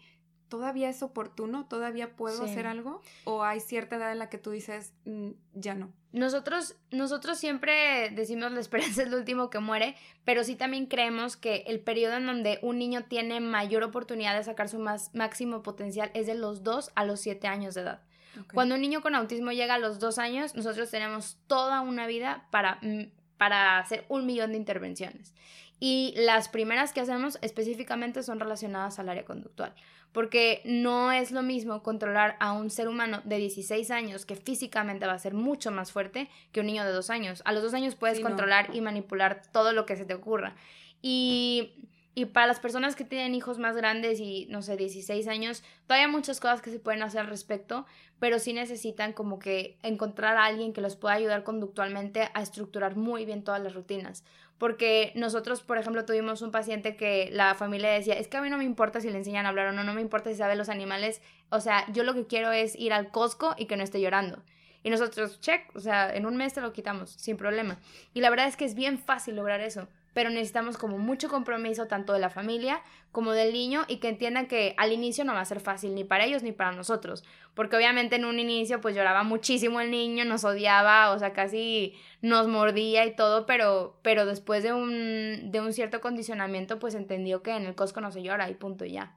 ¿Todavía 0.54 0.88
es 0.88 1.02
oportuno? 1.02 1.66
¿Todavía 1.66 2.16
puedo 2.16 2.44
hacer 2.44 2.68
algo? 2.68 3.02
¿O 3.24 3.44
hay 3.44 3.60
cierta 3.60 3.96
edad 3.96 4.12
en 4.12 4.20
la 4.20 4.30
que 4.30 4.38
tú 4.38 4.52
dices, 4.52 4.94
mm, 5.06 5.32
ya 5.56 5.74
no? 5.74 5.92
Nosotros, 6.12 6.76
nosotros 6.92 7.40
siempre 7.40 8.12
decimos 8.12 8.52
la 8.52 8.60
esperanza 8.60 9.02
es 9.02 9.10
lo 9.10 9.18
último 9.18 9.50
que 9.50 9.58
muere, 9.58 9.96
pero 10.26 10.44
sí 10.44 10.56
también 10.56 10.86
creemos 10.86 11.38
que 11.38 11.64
el 11.66 11.80
periodo 11.80 12.18
en 12.18 12.28
donde 12.28 12.60
un 12.62 12.78
niño 12.78 13.06
tiene 13.06 13.40
mayor 13.40 13.82
oportunidad 13.82 14.38
de 14.38 14.44
sacar 14.44 14.70
su 14.70 14.78
más, 14.78 15.10
máximo 15.16 15.64
potencial 15.64 16.12
es 16.14 16.28
de 16.28 16.36
los 16.36 16.62
2 16.62 16.92
a 16.94 17.04
los 17.04 17.20
7 17.22 17.48
años 17.48 17.74
de 17.74 17.82
edad. 17.82 18.04
Cuando 18.54 18.76
un 18.76 18.82
niño 18.82 19.02
con 19.02 19.16
autismo 19.16 19.54
llega 19.54 19.74
a 19.74 19.80
los 19.80 19.98
2 19.98 20.20
años, 20.20 20.54
nosotros 20.54 20.92
tenemos 20.92 21.40
toda 21.48 21.82
una 21.82 22.06
vida 22.06 22.48
para, 22.52 22.78
mm, 22.84 23.06
para 23.40 23.80
hacer 23.80 24.06
un 24.08 24.28
millón 24.28 24.52
de 24.52 24.58
intervenciones. 24.58 25.34
Y 25.80 26.14
las 26.16 26.48
primeras 26.48 26.94
que 26.94 27.02
hacemos 27.02 27.40
específicamente 27.42 28.22
son 28.22 28.40
relacionadas 28.40 29.00
al 29.00 29.10
área 29.10 29.26
conductual 29.26 29.74
porque 30.14 30.62
no 30.64 31.12
es 31.12 31.32
lo 31.32 31.42
mismo 31.42 31.82
controlar 31.84 32.38
a 32.40 32.54
un 32.54 32.70
ser 32.70 32.88
humano 32.88 33.22
de 33.26 33.38
16 33.38 33.92
años 33.92 34.26
que 34.26 34.36
físicamente 34.36 35.08
va 35.08 35.14
a 35.14 35.20
ser 35.20 35.34
mucho 35.34 35.72
más 35.72 35.92
fuerte 35.92 36.30
que 36.52 36.60
un 36.60 36.68
niño 36.68 36.86
de 36.86 36.92
2 36.92 37.10
años. 37.10 37.42
A 37.46 37.52
los 37.52 37.64
2 37.64 37.74
años 37.74 37.96
puedes 37.96 38.20
controlar 38.20 38.74
y 38.76 38.82
manipular 38.82 39.42
todo 39.52 39.74
lo 39.74 39.86
que 39.86 39.96
se 39.96 40.06
te 40.06 40.14
ocurra. 40.14 40.56
Y, 41.02 41.90
y, 42.16 42.26
para 42.26 42.48
las 42.48 42.60
personas 42.60 42.96
que 42.96 43.04
tienen 43.04 43.36
hijos 43.36 43.58
más 43.58 43.76
grandes 43.76 44.20
y, 44.20 44.46
no 44.50 44.62
sé, 44.62 44.78
16 44.78 45.28
años, 45.28 45.64
todavía 45.88 46.06
hay 46.06 46.12
muchas 46.12 46.40
cosas 46.40 46.62
que 46.62 46.70
se 46.70 46.80
pueden 46.80 47.02
hacer 47.02 47.22
al 47.22 47.28
respecto, 47.28 47.86
pero 48.20 48.40
sí 48.40 48.54
necesitan 48.54 49.12
como 49.12 49.40
que 49.40 49.80
encontrar 49.82 50.38
a 50.38 50.46
alguien 50.46 50.72
que 50.72 50.80
los 50.80 50.96
pueda 50.96 51.16
ayudar 51.16 51.44
conductualmente 51.44 52.30
a 52.34 52.42
estructurar 52.42 52.96
muy 52.96 53.26
bien 53.26 53.44
todas 53.44 53.62
las 53.62 53.74
rutinas 53.74 54.24
porque 54.64 55.12
nosotros, 55.16 55.62
por 55.62 55.78
ejemplo, 55.78 56.06
tuvimos 56.06 56.42
un 56.42 56.50
paciente 56.50 56.96
que 56.96 57.28
la 57.34 57.54
familia 57.54 57.90
decía, 57.90 58.14
es 58.14 58.30
que 58.30 58.38
a 58.38 58.42
mí 58.42 58.50
no 58.50 58.58
me 58.58 58.64
importa 58.64 59.02
si 59.02 59.10
le 59.10 59.18
enseñan 59.18 59.46
a 59.46 59.50
hablar 59.50 59.68
o 59.68 59.72
no, 59.74 59.84
no 59.84 59.94
me 59.94 60.00
importa 60.00 60.30
si 60.30 60.38
sabe 60.38 60.56
los 60.56 60.70
animales, 60.70 61.22
o 61.50 61.60
sea, 61.60 61.86
yo 61.92 62.06
lo 62.06 62.14
que 62.14 62.28
quiero 62.28 62.50
es 62.54 62.74
ir 62.78 62.94
al 62.94 63.12
Costco 63.12 63.56
y 63.58 63.66
que 63.66 63.76
no 63.76 63.84
esté 63.84 64.00
llorando. 64.00 64.42
Y 64.82 64.90
nosotros, 64.90 65.42
check, 65.42 65.70
o 65.76 65.82
sea, 65.82 66.16
en 66.16 66.26
un 66.26 66.38
mes 66.38 66.54
te 66.54 66.62
lo 66.62 66.72
quitamos, 66.72 67.12
sin 67.12 67.36
problema. 67.36 67.78
Y 68.14 68.22
la 68.22 68.30
verdad 68.30 68.48
es 68.48 68.56
que 68.56 68.64
es 68.64 68.74
bien 68.74 69.00
fácil 69.00 69.36
lograr 69.36 69.60
eso 69.60 69.90
pero 70.14 70.30
necesitamos 70.30 70.78
como 70.78 70.98
mucho 70.98 71.30
compromiso 71.30 71.88
tanto 71.88 72.14
de 72.14 72.20
la 72.20 72.30
familia 72.30 72.82
como 73.12 73.32
del 73.32 73.54
niño 73.54 73.84
y 73.88 73.98
que 73.98 74.10
entiendan 74.10 74.48
que 74.48 74.74
al 74.78 74.92
inicio 74.92 75.26
no 75.26 75.34
va 75.34 75.42
a 75.42 75.46
ser 75.46 75.60
fácil 75.60 75.96
ni 75.96 76.04
para 76.04 76.26
ellos 76.26 76.44
ni 76.44 76.52
para 76.52 76.72
nosotros, 76.72 77.24
porque 77.54 77.76
obviamente 77.76 78.16
en 78.16 78.26
un 78.26 78.40
inicio 78.40 78.82
pues 78.82 78.96
lloraba 78.96 79.24
muchísimo 79.24 79.82
el 79.82 79.92
niño, 79.92 80.26
nos 80.26 80.44
odiaba, 80.44 81.12
o 81.12 81.20
sea, 81.20 81.34
casi 81.34 81.96
nos 82.22 82.48
mordía 82.48 83.06
y 83.06 83.16
todo, 83.16 83.46
pero, 83.46 84.00
pero 84.02 84.26
después 84.26 84.64
de 84.64 84.74
un, 84.74 85.52
de 85.52 85.62
un 85.62 85.74
cierto 85.74 86.02
condicionamiento 86.02 86.80
pues 86.80 86.96
entendió 86.96 87.44
que 87.44 87.52
en 87.52 87.66
el 87.66 87.76
Costco 87.76 88.02
no 88.02 88.12
se 88.12 88.24
llora 88.24 88.50
y 88.50 88.56
punto 88.56 88.86
ya. 88.86 89.16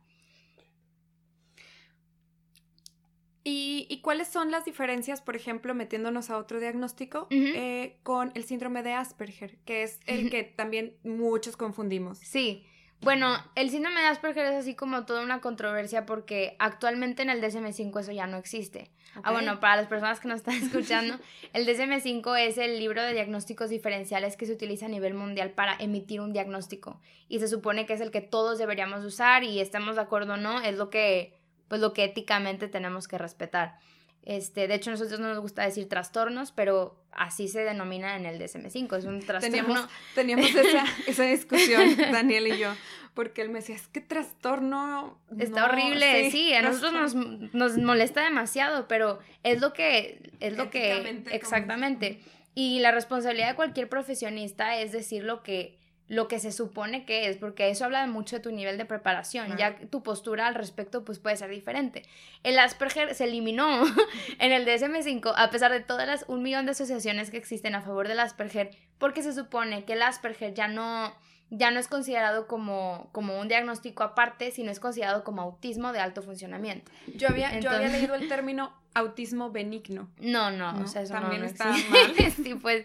¿Y, 3.48 4.00
cuáles 4.02 4.26
son 4.26 4.50
las 4.50 4.64
diferencias, 4.64 5.20
por 5.20 5.36
ejemplo, 5.36 5.72
metiéndonos 5.72 6.30
a 6.30 6.36
otro 6.36 6.58
diagnóstico, 6.58 7.28
eh, 7.30 7.96
con 8.02 8.32
el 8.34 8.42
síndrome 8.42 8.82
de 8.82 8.92
Asperger, 8.92 9.56
que 9.58 9.84
es 9.84 10.00
el 10.06 10.30
que 10.32 10.42
también 10.42 10.96
muchos 11.04 11.56
confundimos? 11.56 12.18
Sí. 12.18 12.66
Bueno, 13.02 13.36
el 13.54 13.70
síndrome 13.70 14.00
de 14.00 14.08
Asperger 14.08 14.46
es 14.46 14.54
así 14.56 14.74
como 14.74 15.04
toda 15.04 15.22
una 15.22 15.40
controversia 15.40 16.06
porque 16.06 16.56
actualmente 16.58 17.22
en 17.22 17.30
el 17.30 17.40
DSM-5 17.40 18.00
eso 18.00 18.10
ya 18.10 18.26
no 18.26 18.36
existe. 18.36 18.90
Ah, 19.22 19.30
bueno, 19.30 19.60
para 19.60 19.76
las 19.76 19.86
personas 19.86 20.18
que 20.18 20.26
nos 20.26 20.38
están 20.38 20.54
escuchando, 20.62 21.16
el 21.52 21.68
DSM-5 21.68 22.40
es 22.40 22.58
el 22.58 22.80
libro 22.80 23.00
de 23.00 23.12
diagnósticos 23.12 23.70
diferenciales 23.70 24.36
que 24.36 24.46
se 24.46 24.54
utiliza 24.54 24.86
a 24.86 24.88
nivel 24.88 25.14
mundial 25.14 25.50
para 25.50 25.76
emitir 25.78 26.20
un 26.20 26.32
diagnóstico 26.32 27.00
y 27.28 27.38
se 27.38 27.46
supone 27.46 27.86
que 27.86 27.92
es 27.92 28.00
el 28.00 28.10
que 28.10 28.22
todos 28.22 28.58
deberíamos 28.58 29.04
usar 29.04 29.44
y 29.44 29.60
estemos 29.60 29.94
de 29.94 30.02
acuerdo 30.02 30.34
o 30.34 30.36
no, 30.36 30.60
es 30.60 30.76
lo 30.76 30.90
que 30.90 31.35
pues 31.68 31.80
lo 31.80 31.92
que 31.92 32.04
éticamente 32.04 32.68
tenemos 32.68 33.08
que 33.08 33.18
respetar. 33.18 33.78
Este, 34.26 34.66
de 34.66 34.74
hecho, 34.74 34.90
nosotros 34.90 35.20
no 35.20 35.28
nos 35.28 35.38
gusta 35.38 35.62
decir 35.62 35.88
trastornos, 35.88 36.50
pero 36.50 37.00
así 37.12 37.46
se 37.46 37.60
denomina 37.60 38.16
en 38.16 38.26
el 38.26 38.40
DSM-5, 38.40 38.98
es 38.98 39.04
un 39.04 39.20
trastorno. 39.20 39.88
Teníamos, 40.16 40.52
esa, 40.52 40.84
esa, 41.06 41.22
discusión, 41.22 41.96
Daniel 42.10 42.48
y 42.48 42.58
yo, 42.58 42.74
porque 43.14 43.42
él 43.42 43.50
me 43.50 43.60
decía, 43.60 43.76
es 43.76 43.86
que 43.86 44.00
trastorno... 44.00 45.20
Está 45.38 45.66
horrible, 45.66 46.32
sí, 46.32 46.52
a 46.54 46.62
nosotros 46.62 47.14
nos, 47.14 47.54
nos, 47.54 47.78
molesta 47.78 48.24
demasiado, 48.24 48.88
pero 48.88 49.20
es 49.44 49.60
lo 49.60 49.72
que... 49.72 50.32
Es 50.40 50.56
lo 50.56 50.70
que 50.70 51.22
exactamente. 51.30 52.20
Y 52.56 52.80
la 52.80 52.90
responsabilidad 52.90 53.50
de 53.50 53.54
cualquier 53.54 53.88
profesionista 53.88 54.76
es 54.76 54.90
decir 54.90 55.22
lo 55.22 55.44
que 55.44 55.78
lo 56.08 56.28
que 56.28 56.38
se 56.38 56.52
supone 56.52 57.04
que 57.04 57.28
es, 57.28 57.36
porque 57.36 57.68
eso 57.68 57.84
habla 57.84 58.06
mucho 58.06 58.36
de 58.36 58.42
tu 58.42 58.52
nivel 58.52 58.78
de 58.78 58.84
preparación, 58.84 59.56
ya 59.56 59.76
tu 59.90 60.02
postura 60.02 60.46
al 60.46 60.54
respecto 60.54 61.04
pues 61.04 61.18
puede 61.18 61.36
ser 61.36 61.50
diferente. 61.50 62.02
El 62.44 62.58
Asperger 62.58 63.14
se 63.14 63.24
eliminó 63.24 63.82
en 64.38 64.52
el 64.52 64.66
DSM-5 64.66 65.32
a 65.36 65.50
pesar 65.50 65.72
de 65.72 65.80
todas 65.80 66.06
las 66.06 66.24
un 66.28 66.42
millón 66.42 66.66
de 66.66 66.72
asociaciones 66.72 67.30
que 67.30 67.38
existen 67.38 67.74
a 67.74 67.82
favor 67.82 68.06
del 68.06 68.20
Asperger, 68.20 68.70
porque 68.98 69.22
se 69.22 69.32
supone 69.32 69.84
que 69.84 69.94
el 69.94 70.02
Asperger 70.02 70.54
ya 70.54 70.68
no 70.68 71.12
ya 71.50 71.70
no 71.70 71.78
es 71.78 71.88
considerado 71.88 72.46
como, 72.46 73.08
como 73.12 73.38
un 73.38 73.48
diagnóstico 73.48 74.02
aparte, 74.02 74.50
sino 74.50 74.70
es 74.70 74.80
considerado 74.80 75.22
como 75.24 75.42
autismo 75.42 75.92
de 75.92 76.00
alto 76.00 76.22
funcionamiento. 76.22 76.90
Yo 77.14 77.28
había, 77.28 77.58
yo 77.60 77.70
había 77.70 77.88
leído 77.88 78.14
el 78.14 78.28
término 78.28 78.72
autismo 78.94 79.50
benigno. 79.50 80.08
No, 80.18 80.50
no, 80.50 80.80
o 80.80 80.86
sea, 80.86 81.02
eso 81.02 81.12
también 81.12 81.44
está 81.44 81.66
mal. 81.66 82.14
sí, 82.36 82.54
pues, 82.54 82.84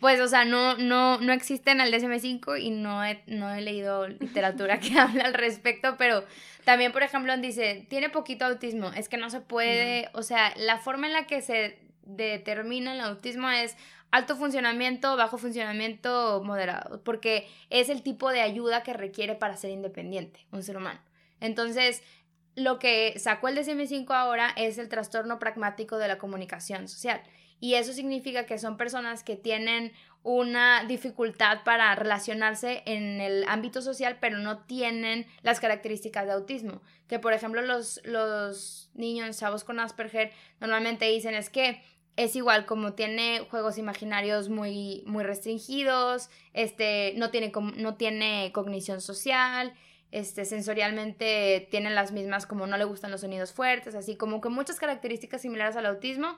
pues, 0.00 0.20
o 0.20 0.28
sea, 0.28 0.44
no, 0.44 0.76
no, 0.76 1.20
no 1.20 1.32
existe 1.32 1.72
en 1.72 1.80
el 1.80 1.92
DSM-5 1.92 2.60
y 2.60 2.70
no 2.70 3.04
he, 3.04 3.22
no 3.26 3.52
he 3.52 3.60
leído 3.60 4.08
literatura 4.08 4.78
que 4.78 4.96
hable 4.98 5.22
al 5.22 5.34
respecto, 5.34 5.96
pero 5.98 6.24
también, 6.64 6.92
por 6.92 7.02
ejemplo, 7.02 7.36
dice, 7.36 7.86
tiene 7.90 8.08
poquito 8.08 8.46
autismo, 8.46 8.90
es 8.92 9.08
que 9.08 9.16
no 9.16 9.30
se 9.30 9.40
puede, 9.40 10.08
o 10.12 10.22
sea, 10.22 10.54
la 10.56 10.78
forma 10.78 11.08
en 11.08 11.12
la 11.12 11.26
que 11.26 11.42
se 11.42 11.78
determina 12.04 12.94
el 12.94 13.00
autismo 13.00 13.50
es 13.50 13.76
alto 14.10 14.36
funcionamiento, 14.36 15.16
bajo 15.16 15.38
funcionamiento, 15.38 16.42
moderado, 16.44 17.02
porque 17.04 17.48
es 17.70 17.88
el 17.88 18.02
tipo 18.02 18.30
de 18.30 18.40
ayuda 18.40 18.82
que 18.82 18.92
requiere 18.92 19.34
para 19.34 19.56
ser 19.56 19.70
independiente 19.70 20.46
un 20.50 20.62
ser 20.62 20.76
humano. 20.76 21.00
Entonces, 21.40 22.02
lo 22.54 22.78
que 22.78 23.18
sacó 23.18 23.48
el 23.48 23.56
DSM-5 23.56 24.10
ahora 24.10 24.52
es 24.56 24.78
el 24.78 24.88
trastorno 24.88 25.38
pragmático 25.38 25.98
de 25.98 26.08
la 26.08 26.18
comunicación 26.18 26.88
social. 26.88 27.22
Y 27.60 27.74
eso 27.74 27.92
significa 27.92 28.46
que 28.46 28.58
son 28.58 28.76
personas 28.76 29.24
que 29.24 29.36
tienen 29.36 29.92
una 30.22 30.84
dificultad 30.84 31.62
para 31.64 31.94
relacionarse 31.94 32.82
en 32.86 33.20
el 33.20 33.44
ámbito 33.48 33.82
social, 33.82 34.18
pero 34.20 34.38
no 34.38 34.58
tienen 34.58 35.26
las 35.42 35.58
características 35.58 36.26
de 36.26 36.32
autismo. 36.32 36.82
Que 37.08 37.18
por 37.18 37.32
ejemplo 37.32 37.62
los, 37.62 38.00
los 38.04 38.90
niños, 38.94 39.38
chavos 39.38 39.64
con 39.64 39.80
Asperger, 39.80 40.32
normalmente 40.60 41.06
dicen 41.06 41.34
es 41.34 41.50
que 41.50 41.82
es 42.18 42.34
igual, 42.34 42.66
como 42.66 42.94
tiene 42.94 43.46
juegos 43.48 43.78
imaginarios 43.78 44.48
muy, 44.48 45.04
muy 45.06 45.22
restringidos, 45.22 46.30
este, 46.52 47.14
no, 47.16 47.30
tiene, 47.30 47.52
no 47.76 47.94
tiene 47.94 48.50
cognición 48.52 49.00
social, 49.00 49.72
este, 50.10 50.44
sensorialmente 50.44 51.68
tienen 51.70 51.94
las 51.94 52.10
mismas, 52.10 52.44
como 52.44 52.66
no 52.66 52.76
le 52.76 52.82
gustan 52.84 53.12
los 53.12 53.20
sonidos 53.20 53.52
fuertes, 53.52 53.94
así 53.94 54.16
como 54.16 54.40
que 54.40 54.48
muchas 54.48 54.80
características 54.80 55.42
similares 55.42 55.76
al 55.76 55.86
autismo, 55.86 56.36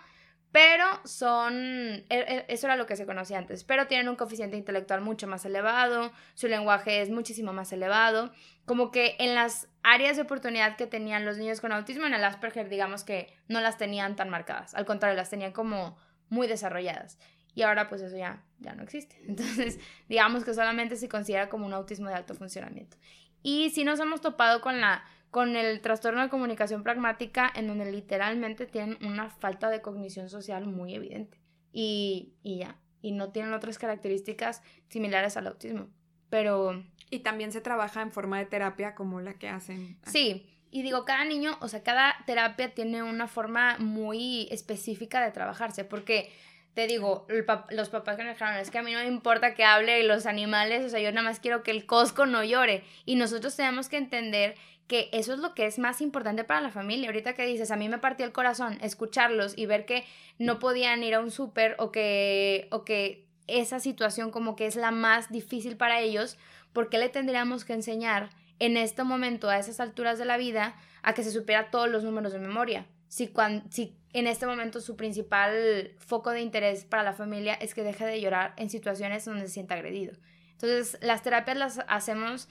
pero 0.53 0.85
son, 1.05 1.55
e, 1.55 2.05
e, 2.09 2.45
eso 2.49 2.67
era 2.67 2.77
lo 2.77 2.87
que 2.87 2.97
se 2.97 3.07
conocía 3.07 3.39
antes, 3.39 3.65
pero 3.65 3.87
tienen 3.87 4.09
un 4.09 4.17
coeficiente 4.17 4.57
intelectual 4.57 5.01
mucho 5.01 5.27
más 5.27 5.45
elevado, 5.45 6.13
su 6.35 6.49
lenguaje 6.49 7.03
es 7.03 7.11
muchísimo 7.11 7.53
más 7.53 7.73
elevado, 7.73 8.33
como 8.65 8.91
que 8.91 9.17
en 9.19 9.35
las 9.35 9.69
áreas 9.83 10.17
de 10.17 10.23
oportunidad 10.23 10.77
que 10.77 10.87
tenían 10.87 11.25
los 11.25 11.39
niños 11.39 11.61
con 11.61 11.73
autismo 11.73 12.07
en 12.07 12.15
el 12.15 12.25
Asperger, 12.25 12.69
digamos 12.69 13.05
que 13.05 13.33
no 13.49 13.61
las 13.61 13.79
tenían 13.79 14.17
tan 14.17 14.29
marcadas, 14.29 14.75
al 14.75 14.87
contrario, 14.87 15.17
las 15.17 15.31
tenían 15.31 15.53
como 15.53 15.97
muy 16.29 16.47
desarrolladas. 16.47 17.19
Y 17.55 17.63
ahora 17.63 17.89
pues 17.89 18.01
eso 18.01 18.17
ya, 18.17 18.45
ya 18.61 18.75
no 18.75 18.83
existe. 18.83 19.21
Entonces, 19.27 19.79
digamos 20.09 20.45
que 20.45 20.55
solamente 20.55 20.97
se 20.97 21.09
considera 21.09 21.49
como 21.49 21.67
un 21.67 21.73
autismo 21.73 22.09
de 22.09 22.15
alto 22.15 22.35
funcionamiento. 22.35 22.97
Y 23.43 23.71
si 23.71 23.85
nos 23.85 23.99
hemos 24.01 24.21
topado 24.21 24.61
con 24.61 24.81
la 24.81 25.05
con 25.31 25.57
el 25.57 25.81
trastorno 25.81 26.23
de 26.23 26.29
comunicación 26.29 26.83
pragmática, 26.83 27.51
en 27.55 27.69
donde 27.69 27.91
literalmente 27.91 28.67
tienen 28.67 28.99
una 29.05 29.31
falta 29.31 29.71
de 29.71 29.81
cognición 29.81 30.29
social 30.29 30.67
muy 30.67 30.95
evidente. 30.95 31.39
Y, 31.73 32.35
y 32.43 32.59
ya, 32.59 32.77
y 33.01 33.13
no 33.13 33.31
tienen 33.31 33.53
otras 33.53 33.79
características 33.79 34.63
similares 34.89 35.37
al 35.37 35.47
autismo. 35.47 35.89
Pero... 36.29 36.85
Y 37.13 37.21
también 37.21 37.51
se 37.51 37.61
trabaja 37.61 38.03
en 38.03 38.13
forma 38.13 38.39
de 38.39 38.47
terapia 38.47 38.95
como 38.95 39.21
la 39.21 39.35
que 39.35 39.49
hacen. 39.49 39.99
Sí, 40.07 40.47
y 40.71 40.83
digo, 40.83 41.05
cada 41.05 41.25
niño, 41.25 41.59
o 41.61 41.67
sea, 41.67 41.83
cada 41.83 42.17
terapia 42.25 42.73
tiene 42.73 43.03
una 43.03 43.27
forma 43.27 43.77
muy 43.79 44.47
específica 44.53 45.21
de 45.21 45.33
trabajarse, 45.33 45.85
porque 45.85 46.33
te 46.75 46.87
digo, 46.87 47.27
los 47.71 47.89
papás 47.89 48.17
que 48.17 48.23
nos 48.23 48.35
dijeron, 48.35 48.55
es 48.55 48.71
que 48.71 48.79
a 48.79 48.83
mí 48.83 48.93
no 48.93 49.01
me 49.01 49.09
importa 49.09 49.55
que 49.55 49.65
hable 49.65 50.05
los 50.05 50.27
animales, 50.27 50.85
o 50.85 50.89
sea, 50.89 51.01
yo 51.01 51.11
nada 51.11 51.29
más 51.29 51.41
quiero 51.41 51.65
que 51.65 51.73
el 51.73 51.85
cosco 51.85 52.27
no 52.27 52.45
llore. 52.45 52.85
Y 53.05 53.17
nosotros 53.17 53.57
tenemos 53.57 53.89
que 53.89 53.97
entender 53.97 54.55
que 54.91 55.09
eso 55.13 55.33
es 55.33 55.39
lo 55.39 55.55
que 55.55 55.67
es 55.67 55.79
más 55.79 56.01
importante 56.01 56.43
para 56.43 56.61
la 56.61 56.73
familia. 56.73 57.07
Ahorita 57.07 57.35
que 57.35 57.47
dices, 57.47 57.71
a 57.71 57.77
mí 57.77 57.89
me 57.89 57.99
partió 57.99 58.27
el 58.27 58.33
corazón 58.33 58.77
escucharlos 58.83 59.57
y 59.57 59.67
ver 59.67 59.87
que 59.87 60.05
no 60.37 60.59
podían 60.59 61.05
ir 61.05 61.15
a 61.15 61.21
un 61.21 61.31
súper 61.31 61.77
o 61.79 61.93
que, 61.93 62.67
o 62.73 62.85
que 62.85 63.25
esa 63.47 63.79
situación 63.79 64.33
como 64.33 64.57
que 64.57 64.67
es 64.67 64.75
la 64.75 64.91
más 64.91 65.31
difícil 65.31 65.77
para 65.77 66.01
ellos, 66.01 66.39
¿por 66.73 66.89
qué 66.89 66.99
le 66.99 67.09
tendríamos 67.09 67.65
que 67.65 67.73
enseñar 67.73 68.31
en 68.59 68.77
este 68.77 69.05
momento, 69.05 69.49
a 69.49 69.61
esas 69.61 69.79
alturas 69.79 70.19
de 70.19 70.25
la 70.25 70.37
vida, 70.37 70.75
a 71.03 71.15
que 71.15 71.23
se 71.23 71.31
supiera 71.31 71.71
todos 71.71 71.89
los 71.89 72.03
números 72.03 72.33
de 72.33 72.41
memoria? 72.41 72.85
Si, 73.07 73.29
cuando, 73.29 73.65
si 73.71 73.97
en 74.13 74.27
este 74.27 74.45
momento 74.45 74.81
su 74.81 74.97
principal 74.97 75.93
foco 75.99 76.31
de 76.31 76.41
interés 76.41 76.85
para 76.85 77.05
la 77.05 77.13
familia 77.13 77.55
es 77.55 77.75
que 77.75 77.85
deje 77.85 78.07
de 78.07 78.21
llorar 78.21 78.55
en 78.57 78.71
situaciones 78.71 79.25
donde 79.25 79.47
se 79.47 79.53
sienta 79.53 79.77
agredido. 79.77 80.15
Entonces, 80.51 80.99
las 81.01 81.23
terapias 81.23 81.57
las 81.57 81.81
hacemos 81.87 82.49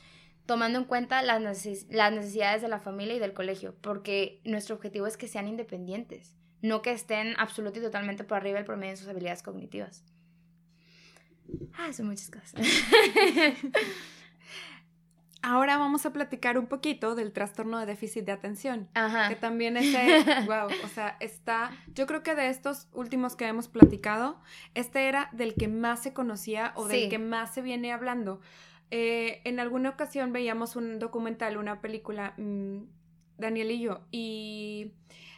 tomando 0.49 0.79
en 0.79 0.85
cuenta 0.85 1.21
las, 1.21 1.39
necesidades 1.39 2.63
de 2.63 2.67
la 2.67 2.79
familia 2.79 3.13
y 3.13 3.19
del 3.19 3.33
colegio, 3.33 3.75
porque 3.81 4.41
nuestro 4.45 4.75
objetivo 4.75 5.05
es 5.05 5.15
que 5.15 5.27
sean 5.27 5.47
independientes, 5.47 6.33
no 6.63 6.81
que 6.81 6.91
estén 6.91 7.35
absoluto 7.37 7.77
y 7.77 7.83
totalmente 7.83 8.23
por 8.23 8.37
arriba 8.37 8.57
del 8.57 8.65
promedio 8.65 8.93
de 8.93 8.97
sus 8.97 9.07
habilidades 9.07 9.43
cognitivas. 9.43 10.03
Ah, 11.77 11.93
son 11.93 12.07
muchas 12.07 12.31
cosas. 12.31 12.53
Ahora 15.43 15.77
vamos 15.77 16.07
a 16.07 16.13
platicar 16.13 16.57
un 16.57 16.65
poquito 16.65 17.13
del 17.13 17.31
trastorno 17.31 17.77
de 17.77 17.85
déficit 17.85 18.25
de 18.25 18.31
atención, 18.31 18.89
que 19.27 19.35
también 19.35 19.77
es, 19.77 19.95
wow, 20.47 20.67
o 20.83 20.87
sea, 20.87 21.15
está, 21.19 21.69
yo 21.93 22.07
creo 22.07 22.23
que 22.23 22.33
de 22.33 22.49
estos 22.49 22.87
últimos 22.91 23.35
que 23.35 23.45
hemos 23.45 23.67
platicado, 23.67 24.41
este 24.73 25.07
era 25.07 25.29
del 25.31 25.53
que 25.53 25.67
más 25.67 26.01
se 26.01 26.11
conocía 26.11 26.73
o 26.75 26.87
del 26.87 27.07
que 27.07 27.19
más 27.19 27.53
se 27.53 27.61
viene 27.61 27.93
hablando, 27.93 28.41
eh, 28.91 29.41
en 29.43 29.59
alguna 29.59 29.89
ocasión 29.89 30.33
veíamos 30.33 30.75
un 30.75 30.99
documental, 30.99 31.57
una 31.57 31.81
película, 31.81 32.33
mm, 32.37 32.79
Daniel 33.37 33.71
y 33.71 33.79
yo, 33.79 34.01
y 34.11 34.91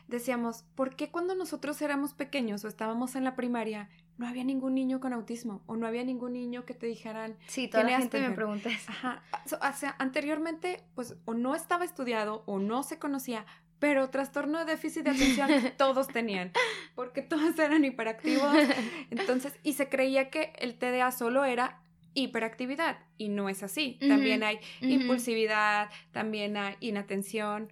decíamos, 0.08 0.64
¿por 0.76 0.96
qué 0.96 1.10
cuando 1.10 1.36
nosotros 1.36 1.82
éramos 1.82 2.14
pequeños 2.14 2.64
o 2.66 2.68
estábamos 2.68 3.16
en 3.16 3.24
la 3.24 3.36
primaria 3.36 3.90
no 4.18 4.28
había 4.28 4.44
ningún 4.44 4.76
niño 4.76 5.00
con 5.00 5.14
autismo 5.14 5.64
o 5.66 5.76
no 5.76 5.88
había 5.88 6.04
ningún 6.04 6.34
niño 6.34 6.66
que 6.66 6.76
te 6.76 6.86
dijeran 6.86 7.38
sí 7.48 7.68
toda 7.68 7.84
la 7.86 7.98
gente 7.98 8.20
me 8.22 8.36
pregunta 8.36 8.70
eso 8.70 8.92
Ajá. 8.92 9.24
o 9.46 9.74
sea 9.74 9.96
anteriormente 9.98 10.84
pues 10.94 11.16
o 11.26 11.34
no 11.34 11.56
estaba 11.56 11.86
estudiado 11.86 12.44
o 12.46 12.60
no 12.60 12.84
se 12.84 13.00
conocía 13.00 13.46
pero 13.80 14.12
trastorno 14.12 14.60
de 14.60 14.66
déficit 14.66 15.06
de 15.06 15.12
atención 15.12 15.50
todos 15.78 16.08
tenían 16.08 16.52
porque 16.94 17.24
todos 17.24 17.58
eran 17.58 17.84
hiperactivos 17.84 18.54
entonces 19.10 19.58
y 19.64 19.74
se 19.74 19.90
creía 19.90 20.30
que 20.30 20.54
el 20.60 20.78
TDA 20.78 21.12
solo 21.12 21.44
era 21.46 21.82
hiperactividad 22.14 23.00
y 23.18 23.30
no 23.30 23.50
es 23.50 23.64
así. 23.64 23.98
También 24.00 24.44
hay 24.44 24.60
impulsividad, 24.82 25.90
también 26.12 26.58
hay 26.58 26.76
inatención. 26.80 27.72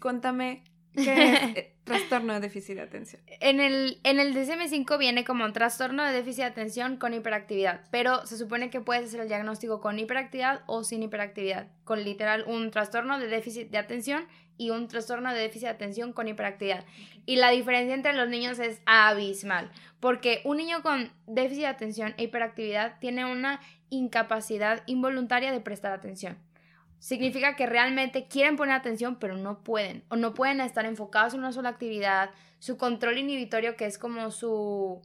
Cuéntame 0.00 0.62
qué 0.94 1.32
es 1.32 1.56
eh, 1.56 1.74
trastorno 1.84 2.34
de 2.34 2.40
déficit 2.40 2.76
de 2.76 2.82
atención. 2.82 3.22
En 3.40 3.60
el, 3.60 4.00
en 4.04 4.20
el 4.20 4.34
DSM-5 4.34 4.98
viene 4.98 5.24
como 5.24 5.44
un 5.44 5.52
trastorno 5.52 6.04
de 6.04 6.12
déficit 6.12 6.42
de 6.42 6.50
atención 6.50 6.96
con 6.96 7.14
hiperactividad, 7.14 7.82
pero 7.90 8.26
se 8.26 8.38
supone 8.38 8.70
que 8.70 8.80
puedes 8.80 9.04
hacer 9.04 9.20
el 9.20 9.28
diagnóstico 9.28 9.80
con 9.80 9.98
hiperactividad 9.98 10.62
o 10.66 10.84
sin 10.84 11.02
hiperactividad, 11.02 11.68
con 11.84 12.04
literal 12.04 12.44
un 12.46 12.70
trastorno 12.70 13.18
de 13.18 13.26
déficit 13.26 13.70
de 13.70 13.78
atención 13.78 14.24
y 14.56 14.70
un 14.70 14.88
trastorno 14.88 15.32
de 15.32 15.40
déficit 15.40 15.64
de 15.64 15.74
atención 15.74 16.12
con 16.12 16.28
hiperactividad. 16.28 16.84
Y 17.26 17.36
la 17.36 17.50
diferencia 17.50 17.94
entre 17.94 18.12
los 18.12 18.28
niños 18.28 18.58
es 18.58 18.80
abismal, 18.86 19.70
porque 20.00 20.40
un 20.44 20.58
niño 20.58 20.82
con 20.82 21.12
déficit 21.26 21.62
de 21.62 21.68
atención 21.68 22.14
e 22.16 22.24
hiperactividad 22.24 22.98
tiene 22.98 23.24
una 23.24 23.60
incapacidad 23.90 24.82
involuntaria 24.86 25.52
de 25.52 25.60
prestar 25.60 25.92
atención. 25.92 26.38
Significa 26.98 27.54
que 27.54 27.66
realmente 27.66 28.28
quieren 28.28 28.56
poner 28.56 28.74
atención, 28.74 29.16
pero 29.18 29.36
no 29.36 29.62
pueden, 29.62 30.04
o 30.08 30.16
no 30.16 30.32
pueden 30.32 30.60
estar 30.60 30.86
enfocados 30.86 31.34
en 31.34 31.40
una 31.40 31.52
sola 31.52 31.68
actividad. 31.68 32.30
Su 32.58 32.78
control 32.78 33.18
inhibitorio, 33.18 33.76
que 33.76 33.84
es 33.84 33.98
como 33.98 34.30
su, 34.30 35.02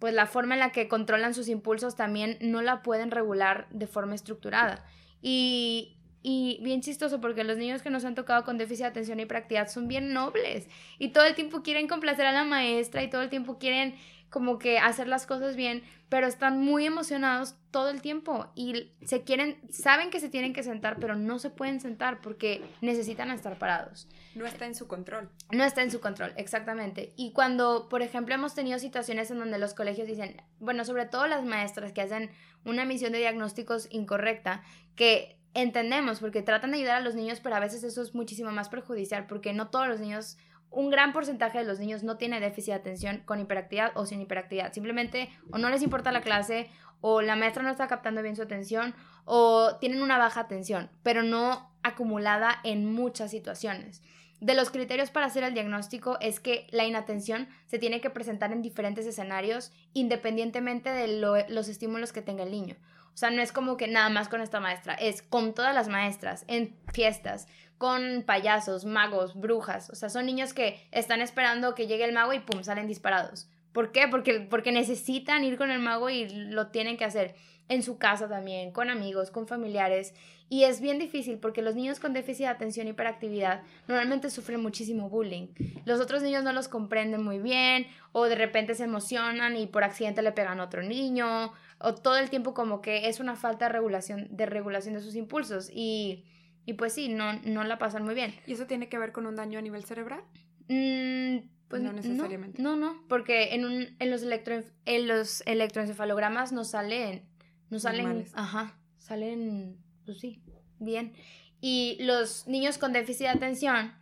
pues 0.00 0.12
la 0.12 0.26
forma 0.26 0.54
en 0.54 0.60
la 0.60 0.72
que 0.72 0.88
controlan 0.88 1.34
sus 1.34 1.48
impulsos, 1.48 1.94
también 1.94 2.36
no 2.40 2.62
la 2.62 2.82
pueden 2.82 3.12
regular 3.12 3.68
de 3.70 3.86
forma 3.86 4.16
estructurada. 4.16 4.84
Y 5.22 5.95
y 6.28 6.58
bien 6.60 6.80
chistoso 6.80 7.20
porque 7.20 7.44
los 7.44 7.56
niños 7.56 7.82
que 7.82 7.90
nos 7.90 8.04
han 8.04 8.16
tocado 8.16 8.42
con 8.42 8.58
déficit 8.58 8.82
de 8.82 8.88
atención 8.88 9.20
y 9.20 9.22
hiperactividad 9.22 9.68
son 9.68 9.86
bien 9.86 10.12
nobles 10.12 10.66
y 10.98 11.10
todo 11.10 11.24
el 11.24 11.36
tiempo 11.36 11.62
quieren 11.62 11.86
complacer 11.86 12.26
a 12.26 12.32
la 12.32 12.42
maestra 12.42 13.04
y 13.04 13.08
todo 13.08 13.22
el 13.22 13.30
tiempo 13.30 13.58
quieren 13.60 13.94
como 14.28 14.58
que 14.58 14.80
hacer 14.80 15.06
las 15.06 15.24
cosas 15.24 15.54
bien, 15.54 15.84
pero 16.08 16.26
están 16.26 16.60
muy 16.60 16.84
emocionados 16.84 17.54
todo 17.70 17.90
el 17.90 18.02
tiempo 18.02 18.50
y 18.56 18.92
se 19.04 19.22
quieren, 19.22 19.60
saben 19.70 20.10
que 20.10 20.18
se 20.18 20.28
tienen 20.28 20.52
que 20.52 20.64
sentar, 20.64 20.96
pero 20.98 21.14
no 21.14 21.38
se 21.38 21.50
pueden 21.50 21.78
sentar 21.78 22.20
porque 22.20 22.60
necesitan 22.80 23.30
estar 23.30 23.56
parados. 23.56 24.08
No 24.34 24.46
está 24.46 24.66
en 24.66 24.74
su 24.74 24.88
control. 24.88 25.30
No 25.52 25.62
está 25.62 25.82
en 25.82 25.92
su 25.92 26.00
control, 26.00 26.32
exactamente. 26.36 27.12
Y 27.16 27.34
cuando, 27.34 27.88
por 27.88 28.02
ejemplo, 28.02 28.34
hemos 28.34 28.52
tenido 28.52 28.80
situaciones 28.80 29.30
en 29.30 29.38
donde 29.38 29.58
los 29.58 29.74
colegios 29.74 30.08
dicen, 30.08 30.42
bueno, 30.58 30.84
sobre 30.84 31.06
todo 31.06 31.28
las 31.28 31.44
maestras 31.44 31.92
que 31.92 32.02
hacen 32.02 32.30
una 32.64 32.84
misión 32.84 33.12
de 33.12 33.18
diagnósticos 33.18 33.86
incorrecta, 33.92 34.64
que 34.96 35.35
entendemos 35.56 36.20
porque 36.20 36.42
tratan 36.42 36.70
de 36.70 36.76
ayudar 36.78 36.96
a 36.96 37.00
los 37.00 37.14
niños, 37.14 37.40
pero 37.40 37.56
a 37.56 37.60
veces 37.60 37.82
eso 37.82 38.02
es 38.02 38.14
muchísimo 38.14 38.50
más 38.52 38.68
perjudicial 38.68 39.26
porque 39.26 39.52
no 39.52 39.68
todos 39.68 39.88
los 39.88 40.00
niños, 40.00 40.36
un 40.70 40.90
gran 40.90 41.12
porcentaje 41.12 41.58
de 41.58 41.64
los 41.64 41.80
niños 41.80 42.02
no 42.02 42.18
tiene 42.18 42.40
déficit 42.40 42.74
de 42.74 42.80
atención 42.80 43.22
con 43.24 43.40
hiperactividad 43.40 43.92
o 43.94 44.04
sin 44.04 44.20
hiperactividad. 44.20 44.72
Simplemente 44.72 45.30
o 45.50 45.58
no 45.58 45.70
les 45.70 45.82
importa 45.82 46.12
la 46.12 46.20
clase 46.20 46.68
o 47.00 47.22
la 47.22 47.36
maestra 47.36 47.62
no 47.62 47.70
está 47.70 47.88
captando 47.88 48.22
bien 48.22 48.36
su 48.36 48.42
atención 48.42 48.94
o 49.24 49.76
tienen 49.80 50.02
una 50.02 50.18
baja 50.18 50.40
atención, 50.40 50.90
pero 51.02 51.22
no 51.22 51.70
acumulada 51.82 52.60
en 52.64 52.92
muchas 52.92 53.30
situaciones. 53.30 54.02
De 54.40 54.54
los 54.54 54.70
criterios 54.70 55.10
para 55.10 55.26
hacer 55.26 55.44
el 55.44 55.54
diagnóstico 55.54 56.18
es 56.20 56.40
que 56.40 56.66
la 56.70 56.84
inatención 56.84 57.48
se 57.64 57.78
tiene 57.78 58.02
que 58.02 58.10
presentar 58.10 58.52
en 58.52 58.60
diferentes 58.60 59.06
escenarios 59.06 59.72
independientemente 59.94 60.90
de 60.90 61.08
los 61.48 61.68
estímulos 61.68 62.12
que 62.12 62.20
tenga 62.20 62.42
el 62.42 62.50
niño. 62.50 62.76
O 63.16 63.18
sea, 63.18 63.30
no 63.30 63.40
es 63.40 63.50
como 63.50 63.78
que 63.78 63.88
nada 63.88 64.10
más 64.10 64.28
con 64.28 64.42
esta 64.42 64.60
maestra, 64.60 64.92
es 64.92 65.22
con 65.22 65.54
todas 65.54 65.74
las 65.74 65.88
maestras, 65.88 66.44
en 66.48 66.76
fiestas, 66.92 67.48
con 67.78 68.24
payasos, 68.26 68.84
magos, 68.84 69.34
brujas. 69.34 69.88
O 69.88 69.94
sea, 69.94 70.10
son 70.10 70.26
niños 70.26 70.52
que 70.52 70.86
están 70.92 71.22
esperando 71.22 71.74
que 71.74 71.86
llegue 71.86 72.04
el 72.04 72.12
mago 72.12 72.34
y 72.34 72.40
pum, 72.40 72.62
salen 72.62 72.86
disparados. 72.86 73.48
¿Por 73.72 73.90
qué? 73.90 74.06
Porque, 74.06 74.40
porque 74.40 74.70
necesitan 74.70 75.44
ir 75.44 75.56
con 75.56 75.70
el 75.70 75.78
mago 75.78 76.10
y 76.10 76.28
lo 76.28 76.66
tienen 76.66 76.98
que 76.98 77.06
hacer 77.06 77.34
en 77.70 77.82
su 77.82 77.96
casa 77.96 78.28
también, 78.28 78.70
con 78.70 78.90
amigos, 78.90 79.30
con 79.30 79.48
familiares. 79.48 80.12
Y 80.50 80.64
es 80.64 80.82
bien 80.82 80.98
difícil 80.98 81.38
porque 81.38 81.62
los 81.62 81.74
niños 81.74 82.00
con 82.00 82.12
déficit 82.12 82.44
de 82.44 82.50
atención 82.50 82.86
y 82.86 82.90
hiperactividad 82.90 83.62
normalmente 83.88 84.28
sufren 84.28 84.60
muchísimo 84.60 85.08
bullying. 85.08 85.48
Los 85.86 86.02
otros 86.02 86.22
niños 86.22 86.44
no 86.44 86.52
los 86.52 86.68
comprenden 86.68 87.24
muy 87.24 87.38
bien 87.38 87.86
o 88.12 88.26
de 88.26 88.34
repente 88.34 88.74
se 88.74 88.84
emocionan 88.84 89.56
y 89.56 89.66
por 89.66 89.84
accidente 89.84 90.20
le 90.20 90.32
pegan 90.32 90.60
a 90.60 90.64
otro 90.64 90.82
niño 90.82 91.52
o 91.78 91.94
todo 91.94 92.16
el 92.16 92.30
tiempo 92.30 92.54
como 92.54 92.80
que 92.80 93.08
es 93.08 93.20
una 93.20 93.36
falta 93.36 93.66
de 93.66 93.72
regulación 93.72 94.28
de, 94.30 94.46
regulación 94.46 94.94
de 94.94 95.00
sus 95.00 95.14
impulsos 95.14 95.70
y, 95.72 96.24
y 96.64 96.74
pues 96.74 96.92
sí, 96.92 97.08
no, 97.08 97.34
no 97.44 97.64
la 97.64 97.78
pasan 97.78 98.04
muy 98.04 98.14
bien. 98.14 98.34
¿Y 98.46 98.54
eso 98.54 98.66
tiene 98.66 98.88
que 98.88 98.98
ver 98.98 99.12
con 99.12 99.26
un 99.26 99.36
daño 99.36 99.58
a 99.58 99.62
nivel 99.62 99.84
cerebral? 99.84 100.22
Mm, 100.68 101.48
pues 101.68 101.82
no 101.82 101.92
necesariamente. 101.92 102.62
No, 102.62 102.76
no, 102.76 103.02
porque 103.08 103.54
en, 103.54 103.64
un, 103.64 103.96
en, 103.98 104.10
los, 104.10 104.22
electro, 104.22 104.62
en 104.84 105.08
los 105.08 105.42
electroencefalogramas 105.46 106.52
no 106.52 106.64
salen, 106.64 107.24
no 107.70 107.78
salen, 107.78 108.24
ajá, 108.34 108.78
salen, 108.98 109.76
pues 110.04 110.20
sí, 110.20 110.40
bien. 110.78 111.12
Y 111.60 111.98
los 112.00 112.46
niños 112.46 112.78
con 112.78 112.92
déficit 112.92 113.26
de 113.26 113.28
atención 113.30 113.92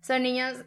son 0.00 0.22
niños, 0.22 0.64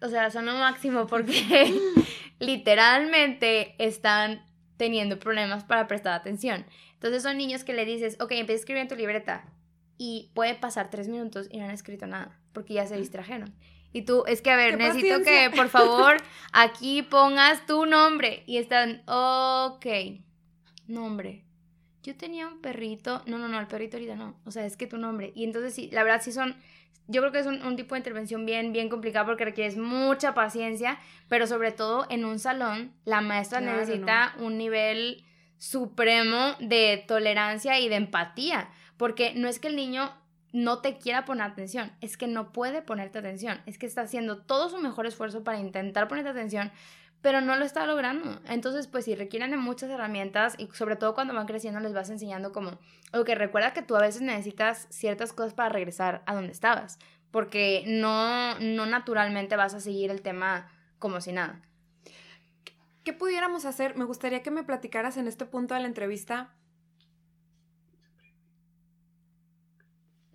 o 0.00 0.08
sea, 0.08 0.30
son 0.30 0.46
lo 0.46 0.52
máximo 0.54 1.06
porque 1.06 1.74
literalmente 2.38 3.74
están 3.78 4.42
teniendo 4.82 5.20
problemas 5.20 5.62
para 5.62 5.86
prestar 5.86 6.12
atención. 6.12 6.66
Entonces 6.94 7.22
son 7.22 7.36
niños 7.38 7.62
que 7.62 7.72
le 7.72 7.84
dices, 7.84 8.16
ok, 8.18 8.32
empieza 8.32 8.58
a 8.58 8.62
escribir 8.62 8.82
en 8.82 8.88
tu 8.88 8.96
libreta 8.96 9.44
y 9.96 10.32
puede 10.34 10.56
pasar 10.56 10.90
tres 10.90 11.06
minutos 11.06 11.46
y 11.52 11.58
no 11.58 11.66
han 11.66 11.70
escrito 11.70 12.08
nada 12.08 12.36
porque 12.52 12.74
ya 12.74 12.84
se 12.84 12.96
distrajeron. 12.96 13.54
Y 13.92 14.02
tú, 14.02 14.24
es 14.26 14.42
que 14.42 14.50
a 14.50 14.56
ver, 14.56 14.76
necesito 14.76 15.22
que 15.22 15.52
por 15.54 15.68
favor 15.68 16.16
aquí 16.52 17.02
pongas 17.02 17.64
tu 17.64 17.86
nombre. 17.86 18.42
Y 18.48 18.56
están, 18.56 19.04
ok, 19.06 19.86
nombre. 20.88 21.44
Yo 22.02 22.16
tenía 22.16 22.48
un 22.48 22.60
perrito, 22.60 23.22
no, 23.26 23.38
no, 23.38 23.46
no, 23.46 23.60
el 23.60 23.68
perrito 23.68 23.98
ahorita 23.98 24.16
no. 24.16 24.34
O 24.44 24.50
sea, 24.50 24.66
es 24.66 24.76
que 24.76 24.88
tu 24.88 24.98
nombre. 24.98 25.30
Y 25.36 25.44
entonces 25.44 25.74
sí, 25.74 25.90
la 25.92 26.02
verdad 26.02 26.22
sí 26.24 26.32
son 26.32 26.56
yo 27.08 27.20
creo 27.20 27.32
que 27.32 27.40
es 27.40 27.46
un, 27.46 27.76
tipo 27.76 27.94
de 27.94 28.00
intervención 28.00 28.46
bien, 28.46 28.72
bien 28.72 28.88
complicado 28.88 29.26
porque 29.26 29.44
requiere 29.44 29.76
mucha 29.76 30.34
paciencia, 30.34 30.98
pero 31.28 31.46
sobre 31.46 31.72
todo 31.72 32.06
en 32.10 32.24
un 32.24 32.38
salón, 32.38 32.92
la 33.04 33.20
maestra 33.20 33.60
necesita 33.60 34.34
un 34.38 34.56
nivel 34.56 35.24
supremo 35.58 36.56
de 36.60 37.04
tolerancia 37.06 37.78
y 37.78 37.88
de 37.88 37.96
empatía, 37.96 38.70
porque 38.96 39.32
no 39.34 39.48
es 39.48 39.58
que 39.58 39.68
el 39.68 39.76
niño 39.76 40.12
no 40.52 40.80
te 40.80 40.98
quiera 40.98 41.24
poner 41.24 41.46
atención, 41.46 41.92
es 42.00 42.16
que 42.16 42.26
no 42.26 42.52
puede 42.52 42.82
ponerte 42.82 43.18
atención, 43.18 43.60
es 43.66 43.78
que 43.78 43.86
está 43.86 44.02
haciendo 44.02 44.38
todo 44.38 44.68
su 44.68 44.78
mejor 44.78 45.06
esfuerzo 45.06 45.44
para 45.44 45.58
intentar 45.58 46.08
ponerte 46.08 46.30
atención, 46.30 46.70
pero 47.22 47.40
no 47.40 47.56
lo 47.56 47.64
está 47.64 47.86
logrando. 47.86 48.40
Entonces, 48.46 48.88
pues 48.88 49.04
sí, 49.04 49.14
requieren 49.14 49.52
de 49.52 49.56
muchas 49.56 49.88
herramientas 49.88 50.56
y 50.58 50.68
sobre 50.72 50.96
todo 50.96 51.14
cuando 51.14 51.32
van 51.32 51.46
creciendo 51.46 51.80
les 51.80 51.94
vas 51.94 52.10
enseñando 52.10 52.52
como, 52.52 52.78
o 53.12 53.24
que 53.24 53.36
recuerda 53.36 53.72
que 53.72 53.82
tú 53.82 53.96
a 53.96 54.00
veces 54.00 54.22
necesitas 54.22 54.88
ciertas 54.90 55.32
cosas 55.32 55.54
para 55.54 55.68
regresar 55.68 56.22
a 56.26 56.34
donde 56.34 56.52
estabas, 56.52 56.98
porque 57.30 57.84
no, 57.86 58.58
no 58.58 58.86
naturalmente 58.86 59.56
vas 59.56 59.72
a 59.72 59.80
seguir 59.80 60.10
el 60.10 60.20
tema 60.20 60.68
como 60.98 61.20
si 61.20 61.32
nada. 61.32 61.62
¿Qué 63.04 63.12
pudiéramos 63.12 63.64
hacer? 63.64 63.96
Me 63.96 64.04
gustaría 64.04 64.42
que 64.42 64.50
me 64.50 64.64
platicaras 64.64 65.16
en 65.16 65.28
este 65.28 65.46
punto 65.46 65.74
de 65.74 65.80
la 65.80 65.86
entrevista 65.86 66.54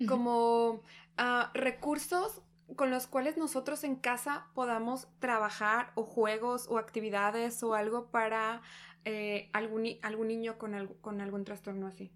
como 0.05 0.83
ah, 1.17 1.49
recursos 1.53 2.41
con 2.75 2.91
los 2.91 3.07
cuales 3.07 3.37
nosotros 3.37 3.83
en 3.83 3.95
casa 3.95 4.47
podamos 4.53 5.07
trabajar 5.19 5.91
o 5.95 6.03
juegos 6.03 6.67
o 6.67 6.77
actividades 6.77 7.63
o 7.63 7.73
algo 7.73 8.07
para 8.07 8.61
eh, 9.05 9.49
algún, 9.53 9.87
algún 10.01 10.27
niño 10.27 10.57
con, 10.57 10.87
con 11.01 11.21
algún 11.21 11.45
trastorno 11.45 11.87
así. 11.87 12.11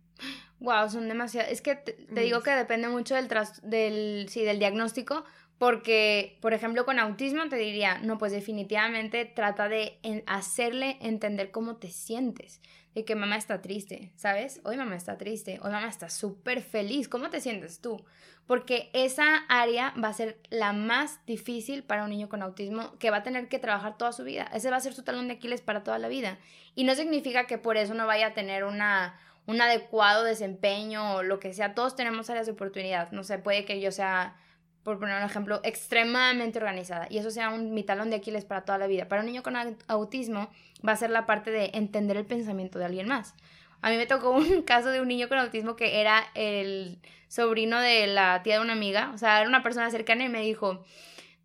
Wow, 0.59 0.89
son 0.89 1.07
demasiados. 1.07 1.51
Es 1.51 1.61
que 1.61 1.75
te, 1.75 2.21
digo 2.21 2.41
que 2.41 2.51
depende 2.51 2.87
mucho 2.87 3.15
del, 3.15 3.27
del, 3.63 4.27
sí, 4.29 4.43
del 4.43 4.59
diagnóstico, 4.59 5.23
porque, 5.57 6.37
por 6.41 6.53
ejemplo, 6.53 6.85
con 6.85 6.99
autismo 6.99 7.47
te 7.49 7.55
diría, 7.55 7.99
no, 7.99 8.17
pues 8.17 8.31
definitivamente 8.31 9.25
trata 9.25 9.69
de 9.69 9.99
hacerle 10.25 10.97
entender 11.01 11.51
cómo 11.51 11.77
te 11.77 11.89
sientes 11.89 12.61
de 12.95 13.05
que 13.05 13.15
mamá 13.15 13.37
está 13.37 13.61
triste, 13.61 14.11
¿sabes? 14.15 14.59
Hoy 14.63 14.75
mamá 14.75 14.95
está 14.95 15.17
triste, 15.17 15.59
hoy 15.61 15.71
mamá 15.71 15.87
está 15.87 16.09
súper 16.09 16.61
feliz, 16.61 17.07
¿cómo 17.07 17.29
te 17.29 17.39
sientes 17.39 17.79
tú? 17.79 18.03
Porque 18.47 18.89
esa 18.93 19.37
área 19.47 19.93
va 20.03 20.09
a 20.09 20.13
ser 20.13 20.39
la 20.49 20.73
más 20.73 21.25
difícil 21.25 21.83
para 21.83 22.03
un 22.03 22.09
niño 22.09 22.27
con 22.27 22.41
autismo 22.41 22.97
que 22.99 23.11
va 23.11 23.17
a 23.17 23.23
tener 23.23 23.47
que 23.47 23.59
trabajar 23.59 23.97
toda 23.97 24.11
su 24.11 24.23
vida. 24.23 24.49
Ese 24.53 24.69
va 24.69 24.77
a 24.77 24.81
ser 24.81 24.93
su 24.93 25.03
talón 25.03 25.27
de 25.27 25.35
Aquiles 25.35 25.61
para 25.61 25.83
toda 25.83 25.99
la 25.99 26.09
vida. 26.09 26.37
Y 26.75 26.83
no 26.83 26.95
significa 26.95 27.45
que 27.45 27.57
por 27.57 27.77
eso 27.77 27.93
no 27.93 28.07
vaya 28.07 28.27
a 28.27 28.33
tener 28.33 28.65
una, 28.65 29.17
un 29.47 29.61
adecuado 29.61 30.23
desempeño 30.23 31.15
o 31.15 31.23
lo 31.23 31.39
que 31.39 31.53
sea. 31.53 31.73
Todos 31.73 31.95
tenemos 31.95 32.29
áreas 32.29 32.45
de 32.45 32.53
oportunidad. 32.53 33.11
No 33.11 33.23
sé, 33.23 33.39
puede 33.39 33.65
que 33.65 33.81
yo 33.81 33.91
sea 33.91 34.35
por 34.83 34.99
poner 34.99 35.17
un 35.17 35.23
ejemplo, 35.23 35.61
extremadamente 35.63 36.57
organizada. 36.57 37.07
Y 37.09 37.17
eso 37.19 37.29
sea 37.29 37.49
un, 37.49 37.73
mi 37.73 37.83
talón 37.83 38.09
de 38.09 38.15
Aquiles 38.15 38.45
para 38.45 38.61
toda 38.61 38.77
la 38.77 38.87
vida. 38.87 39.07
Para 39.07 39.21
un 39.21 39.27
niño 39.27 39.43
con 39.43 39.55
autismo 39.87 40.49
va 40.87 40.93
a 40.93 40.95
ser 40.95 41.11
la 41.11 41.25
parte 41.25 41.51
de 41.51 41.71
entender 41.73 42.17
el 42.17 42.25
pensamiento 42.25 42.79
de 42.79 42.85
alguien 42.85 43.07
más. 43.07 43.35
A 43.81 43.89
mí 43.89 43.97
me 43.97 44.07
tocó 44.07 44.31
un 44.35 44.63
caso 44.63 44.89
de 44.89 45.01
un 45.01 45.07
niño 45.07 45.27
con 45.27 45.37
autismo 45.37 45.75
que 45.75 46.01
era 46.01 46.23
el 46.33 46.99
sobrino 47.27 47.79
de 47.79 48.07
la 48.07 48.41
tía 48.43 48.55
de 48.55 48.61
una 48.61 48.73
amiga. 48.73 49.11
O 49.13 49.17
sea, 49.17 49.39
era 49.39 49.47
una 49.47 49.63
persona 49.63 49.91
cercana 49.91 50.23
y 50.23 50.29
me 50.29 50.41
dijo, 50.41 50.83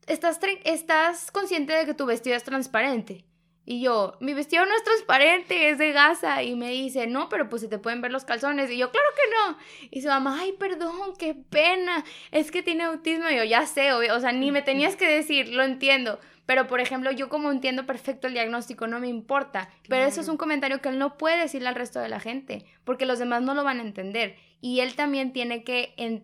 ¿estás, 0.07 0.40
¿estás 0.64 1.30
consciente 1.30 1.74
de 1.74 1.84
que 1.84 1.94
tu 1.94 2.07
vestido 2.07 2.36
es 2.36 2.44
transparente? 2.44 3.24
Y 3.68 3.80
yo, 3.80 4.16
mi 4.20 4.32
vestido 4.32 4.64
no 4.64 4.74
es 4.76 4.84
transparente, 4.84 5.70
es 5.70 5.78
de 5.78 5.90
gasa. 5.90 6.44
Y 6.44 6.54
me 6.54 6.70
dice, 6.70 7.08
no, 7.08 7.28
pero 7.28 7.48
pues 7.48 7.62
se 7.62 7.68
te 7.68 7.78
pueden 7.78 8.00
ver 8.00 8.12
los 8.12 8.24
calzones. 8.24 8.70
Y 8.70 8.78
yo, 8.78 8.92
claro 8.92 9.08
que 9.16 9.22
no. 9.32 9.58
Y 9.90 10.02
su 10.02 10.08
mamá, 10.08 10.38
ay, 10.40 10.52
perdón, 10.52 11.14
qué 11.18 11.34
pena. 11.34 12.04
Es 12.30 12.52
que 12.52 12.62
tiene 12.62 12.84
autismo. 12.84 13.28
Y 13.28 13.36
yo, 13.36 13.42
ya 13.42 13.66
sé, 13.66 13.92
o 13.92 14.20
sea, 14.20 14.30
ni 14.30 14.52
me 14.52 14.62
tenías 14.62 14.94
que 14.94 15.08
decir, 15.08 15.48
lo 15.48 15.64
entiendo. 15.64 16.20
Pero, 16.46 16.68
por 16.68 16.80
ejemplo, 16.80 17.10
yo 17.10 17.28
como 17.28 17.50
entiendo 17.50 17.86
perfecto 17.86 18.28
el 18.28 18.34
diagnóstico, 18.34 18.86
no 18.86 19.00
me 19.00 19.08
importa. 19.08 19.68
Pero 19.88 20.04
eso 20.04 20.20
es 20.20 20.28
un 20.28 20.36
comentario 20.36 20.80
que 20.80 20.90
él 20.90 21.00
no 21.00 21.18
puede 21.18 21.36
decirle 21.36 21.68
al 21.68 21.74
resto 21.74 21.98
de 21.98 22.08
la 22.08 22.20
gente, 22.20 22.64
porque 22.84 23.04
los 23.04 23.18
demás 23.18 23.42
no 23.42 23.52
lo 23.52 23.64
van 23.64 23.80
a 23.80 23.82
entender. 23.82 24.36
Y 24.60 24.78
él 24.78 24.94
también 24.94 25.32
tiene 25.32 25.64
que, 25.64 26.22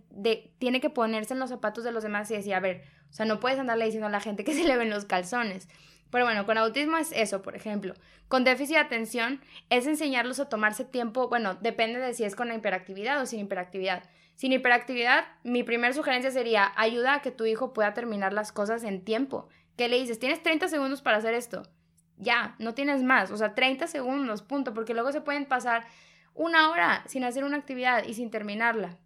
tiene 0.58 0.80
que 0.80 0.90
ponerse 0.90 1.34
en 1.34 1.40
los 1.40 1.50
zapatos 1.50 1.82
de 1.82 1.90
los 1.90 2.04
demás 2.04 2.30
y 2.30 2.34
decir, 2.34 2.54
a 2.54 2.60
ver, 2.60 2.84
o 3.10 3.12
sea, 3.12 3.26
no 3.26 3.40
puedes 3.40 3.58
andarle 3.58 3.84
diciendo 3.84 4.06
a 4.06 4.10
la 4.10 4.20
gente 4.20 4.44
que 4.44 4.54
se 4.54 4.62
le 4.62 4.76
ven 4.76 4.90
los 4.90 5.06
calzones. 5.06 5.68
Pero 6.12 6.26
bueno, 6.26 6.44
con 6.44 6.58
autismo 6.58 6.98
es 6.98 7.10
eso, 7.12 7.40
por 7.40 7.56
ejemplo. 7.56 7.94
Con 8.28 8.44
déficit 8.44 8.74
de 8.74 8.82
atención 8.82 9.40
es 9.70 9.86
enseñarlos 9.86 10.40
a 10.40 10.48
tomarse 10.50 10.84
tiempo, 10.84 11.28
bueno, 11.28 11.54
depende 11.54 11.98
de 11.98 12.12
si 12.12 12.22
es 12.22 12.36
con 12.36 12.52
hiperactividad 12.52 13.20
o 13.22 13.24
sin 13.24 13.40
hiperactividad. 13.40 14.04
Sin 14.36 14.52
hiperactividad, 14.52 15.24
mi 15.42 15.62
primera 15.62 15.94
sugerencia 15.94 16.30
sería 16.30 16.70
ayuda 16.76 17.14
a 17.14 17.22
que 17.22 17.30
tu 17.30 17.46
hijo 17.46 17.72
pueda 17.72 17.94
terminar 17.94 18.34
las 18.34 18.52
cosas 18.52 18.84
en 18.84 19.02
tiempo. 19.02 19.48
¿Qué 19.78 19.88
le 19.88 19.98
dices? 19.98 20.18
Tienes 20.18 20.42
30 20.42 20.68
segundos 20.68 21.00
para 21.00 21.16
hacer 21.16 21.32
esto. 21.32 21.62
Ya, 22.18 22.56
no 22.58 22.74
tienes 22.74 23.02
más. 23.02 23.30
O 23.30 23.38
sea, 23.38 23.54
30 23.54 23.86
segundos, 23.86 24.42
punto. 24.42 24.74
Porque 24.74 24.92
luego 24.92 25.12
se 25.12 25.22
pueden 25.22 25.46
pasar 25.46 25.86
una 26.34 26.70
hora 26.70 27.04
sin 27.06 27.24
hacer 27.24 27.42
una 27.42 27.56
actividad 27.56 28.04
y 28.04 28.12
sin 28.12 28.30
terminarla. 28.30 28.98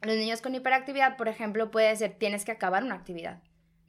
Los 0.00 0.16
niños 0.16 0.42
con 0.42 0.56
hiperactividad, 0.56 1.16
por 1.16 1.28
ejemplo, 1.28 1.70
puede 1.70 1.94
ser 1.94 2.18
tienes 2.18 2.44
que 2.44 2.50
acabar 2.50 2.82
una 2.82 2.96
actividad. 2.96 3.40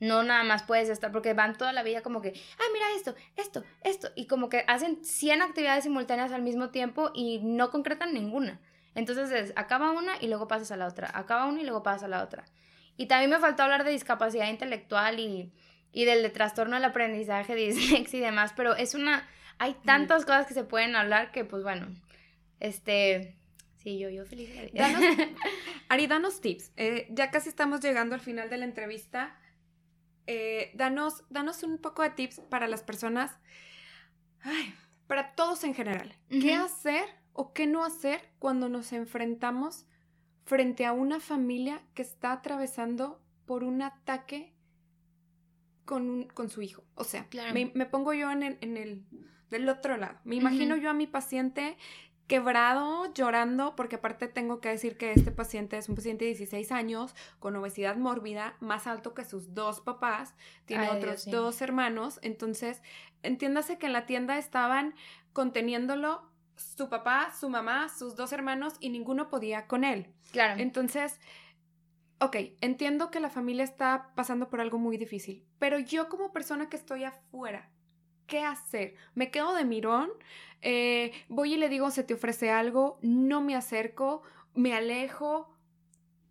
No 0.03 0.21
nada 0.21 0.43
más 0.43 0.63
puedes 0.63 0.89
estar 0.89 1.13
porque 1.13 1.33
van 1.33 1.57
toda 1.57 1.71
la 1.71 1.81
vida 1.81 2.01
como 2.01 2.21
que, 2.21 2.29
ay, 2.29 2.67
mira 2.73 2.85
esto, 2.97 3.15
esto, 3.37 3.63
esto. 3.85 4.09
Y 4.15 4.27
como 4.27 4.49
que 4.49 4.65
hacen 4.67 5.03
100 5.03 5.41
actividades 5.41 5.85
simultáneas 5.85 6.33
al 6.33 6.41
mismo 6.41 6.71
tiempo 6.71 7.11
y 7.13 7.39
no 7.41 7.71
concretan 7.71 8.13
ninguna. 8.13 8.59
Entonces 8.95 9.31
es, 9.31 9.53
acaba 9.55 9.91
una 9.91 10.15
y 10.19 10.27
luego 10.27 10.49
pasas 10.49 10.71
a 10.71 10.77
la 10.77 10.87
otra. 10.87 11.09
Acaba 11.13 11.45
una 11.45 11.61
y 11.61 11.63
luego 11.63 11.83
pasas 11.83 12.03
a 12.03 12.07
la 12.09 12.21
otra. 12.21 12.43
Y 12.97 13.05
también 13.05 13.31
me 13.31 13.39
faltó 13.39 13.63
hablar 13.63 13.85
de 13.85 13.91
discapacidad 13.91 14.49
intelectual 14.49 15.21
y, 15.21 15.53
y 15.93 16.03
del 16.03 16.21
de 16.21 16.29
trastorno 16.29 16.75
del 16.75 16.83
aprendizaje, 16.83 17.55
dislexia 17.55 18.19
y 18.19 18.21
demás. 18.21 18.51
Pero 18.57 18.75
es 18.75 18.95
una... 18.95 19.25
Hay 19.57 19.73
tantas 19.85 20.25
cosas 20.25 20.47
que 20.47 20.53
se 20.53 20.65
pueden 20.65 20.97
hablar 20.97 21.31
que, 21.31 21.45
pues 21.45 21.63
bueno, 21.63 21.87
este... 22.59 23.37
Sí, 23.77 23.99
yo, 23.99 24.09
yo 24.09 24.25
feliz 24.25 24.49
Danos, 24.73 25.01
Ari, 25.89 26.07
danos 26.07 26.41
tips. 26.41 26.71
Eh, 26.75 27.07
ya 27.09 27.31
casi 27.31 27.47
estamos 27.47 27.79
llegando 27.79 28.15
al 28.15 28.21
final 28.21 28.49
de 28.49 28.57
la 28.57 28.65
entrevista. 28.65 29.37
Eh, 30.27 30.71
danos, 30.75 31.23
danos 31.29 31.63
un 31.63 31.77
poco 31.77 32.01
de 32.01 32.11
tips 32.11 32.39
para 32.49 32.67
las 32.67 32.83
personas, 32.83 33.31
para 35.07 35.35
todos 35.35 35.63
en 35.63 35.73
general. 35.73 36.15
¿Qué 36.29 36.55
hacer 36.55 37.03
o 37.33 37.53
qué 37.53 37.67
no 37.67 37.83
hacer 37.83 38.29
cuando 38.39 38.69
nos 38.69 38.93
enfrentamos 38.93 39.85
frente 40.45 40.85
a 40.85 40.93
una 40.93 41.19
familia 41.19 41.81
que 41.93 42.01
está 42.01 42.31
atravesando 42.31 43.21
por 43.45 43.63
un 43.63 43.81
ataque 43.81 44.53
con, 45.85 46.27
con 46.29 46.49
su 46.49 46.61
hijo? 46.61 46.83
O 46.95 47.03
sea, 47.03 47.27
me, 47.53 47.85
pongo 47.85 48.13
yo 48.13 48.31
en 48.31 48.43
el, 48.43 48.57
en 48.61 48.77
el 48.77 49.05
del 49.49 49.69
otro 49.69 49.97
lado. 49.97 50.19
Me 50.23 50.35
imagino 50.35 50.75
yo 50.75 50.89
a 50.89 50.93
mi 50.93 51.07
paciente 51.07 51.77
quebrado, 52.27 53.13
llorando, 53.13 53.75
porque 53.75 53.97
aparte 53.97 54.27
tengo 54.27 54.61
que 54.61 54.69
decir 54.69 54.97
que 54.97 55.11
este 55.11 55.31
paciente 55.31 55.77
es 55.77 55.89
un 55.89 55.95
paciente 55.95 56.25
de 56.25 56.29
16 56.29 56.71
años 56.71 57.15
con 57.39 57.55
obesidad 57.55 57.97
mórbida, 57.97 58.55
más 58.59 58.87
alto 58.87 59.13
que 59.13 59.25
sus 59.25 59.53
dos 59.53 59.81
papás, 59.81 60.33
tiene 60.65 60.89
otros 60.89 61.25
dos 61.29 61.61
hermanos, 61.61 62.19
entonces 62.21 62.81
entiéndase 63.23 63.77
que 63.77 63.87
en 63.87 63.93
la 63.93 64.05
tienda 64.05 64.37
estaban 64.37 64.95
conteniéndolo 65.33 66.31
su 66.55 66.89
papá, 66.89 67.33
su 67.37 67.49
mamá, 67.49 67.89
sus 67.89 68.15
dos 68.15 68.31
hermanos 68.31 68.75
y 68.79 68.89
ninguno 68.89 69.29
podía 69.29 69.67
con 69.67 69.83
él. 69.83 70.13
Claro. 70.31 70.61
Entonces, 70.61 71.19
ok, 72.19 72.37
entiendo 72.61 73.11
que 73.11 73.19
la 73.19 73.29
familia 73.29 73.63
está 73.63 74.11
pasando 74.15 74.49
por 74.49 74.61
algo 74.61 74.77
muy 74.77 74.97
difícil, 74.97 75.45
pero 75.59 75.79
yo 75.79 76.09
como 76.09 76.31
persona 76.31 76.69
que 76.69 76.77
estoy 76.77 77.03
afuera, 77.03 77.69
¿qué 78.27 78.43
hacer? 78.43 78.95
¿Me 79.15 79.31
quedo 79.31 79.53
de 79.53 79.65
mirón? 79.65 80.09
Eh, 80.61 81.11
voy 81.27 81.53
y 81.53 81.57
le 81.57 81.69
digo, 81.69 81.91
se 81.91 82.03
te 82.03 82.13
ofrece 82.13 82.49
algo, 82.49 82.97
no 83.01 83.41
me 83.41 83.55
acerco, 83.55 84.23
me 84.53 84.73
alejo. 84.73 85.49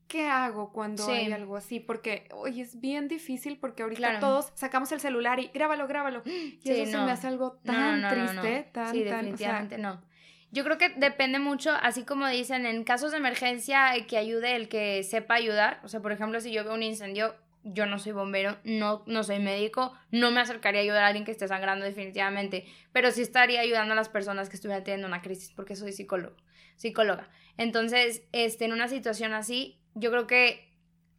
¿Qué 0.08 0.28
hago 0.28 0.72
cuando 0.72 1.06
hay 1.06 1.32
algo 1.32 1.56
así? 1.56 1.80
Porque, 1.80 2.28
oye, 2.32 2.60
es 2.60 2.80
bien 2.80 3.08
difícil 3.08 3.58
porque 3.58 3.82
ahorita 3.82 4.20
todos 4.20 4.52
sacamos 4.54 4.92
el 4.92 5.00
celular 5.00 5.40
y 5.40 5.48
grábalo, 5.48 5.86
grábalo. 5.86 6.22
Y 6.62 6.70
eso 6.70 6.98
se 6.98 7.04
me 7.04 7.12
hace 7.12 7.28
algo 7.28 7.52
tan 7.64 8.06
triste, 8.08 8.68
tan, 8.72 8.92
sí, 8.92 9.02
definitivamente 9.02 9.78
no. 9.78 10.02
Yo 10.50 10.64
creo 10.64 10.76
que 10.76 10.90
depende 10.90 11.38
mucho, 11.38 11.70
así 11.72 12.04
como 12.04 12.28
dicen, 12.28 12.66
en 12.66 12.84
casos 12.84 13.12
de 13.12 13.16
emergencia 13.16 13.92
que 14.06 14.18
ayude 14.18 14.54
el 14.54 14.68
que 14.68 15.02
sepa 15.02 15.34
ayudar. 15.34 15.80
O 15.82 15.88
sea, 15.88 16.00
por 16.00 16.12
ejemplo, 16.12 16.42
si 16.42 16.52
yo 16.52 16.62
veo 16.62 16.74
un 16.74 16.82
incendio, 16.82 17.34
yo 17.64 17.86
no 17.86 17.98
soy 17.98 18.12
bombero, 18.12 18.58
no, 18.64 19.02
no 19.06 19.22
soy 19.22 19.38
médico, 19.38 19.92
no 20.10 20.30
me 20.30 20.40
acercaría 20.40 20.80
a 20.80 20.84
ayudar 20.84 21.04
a 21.04 21.06
alguien 21.08 21.24
que 21.24 21.30
esté 21.30 21.46
sangrando 21.48 21.84
definitivamente, 21.84 22.66
pero 22.92 23.10
sí 23.10 23.22
estaría 23.22 23.60
ayudando 23.60 23.92
a 23.92 23.96
las 23.96 24.08
personas 24.08 24.48
que 24.48 24.56
estuvieran 24.56 24.84
teniendo 24.84 25.06
una 25.06 25.22
crisis 25.22 25.52
porque 25.54 25.76
soy 25.76 25.92
psicólogo, 25.92 26.36
psicóloga. 26.76 27.28
Entonces, 27.56 28.22
este, 28.32 28.64
en 28.64 28.72
una 28.72 28.88
situación 28.88 29.32
así, 29.32 29.78
yo 29.94 30.10
creo 30.10 30.26
que 30.26 30.72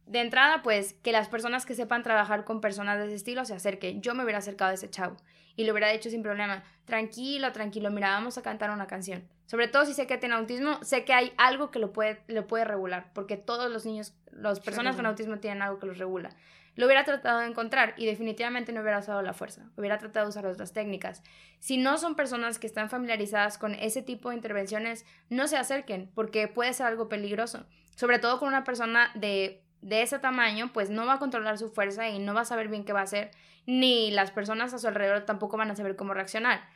de 0.06 0.20
entrada, 0.20 0.62
pues 0.62 0.94
que 1.02 1.12
las 1.12 1.28
personas 1.28 1.64
que 1.64 1.74
sepan 1.74 2.02
trabajar 2.02 2.44
con 2.44 2.60
personas 2.60 2.98
de 2.98 3.06
ese 3.06 3.14
estilo 3.16 3.44
se 3.44 3.54
acerquen. 3.54 4.02
Yo 4.02 4.14
me 4.14 4.22
hubiera 4.22 4.38
acercado 4.38 4.70
a 4.70 4.74
ese 4.74 4.90
chavo 4.90 5.16
y 5.56 5.64
lo 5.64 5.72
hubiera 5.72 5.90
dicho 5.90 6.10
sin 6.10 6.22
problema. 6.22 6.62
Tranquilo, 6.84 7.52
tranquilo, 7.52 7.90
mira, 7.90 8.10
vamos 8.10 8.36
a 8.36 8.42
cantar 8.42 8.70
una 8.70 8.86
canción. 8.86 9.26
Sobre 9.46 9.68
todo 9.68 9.84
si 9.84 9.94
sé 9.94 10.06
que 10.06 10.18
tiene 10.18 10.34
autismo, 10.34 10.82
sé 10.82 11.04
que 11.04 11.12
hay 11.12 11.32
algo 11.36 11.70
que 11.70 11.78
lo 11.78 11.92
puede, 11.92 12.22
lo 12.28 12.46
puede 12.46 12.64
regular, 12.64 13.10
porque 13.14 13.36
todos 13.36 13.70
los 13.70 13.84
niños, 13.84 14.14
las 14.32 14.60
personas 14.60 14.96
con 14.96 15.06
autismo 15.06 15.38
tienen 15.38 15.62
algo 15.62 15.78
que 15.78 15.86
los 15.86 15.98
regula. 15.98 16.30
Lo 16.76 16.86
hubiera 16.86 17.04
tratado 17.04 17.38
de 17.38 17.46
encontrar 17.46 17.94
y 17.96 18.06
definitivamente 18.06 18.72
no 18.72 18.80
hubiera 18.80 18.98
usado 18.98 19.22
la 19.22 19.32
fuerza, 19.32 19.70
hubiera 19.76 19.98
tratado 19.98 20.26
de 20.26 20.30
usar 20.30 20.46
otras 20.46 20.72
técnicas. 20.72 21.22
Si 21.60 21.76
no 21.76 21.98
son 21.98 22.16
personas 22.16 22.58
que 22.58 22.66
están 22.66 22.90
familiarizadas 22.90 23.58
con 23.58 23.74
ese 23.74 24.02
tipo 24.02 24.30
de 24.30 24.36
intervenciones, 24.36 25.06
no 25.28 25.46
se 25.46 25.56
acerquen, 25.56 26.10
porque 26.14 26.48
puede 26.48 26.72
ser 26.72 26.86
algo 26.86 27.08
peligroso. 27.08 27.66
Sobre 27.94 28.18
todo 28.18 28.40
con 28.40 28.48
una 28.48 28.64
persona 28.64 29.12
de 29.14 29.64
de 29.84 30.00
ese 30.00 30.18
tamaño, 30.18 30.72
pues 30.72 30.88
no 30.88 31.04
va 31.04 31.14
a 31.14 31.18
controlar 31.18 31.58
su 31.58 31.68
fuerza 31.68 32.08
y 32.08 32.18
no 32.18 32.32
va 32.32 32.40
a 32.40 32.46
saber 32.46 32.68
bien 32.68 32.84
qué 32.84 32.94
va 32.94 33.00
a 33.00 33.04
hacer, 33.04 33.30
ni 33.66 34.10
las 34.10 34.30
personas 34.30 34.72
a 34.72 34.78
su 34.78 34.88
alrededor 34.88 35.26
tampoco 35.26 35.58
van 35.58 35.70
a 35.70 35.76
saber 35.76 35.94
cómo 35.94 36.14
reaccionar. 36.14 36.66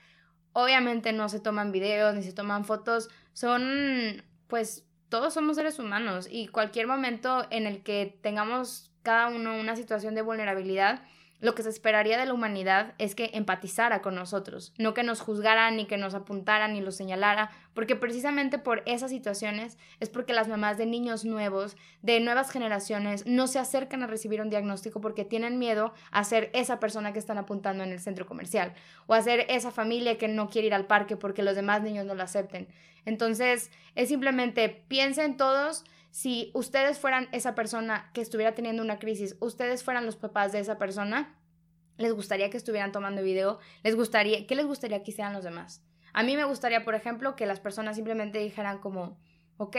Obviamente 0.52 1.12
no 1.12 1.28
se 1.28 1.40
toman 1.40 1.72
videos 1.72 2.14
ni 2.14 2.22
se 2.22 2.32
toman 2.32 2.64
fotos, 2.64 3.08
son 3.32 4.22
pues 4.48 4.84
todos 5.08 5.34
somos 5.34 5.56
seres 5.56 5.78
humanos 5.78 6.28
y 6.30 6.48
cualquier 6.48 6.86
momento 6.86 7.46
en 7.50 7.66
el 7.66 7.82
que 7.82 8.18
tengamos 8.22 8.90
cada 9.02 9.28
uno 9.28 9.58
una 9.58 9.76
situación 9.76 10.14
de 10.14 10.22
vulnerabilidad, 10.22 11.02
lo 11.40 11.54
que 11.54 11.62
se 11.62 11.68
esperaría 11.68 12.18
de 12.18 12.26
la 12.26 12.34
humanidad 12.34 12.94
es 12.98 13.14
que 13.14 13.30
empatizara 13.34 14.02
con 14.02 14.14
nosotros, 14.14 14.72
no 14.76 14.92
que 14.92 15.04
nos 15.04 15.20
juzgara, 15.20 15.70
ni 15.70 15.86
que 15.86 15.96
nos 15.96 16.14
apuntara, 16.14 16.66
ni 16.66 16.80
lo 16.80 16.90
señalara, 16.90 17.50
porque 17.74 17.94
precisamente 17.94 18.58
por 18.58 18.82
esas 18.86 19.10
situaciones 19.10 19.78
es 20.00 20.08
porque 20.08 20.32
las 20.32 20.48
mamás 20.48 20.78
de 20.78 20.86
niños 20.86 21.24
nuevos, 21.24 21.76
de 22.02 22.18
nuevas 22.18 22.50
generaciones, 22.50 23.24
no 23.24 23.46
se 23.46 23.60
acercan 23.60 24.02
a 24.02 24.08
recibir 24.08 24.40
un 24.40 24.50
diagnóstico 24.50 25.00
porque 25.00 25.24
tienen 25.24 25.58
miedo 25.58 25.92
a 26.10 26.24
ser 26.24 26.50
esa 26.54 26.80
persona 26.80 27.12
que 27.12 27.20
están 27.20 27.38
apuntando 27.38 27.84
en 27.84 27.92
el 27.92 28.00
centro 28.00 28.26
comercial, 28.26 28.74
o 29.06 29.14
a 29.14 29.22
ser 29.22 29.46
esa 29.48 29.70
familia 29.70 30.18
que 30.18 30.28
no 30.28 30.50
quiere 30.50 30.66
ir 30.66 30.74
al 30.74 30.86
parque 30.86 31.16
porque 31.16 31.44
los 31.44 31.54
demás 31.54 31.82
niños 31.82 32.04
no 32.04 32.14
lo 32.14 32.24
acepten. 32.24 32.66
Entonces, 33.04 33.70
es 33.94 34.08
simplemente 34.08 34.68
piensen 34.88 35.36
todos 35.36 35.84
si 36.18 36.50
ustedes 36.52 36.98
fueran 36.98 37.28
esa 37.30 37.54
persona 37.54 38.10
que 38.12 38.20
estuviera 38.20 38.52
teniendo 38.52 38.82
una 38.82 38.98
crisis, 38.98 39.36
ustedes 39.38 39.84
fueran 39.84 40.04
los 40.04 40.16
papás 40.16 40.50
de 40.50 40.58
esa 40.58 40.76
persona, 40.76 41.38
les 41.96 42.12
gustaría 42.12 42.50
que 42.50 42.56
estuvieran 42.56 42.90
tomando 42.90 43.22
video, 43.22 43.60
les 43.84 43.94
gustaría, 43.94 44.44
¿qué 44.44 44.56
les 44.56 44.66
gustaría 44.66 45.04
que 45.04 45.12
hicieran 45.12 45.32
los 45.32 45.44
demás? 45.44 45.80
A 46.12 46.24
mí 46.24 46.34
me 46.34 46.42
gustaría, 46.42 46.84
por 46.84 46.96
ejemplo, 46.96 47.36
que 47.36 47.46
las 47.46 47.60
personas 47.60 47.94
simplemente 47.94 48.40
dijeran 48.40 48.78
como, 48.78 49.16
ok, 49.58 49.76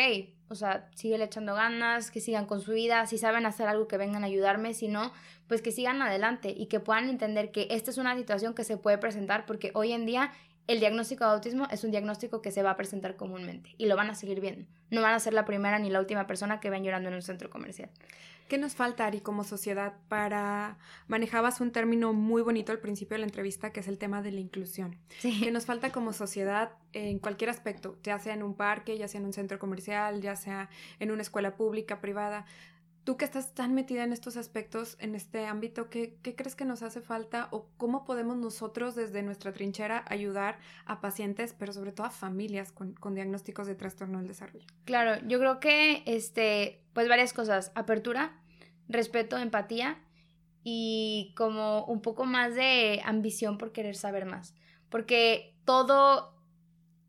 o 0.48 0.56
sea, 0.56 0.90
sigue 0.96 1.22
echando 1.22 1.56
ganas, 1.56 2.10
que 2.10 2.22
sigan 2.22 2.46
con 2.46 2.62
su 2.62 2.72
vida, 2.72 3.06
si 3.06 3.18
saben 3.18 3.46
hacer 3.46 3.68
algo 3.68 3.90
que 3.90 3.98
vengan 3.98 4.24
a 4.24 4.28
ayudarme, 4.28 4.74
si 4.74 4.88
no, 4.88 5.12
pues 5.48 5.62
que 5.62 5.74
sigan 5.74 6.02
adelante 6.02 6.54
y 6.56 6.68
que 6.68 6.80
puedan 6.80 7.10
entender 7.10 7.52
que 7.52 7.68
esta 7.70 7.92
es 7.92 7.98
una 7.98 8.16
situación 8.16 8.54
que 8.54 8.64
se 8.64 8.78
puede 8.78 8.98
presentar 8.98 9.46
porque 9.46 9.72
hoy 9.74 9.92
en 9.92 10.06
día 10.06 10.32
el 10.70 10.80
diagnóstico 10.80 11.26
de 11.26 11.32
autismo 11.32 11.68
es 11.72 11.84
un 11.84 11.90
diagnóstico 11.90 12.44
que 12.44 12.52
se 12.52 12.62
va 12.62 12.70
a 12.70 12.78
presentar 12.78 13.16
comúnmente 13.16 13.74
y 13.80 13.88
lo 13.88 13.96
van 13.96 14.12
a 14.12 14.16
seguir 14.16 14.40
viendo. 14.40 14.68
No 14.92 15.02
van 15.02 15.16
a 15.16 15.20
ser 15.20 15.34
la 15.34 15.44
primera 15.44 15.80
ni 15.80 15.90
la 15.90 16.00
última 16.00 16.28
persona 16.28 16.60
que 16.60 16.70
ven 16.70 16.84
llorando 16.84 17.10
en 17.10 17.16
un 17.16 17.24
centro 17.24 17.50
comercial. 17.50 17.90
¿Qué 18.48 18.60
nos 18.60 18.76
falta, 18.76 19.08
Ari, 19.08 19.20
como 19.20 19.44
sociedad 19.44 19.94
para... 20.10 20.78
Manejabas 21.08 21.60
un 21.60 21.72
término 21.72 22.14
muy 22.14 22.44
bonito 22.44 22.72
al 22.72 22.80
principio 22.80 23.16
de 23.16 23.20
la 23.20 23.26
entrevista, 23.26 23.72
que 23.72 23.80
es 23.80 23.88
el 23.88 23.98
tema 23.98 24.22
de 24.22 24.32
la 24.32 24.42
inclusión. 24.42 24.98
Sí. 25.18 25.40
¿Qué 25.44 25.50
nos 25.50 25.66
falta 25.66 25.92
como 25.92 26.14
sociedad 26.14 26.72
en 26.94 27.18
cualquier 27.18 27.50
aspecto? 27.50 27.98
Ya 28.04 28.20
sea 28.20 28.36
en 28.36 28.44
un 28.44 28.54
parque, 28.54 28.96
ya 28.96 29.08
sea 29.08 29.22
en 29.22 29.26
un 29.26 29.34
centro 29.34 29.58
comercial, 29.58 30.22
ya 30.22 30.36
sea 30.36 30.70
en 31.00 31.10
una 31.10 31.24
escuela 31.24 31.56
pública, 31.56 32.00
privada 32.00 32.46
tú 33.04 33.18
que 33.18 33.26
estás 33.26 33.54
tan 33.54 33.74
metida 33.74 34.04
en 34.04 34.14
estos 34.14 34.38
aspectos, 34.38 34.98
en 35.00 35.16
este 35.16 35.46
ámbito, 35.46 35.90
¿qué, 35.90 36.18
crees 36.22 36.56
que 36.56 36.66
nos 36.66 36.84
hace 36.84 37.02
falta 37.02 37.48
o 37.52 37.68
cómo 37.78 38.06
podemos 38.06 38.38
nosotros 38.38 38.96
desde 38.96 39.24
nuestra 39.24 39.54
trinchera 39.54 40.04
ayudar 40.08 40.60
a 40.86 41.02
pacientes, 41.02 41.56
pero 41.58 41.74
sobre 41.74 41.92
todo 41.92 42.08
a 42.08 42.12
familias 42.12 42.72
con, 42.72 43.16
diagnósticos 43.16 43.68
de 43.68 43.76
trastorno 43.76 44.20
del 44.20 44.28
desarrollo? 44.28 44.66
Claro, 44.86 45.26
yo 45.28 45.40
creo 45.40 45.60
que, 45.60 46.04
este, 46.06 46.84
pues 46.94 47.08
varias 47.08 47.34
cosas, 47.34 47.72
apertura, 47.76 48.40
respeto, 48.88 49.38
empatía 49.38 49.98
y 50.64 51.34
como 51.38 51.86
un 51.86 52.02
poco 52.02 52.26
más 52.26 52.56
de 52.56 53.02
ambición 53.06 53.58
por 53.58 53.72
querer 53.72 53.96
saber 53.96 54.26
más, 54.26 54.56
porque 54.90 55.56
todo 55.66 56.39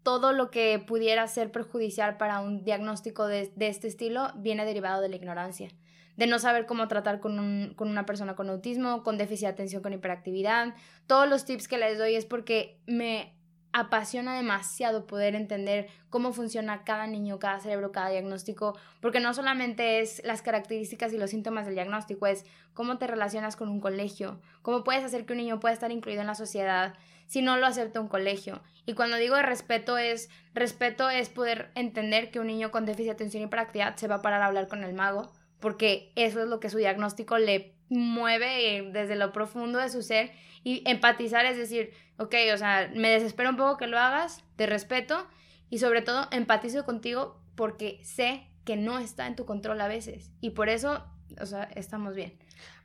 todo 0.03 0.33
lo 0.33 0.51
que 0.51 0.79
pudiera 0.79 1.27
ser 1.29 1.53
perjudicial 1.53 2.17
para 2.17 2.41
un 2.41 2.65
diagnóstico 2.65 3.27
de, 3.27 3.53
este 3.59 3.89
estilo 3.89 4.33
viene 4.37 4.65
derivado 4.65 5.03
de 5.03 5.09
la 5.09 5.17
ignorancia 5.17 5.69
de 6.17 6.27
no 6.27 6.39
saber 6.39 6.67
cómo 6.67 6.87
tratar 6.87 7.19
con, 7.19 7.75
una 7.79 8.05
persona 8.05 8.37
con 8.37 8.51
autismo, 8.51 9.03
con 9.03 9.17
déficit 9.17 9.47
de 9.47 9.53
atención, 9.53 9.81
con 9.81 9.95
hiperactividad. 9.95 10.75
Todos 11.07 11.27
los 11.27 11.47
tips 11.47 11.67
que 11.67 11.79
les 11.79 11.97
doy 11.97 12.15
es 12.15 12.27
porque 12.27 12.79
me 12.87 13.35
apasiona 13.73 14.37
demasiado 14.37 15.07
poder 15.07 15.35
entender 15.35 15.89
cómo 16.09 16.33
funciona 16.33 16.85
cada 16.85 17.07
niño, 17.07 17.39
cada 17.39 17.61
cerebro, 17.61 17.93
cada 17.93 18.11
diagnóstico, 18.11 18.77
porque 19.01 19.21
no 19.21 19.33
solamente 19.33 20.01
es 20.01 20.21
las 20.25 20.43
características 20.43 21.13
y 21.13 21.19
los 21.19 21.31
síntomas 21.31 21.67
del 21.67 21.75
diagnóstico, 21.75 22.27
es 22.27 22.45
cómo 22.75 22.99
te 22.99 23.07
relacionas 23.07 23.57
con 23.57 23.69
un 23.69 23.81
colegio, 23.81 24.41
cómo 24.63 24.83
puedes 24.85 25.05
hacer 25.05 25.25
que 25.25 25.33
un 25.33 25.39
niño 25.39 25.61
pueda 25.61 25.73
estar 25.73 25.93
incluido 25.93 26.21
en 26.21 26.27
la 26.27 26.35
sociedad 26.35 26.95
si 27.31 27.43
no 27.43 27.57
lo 27.57 27.67
acepta 27.67 28.01
un 28.01 28.09
colegio. 28.09 28.61
Y 28.87 28.95
cuando 28.95 29.17
digo 29.17 29.41
respeto 29.41 29.99
es, 29.99 30.29
respeto 30.53 31.09
es 31.09 31.29
poder 31.29 31.71
entender 31.77 32.33
que 32.33 32.41
un 32.41 32.49
niño 32.49 32.73
con 32.73 32.87
déficit 32.87 33.07
de 33.07 33.13
atención 33.13 33.45
y 33.45 33.47
hiperactividad 33.47 33.95
se 33.95 34.09
va 34.09 34.17
a 34.17 34.23
parar 34.23 34.43
a 34.43 34.47
hablar 34.47 34.67
con 34.67 34.83
el 34.83 34.95
mago, 34.95 35.31
porque 35.61 36.11
eso 36.17 36.43
es 36.43 36.49
lo 36.49 36.59
que 36.59 36.71
su 36.71 36.79
diagnóstico 36.79 37.39
le 37.39 37.77
mueve 37.89 38.91
desde 38.93 39.15
lo 39.15 39.31
profundo 39.31 39.79
de 39.79 39.91
su 39.91 40.03
ser 40.03 40.33
y 40.65 40.83
empatizar 40.91 41.47
es 41.47 41.57
decir, 41.57 41.93
ok, 42.19 42.35
o 42.53 42.57
sea, 42.57 42.91
me 42.97 43.11
desespero 43.11 43.51
un 43.51 43.57
poco 43.57 43.77
que 43.77 43.87
lo 43.87 44.01
hagas, 44.01 44.43
te 44.57 44.67
respeto 44.67 45.25
y 45.69 45.79
sobre 45.79 46.03
todo 46.03 46.27
empatizo 46.33 46.85
contigo 46.85 47.41
porque 47.55 48.01
sé 48.03 48.49
que 48.65 48.75
no 48.75 48.99
está 48.99 49.29
en 49.29 49.37
tu 49.37 49.47
control 49.47 49.81
a 49.81 49.87
veces 49.87 50.33
y 50.41 50.51
por 50.51 50.69
eso, 50.69 51.07
o 51.41 51.47
sea, 51.47 51.63
estamos 51.77 52.17
bien. 52.17 52.37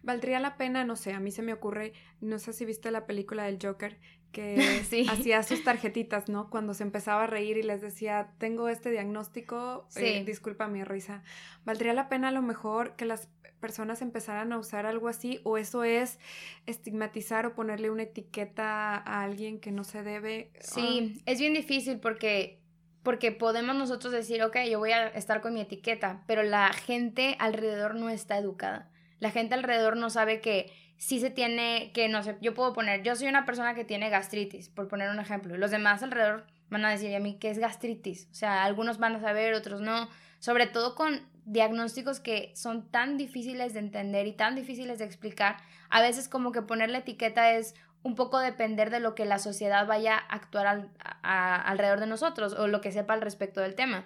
Valdría 0.04 0.40
la 0.40 0.56
pena, 0.56 0.86
no 0.86 0.96
sé, 0.96 1.14
a 1.14 1.20
mí 1.20 1.32
se 1.32 1.42
me 1.42 1.52
ocurre, 1.52 1.94
no 2.22 2.38
sé 2.38 2.54
si 2.54 2.64
viste 2.64 2.92
la 2.92 3.08
película 3.08 3.46
del 3.46 3.58
Joker, 3.60 4.00
que 4.36 4.82
hacía 5.10 5.42
sus 5.44 5.64
tarjetitas, 5.64 6.28
¿no? 6.28 6.50
Cuando 6.50 6.74
se 6.74 6.84
empezaba 6.84 7.24
a 7.24 7.28
reír 7.28 7.58
y 7.58 7.64
les 7.64 7.82
decía, 7.82 8.34
tengo 8.38 8.68
este 8.68 8.92
diagnóstico, 8.92 9.88
eh, 9.96 10.24
disculpa 10.26 10.68
mi 10.68 10.84
risa. 10.84 11.24
Valdría 11.64 11.94
la 11.94 12.10
pena 12.10 12.28
a 12.28 12.32
lo 12.32 12.42
mejor 12.42 12.98
que 12.98 13.06
las 13.06 13.30
personas 13.62 14.02
empezaran 14.02 14.52
a 14.52 14.58
usar 14.58 14.86
algo 14.86 15.08
así 15.08 15.40
o 15.44 15.58
eso 15.58 15.86
es 15.86 16.20
estigmatizar 16.66 17.46
o 17.46 17.56
ponerle 17.56 17.90
una 17.90 18.04
etiqueta 18.04 18.96
a 18.98 19.24
alguien 19.24 19.62
que 19.62 19.72
no 19.72 19.86
se 19.86 20.04
debe. 20.04 20.52
Sí, 20.60 21.22
es 21.26 21.40
bien 21.40 21.54
difícil 21.54 22.00
porque 22.00 22.60
porque 23.02 23.32
podemos 23.32 23.76
nosotros 23.76 24.12
decir, 24.12 24.42
ok, 24.42 24.58
yo 24.70 24.80
voy 24.80 24.92
a 24.92 25.08
estar 25.10 25.40
con 25.40 25.54
mi 25.54 25.62
etiqueta, 25.62 26.24
pero 26.26 26.42
la 26.42 26.74
gente 26.74 27.36
alrededor 27.40 27.94
no 27.94 28.10
está 28.10 28.38
educada. 28.38 28.90
La 29.20 29.30
gente 29.30 29.54
alrededor 29.54 29.96
no 29.96 30.10
sabe 30.10 30.42
que 30.42 30.74
sí 30.98 31.20
se 31.20 31.30
tiene, 31.30 31.92
que 31.94 32.08
no 32.10 32.24
sé, 32.24 32.38
yo 32.42 32.54
puedo 32.54 32.74
poner, 32.74 33.04
yo 33.04 33.16
soy 33.16 33.28
una 33.28 33.46
persona 33.46 33.76
que 33.76 33.86
tiene 33.86 34.10
gastritis, 34.10 34.70
por 34.70 34.88
poner 34.88 35.10
un 35.10 35.20
ejemplo, 35.20 35.58
los 35.58 35.72
demás 35.72 36.04
alrededor 36.04 36.46
van 36.70 36.86
a 36.86 36.90
decir 36.90 37.16
a 37.16 37.20
mí 37.20 37.36
que 37.36 37.50
es 37.50 37.60
gastritis, 37.60 38.28
o 38.32 38.36
sea, 38.36 38.64
algunos 38.64 38.98
van 38.98 39.16
a 39.16 39.20
saber, 39.20 39.54
otros 39.54 39.82
no, 39.82 40.10
sobre 40.40 40.68
todo 40.68 40.96
con 40.96 41.22
diagnósticos 41.46 42.20
que 42.20 42.52
son 42.56 42.90
tan 42.90 43.18
difíciles 43.18 43.74
de 43.74 43.80
entender 43.80 44.26
y 44.28 44.34
tan 44.34 44.56
difíciles 44.56 45.00
de 45.00 45.06
explicar, 45.06 45.58
a 45.90 46.02
veces 46.02 46.28
como 46.28 46.52
que 46.52 46.62
poner 46.62 46.90
la 46.90 47.00
etiqueta 47.00 47.52
es 47.52 47.76
un 48.06 48.14
poco 48.14 48.38
depender 48.40 48.92
de 48.92 49.00
lo 49.00 49.16
que 49.16 49.26
la 49.26 49.40
sociedad 49.40 49.88
vaya 49.88 50.16
a 50.16 50.36
actuar 50.36 50.90
alrededor 51.24 52.00
de 52.00 52.06
nosotros 52.06 52.54
o 52.54 52.68
lo 52.68 52.80
que 52.80 52.92
sepa 52.92 53.16
al 53.16 53.22
respecto 53.22 53.62
del 53.62 53.74
tema. 53.74 54.06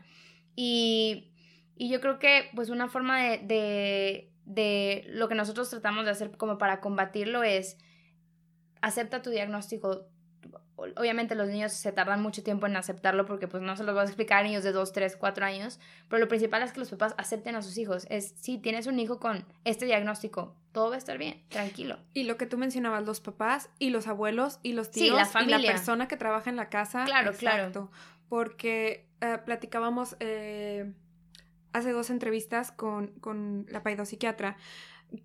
Y, 0.56 1.26
yo 1.78 2.00
creo 2.00 2.18
que 2.18 2.50
pues 2.56 2.70
una 2.70 2.88
forma 2.88 3.22
de, 3.22 4.29
de 4.50 5.06
lo 5.08 5.30
que 5.30 5.36
nosotros 5.36 5.70
tratamos 5.70 6.06
de 6.06 6.12
hacer 6.12 6.36
como 6.36 6.58
para 6.58 6.82
combatirlo 6.82 7.44
es 7.44 7.78
acepta 8.82 9.22
tu 9.22 9.30
diagnóstico 9.30 10.08
obviamente 10.96 11.36
los 11.36 11.48
niños 11.48 11.74
se 11.74 11.92
tardan 11.92 12.22
mucho 12.22 12.44
tiempo 12.44 12.66
en 12.66 12.76
aceptarlo 12.76 13.26
porque 13.26 13.48
pues 13.48 13.62
no 13.62 13.76
se 13.76 13.84
los 13.84 13.96
vas 13.96 14.08
a 14.08 14.10
explicar 14.10 14.40
a 14.40 14.44
niños 14.44 14.64
de 14.64 14.72
2, 14.72 14.92
3, 14.92 15.18
4 15.18 15.46
años, 15.46 15.80
pero 16.08 16.20
lo 16.20 16.28
principal 16.28 16.64
es 16.64 16.72
que 16.72 16.80
los 16.80 16.90
papás 16.90 17.16
acepten 17.18 17.56
a 17.56 17.62
sus 17.62 17.78
hijos. 17.78 18.08
Es, 18.10 18.34
si 18.38 18.58
tienes 18.58 18.88
un 18.88 19.00
hijo 19.00 19.20
con 19.20 19.46
este 19.66 19.86
diagnóstico, 19.86 20.56
todo 20.72 20.90
va 20.90 20.96
a 20.96 20.98
estar 20.98 21.18
bien, 21.18 21.44
tranquilo. 21.50 21.98
Y 22.14 22.24
lo 22.24 22.38
que 22.38 22.46
tú 22.46 22.58
mencionabas, 22.58 23.06
los 23.06 23.20
papás 23.20 23.70
y 23.80 23.90
los 23.90 24.08
abuelos 24.08 24.60
y 24.64 24.74
los 24.74 24.92
tíos 24.92 25.16
la 25.34 25.44
y 25.44 25.48
la 25.48 25.60
persona 25.60 26.08
que 26.08 26.18
trabaja 26.18 26.50
en 26.50 26.56
la 26.56 26.70
casa. 26.70 27.06
Claro, 27.06 27.34
claro. 27.34 27.92
Porque 28.30 29.10
eh, 29.22 29.38
platicábamos 29.44 30.16
eh, 30.20 30.94
hace 31.74 31.92
dos 31.92 32.10
entrevistas 32.10 32.72
con, 32.72 33.08
con 33.20 33.66
la 33.70 33.84
paidopsiquiatra 33.84 34.58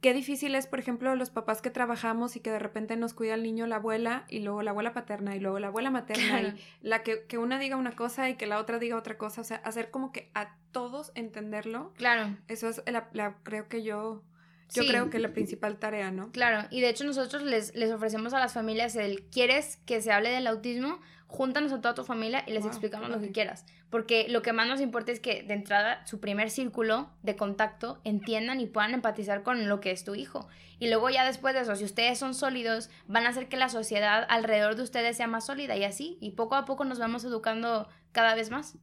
qué 0.00 0.14
difícil 0.14 0.54
es, 0.54 0.66
por 0.66 0.78
ejemplo, 0.78 1.14
los 1.14 1.30
papás 1.30 1.60
que 1.60 1.70
trabajamos 1.70 2.36
y 2.36 2.40
que 2.40 2.50
de 2.50 2.58
repente 2.58 2.96
nos 2.96 3.12
cuida 3.12 3.34
el 3.34 3.42
niño 3.42 3.66
la 3.66 3.76
abuela 3.76 4.24
y 4.28 4.40
luego 4.40 4.62
la 4.62 4.70
abuela 4.70 4.92
paterna 4.92 5.36
y 5.36 5.40
luego 5.40 5.58
la 5.58 5.68
abuela 5.68 5.90
materna 5.90 6.40
y 6.42 6.54
la 6.82 7.02
que, 7.02 7.24
que, 7.26 7.38
una 7.38 7.58
diga 7.58 7.76
una 7.76 7.92
cosa 7.92 8.30
y 8.30 8.36
que 8.36 8.46
la 8.46 8.58
otra 8.58 8.78
diga 8.78 8.96
otra 8.96 9.18
cosa, 9.18 9.40
o 9.40 9.44
sea, 9.44 9.58
hacer 9.58 9.90
como 9.90 10.12
que 10.12 10.30
a 10.34 10.54
todos 10.72 11.12
entenderlo. 11.14 11.92
Claro. 11.96 12.36
Eso 12.48 12.68
es 12.68 12.82
la, 12.86 13.36
creo 13.42 13.68
que 13.68 13.82
yo 13.82 14.22
yo 14.72 14.86
creo 14.86 15.10
que 15.10 15.18
la 15.18 15.32
principal 15.32 15.78
tarea, 15.78 16.10
¿no? 16.10 16.30
Claro, 16.32 16.68
y 16.70 16.80
de 16.80 16.88
hecho 16.88 17.04
nosotros 17.04 17.42
les, 17.42 17.74
les 17.74 17.90
ofrecemos 17.90 18.32
a 18.34 18.38
las 18.38 18.52
familias 18.52 18.96
el, 18.96 19.22
¿quieres 19.24 19.78
que 19.86 20.00
se 20.00 20.12
hable 20.12 20.30
del 20.30 20.46
autismo? 20.46 21.00
júntanos 21.34 21.72
a 21.72 21.80
toda 21.80 21.94
tu 21.94 22.04
familia 22.04 22.44
y 22.46 22.52
les 22.52 22.64
explicamos 22.64 23.10
lo 23.10 23.20
que 23.20 23.32
quieras. 23.32 23.66
Porque 23.90 24.26
lo 24.28 24.42
que 24.42 24.52
más 24.52 24.68
nos 24.68 24.80
importa 24.80 25.10
es 25.10 25.18
que 25.18 25.42
de 25.42 25.54
entrada 25.54 26.06
su 26.06 26.20
primer 26.20 26.48
círculo 26.48 27.10
de 27.22 27.34
contacto 27.34 28.00
entiendan 28.04 28.60
y 28.60 28.66
puedan 28.66 28.94
empatizar 28.94 29.42
con 29.42 29.68
lo 29.68 29.80
que 29.80 29.90
es 29.90 30.04
tu 30.04 30.14
hijo. 30.14 30.48
Y 30.78 30.88
luego 30.88 31.10
ya 31.10 31.24
después 31.24 31.54
de 31.54 31.62
eso, 31.62 31.74
si 31.74 31.84
ustedes 31.84 32.18
son 32.18 32.34
sólidos, 32.34 32.88
van 33.08 33.26
a 33.26 33.30
hacer 33.30 33.48
que 33.48 33.56
la 33.56 33.68
sociedad 33.68 34.24
alrededor 34.28 34.76
de 34.76 34.82
ustedes 34.82 35.16
sea 35.16 35.26
más 35.26 35.46
sólida 35.46 35.76
y 35.76 35.84
así. 35.84 36.18
Y 36.20 36.32
poco 36.32 36.54
a 36.54 36.64
poco 36.64 36.84
nos 36.84 37.00
vamos 37.00 37.24
educando 37.24 37.88
cada 38.12 38.34
vez 38.36 38.50
más. 38.50 38.78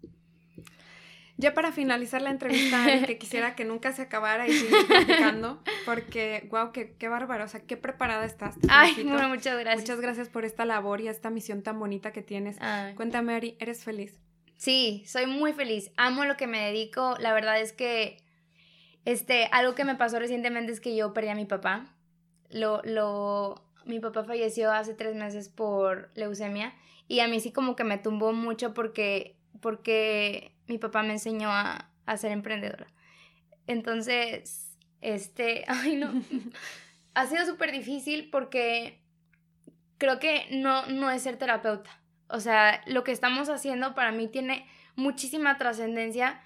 Ya 1.37 1.53
para 1.53 1.71
finalizar 1.71 2.21
la 2.21 2.29
entrevista, 2.29 2.85
que 3.05 3.17
quisiera 3.17 3.55
que 3.55 3.65
nunca 3.65 3.93
se 3.93 4.03
acabara 4.03 4.47
y 4.47 4.53
seguir 4.53 4.87
platicando, 4.87 5.61
porque, 5.85 6.47
wow, 6.51 6.71
qué, 6.71 6.95
qué 6.97 7.07
bárbaro, 7.07 7.45
o 7.45 7.47
sea, 7.47 7.61
qué 7.61 7.77
preparada 7.77 8.25
estás. 8.25 8.55
Ay, 8.69 8.93
bueno, 9.03 9.29
muchas 9.29 9.57
gracias. 9.59 9.81
Muchas 9.81 10.01
gracias 10.01 10.29
por 10.29 10.45
esta 10.45 10.65
labor 10.65 11.01
y 11.01 11.07
esta 11.07 11.29
misión 11.29 11.63
tan 11.63 11.79
bonita 11.79 12.11
que 12.11 12.21
tienes. 12.21 12.57
Cuéntame, 12.95 13.33
Ari, 13.33 13.57
¿eres 13.59 13.83
feliz? 13.83 14.19
Sí, 14.57 15.03
soy 15.07 15.25
muy 15.25 15.53
feliz. 15.53 15.91
Amo 15.97 16.25
lo 16.25 16.37
que 16.37 16.45
me 16.45 16.63
dedico. 16.63 17.15
La 17.19 17.33
verdad 17.33 17.59
es 17.59 17.73
que, 17.73 18.17
este, 19.05 19.49
algo 19.51 19.73
que 19.73 19.85
me 19.85 19.95
pasó 19.95 20.19
recientemente 20.19 20.71
es 20.71 20.79
que 20.79 20.95
yo 20.95 21.13
perdí 21.13 21.29
a 21.29 21.35
mi 21.35 21.45
papá. 21.45 21.95
Lo, 22.51 22.81
lo, 22.83 23.63
mi 23.85 23.99
papá 23.99 24.23
falleció 24.23 24.71
hace 24.71 24.93
tres 24.93 25.15
meses 25.15 25.49
por 25.49 26.11
leucemia 26.15 26.75
y 27.07 27.21
a 27.21 27.27
mí 27.27 27.39
sí 27.39 27.51
como 27.51 27.75
que 27.75 27.83
me 27.83 27.97
tumbó 27.97 28.33
mucho 28.33 28.73
porque, 28.73 29.35
porque 29.59 30.53
mi 30.71 30.77
papá 30.77 31.03
me 31.03 31.11
enseñó 31.11 31.49
a, 31.51 31.89
ser 32.17 32.31
emprendedora. 32.31 32.87
Entonces, 33.67 34.77
este, 35.01 35.65
ay 35.67 35.97
no, 35.97 36.13
ha 37.13 37.25
sido 37.25 37.45
súper 37.45 37.71
difícil 37.71 38.29
porque 38.29 39.01
creo 39.97 40.19
que 40.19 40.47
no, 40.51 40.85
no 40.87 41.11
es 41.11 41.23
ser 41.23 41.37
terapeuta. 41.37 42.01
O 42.27 42.39
sea, 42.39 42.81
lo 42.87 43.03
que 43.03 43.11
estamos 43.11 43.49
haciendo 43.49 43.93
para 43.95 44.13
mí 44.13 44.27
tiene 44.27 44.65
muchísima 44.95 45.57
trascendencia 45.57 46.41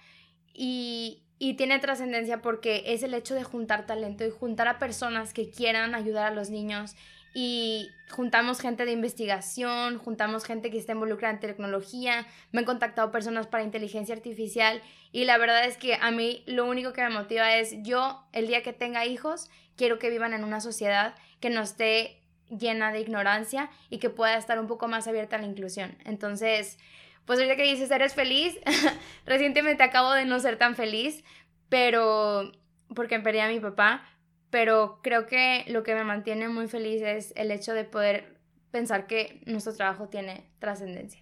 y, 0.53 1.23
y 1.37 1.53
tiene 1.53 1.77
trascendencia 1.77 2.41
porque 2.41 2.83
es 2.87 3.03
el 3.03 3.13
hecho 3.13 3.35
de 3.35 3.43
juntar 3.43 3.85
talento 3.85 4.25
y 4.25 4.31
juntar 4.31 4.67
a 4.67 4.79
personas 4.79 5.33
que 5.33 5.51
quieran 5.51 5.93
ayudar 5.93 6.31
a 6.31 6.35
los 6.35 6.49
niños 6.49 6.95
y 7.37 7.91
juntamos 8.09 8.61
gente 8.61 8.85
de 8.85 8.93
investigación, 8.93 9.97
juntamos 9.97 10.45
gente 10.45 10.71
que 10.71 10.77
está 10.77 10.93
involucrada 10.93 11.33
en 11.33 11.41
tecnología, 11.41 12.25
me 12.53 12.59
han 12.59 12.65
contactado 12.65 13.11
personas 13.11 13.45
para 13.45 13.65
inteligencia 13.65 14.15
artificial 14.15 14.81
y 15.11 15.25
la 15.25 15.37
verdad 15.37 15.65
es 15.65 15.75
que 15.75 15.95
a 15.95 16.11
mí 16.11 16.43
lo 16.47 16.65
único 16.65 16.93
que 16.93 17.01
me 17.01 17.09
motiva 17.09 17.57
es 17.57 17.75
yo 17.83 18.25
el 18.31 18.47
día 18.47 18.63
que 18.63 18.71
tenga 18.71 19.05
hijos 19.05 19.49
quiero 19.75 19.99
que 19.99 20.09
vivan 20.09 20.33
en 20.33 20.45
una 20.45 20.61
sociedad 20.61 21.13
que 21.41 21.49
no 21.49 21.59
esté 21.59 22.21
llena 22.49 22.93
de 22.93 23.01
ignorancia 23.01 23.69
y 23.89 23.97
que 23.97 24.09
pueda 24.09 24.37
estar 24.37 24.57
un 24.57 24.67
poco 24.67 24.87
más 24.87 25.05
abierta 25.09 25.35
a 25.35 25.39
la 25.39 25.47
inclusión. 25.47 25.97
Entonces, 26.05 26.79
pues 27.25 27.37
ahorita 27.37 27.57
que 27.57 27.63
dices 27.63 27.91
eres 27.91 28.13
feliz, 28.13 28.57
recientemente 29.25 29.83
acabo 29.83 30.13
de 30.13 30.23
no 30.23 30.39
ser 30.39 30.57
tan 30.57 30.75
feliz, 30.75 31.21
pero 31.67 32.49
porque 32.95 33.19
perdí 33.19 33.39
a 33.39 33.49
mi 33.49 33.59
papá, 33.59 34.07
pero 34.55 34.99
creo 35.01 35.27
que 35.27 35.65
lo 35.67 35.83
que 35.83 35.93
me 35.95 36.05
mantiene 36.05 36.47
muy 36.47 36.69
feliz 36.69 37.01
es 37.01 37.33
el 37.35 37.51
hecho 37.51 37.73
de 37.73 37.83
poder 37.83 38.37
pensar 38.71 39.05
que 39.05 39.41
nuestro 39.45 39.75
trabajo 39.75 40.07
tiene 40.07 40.49
trascendencia. 40.59 41.19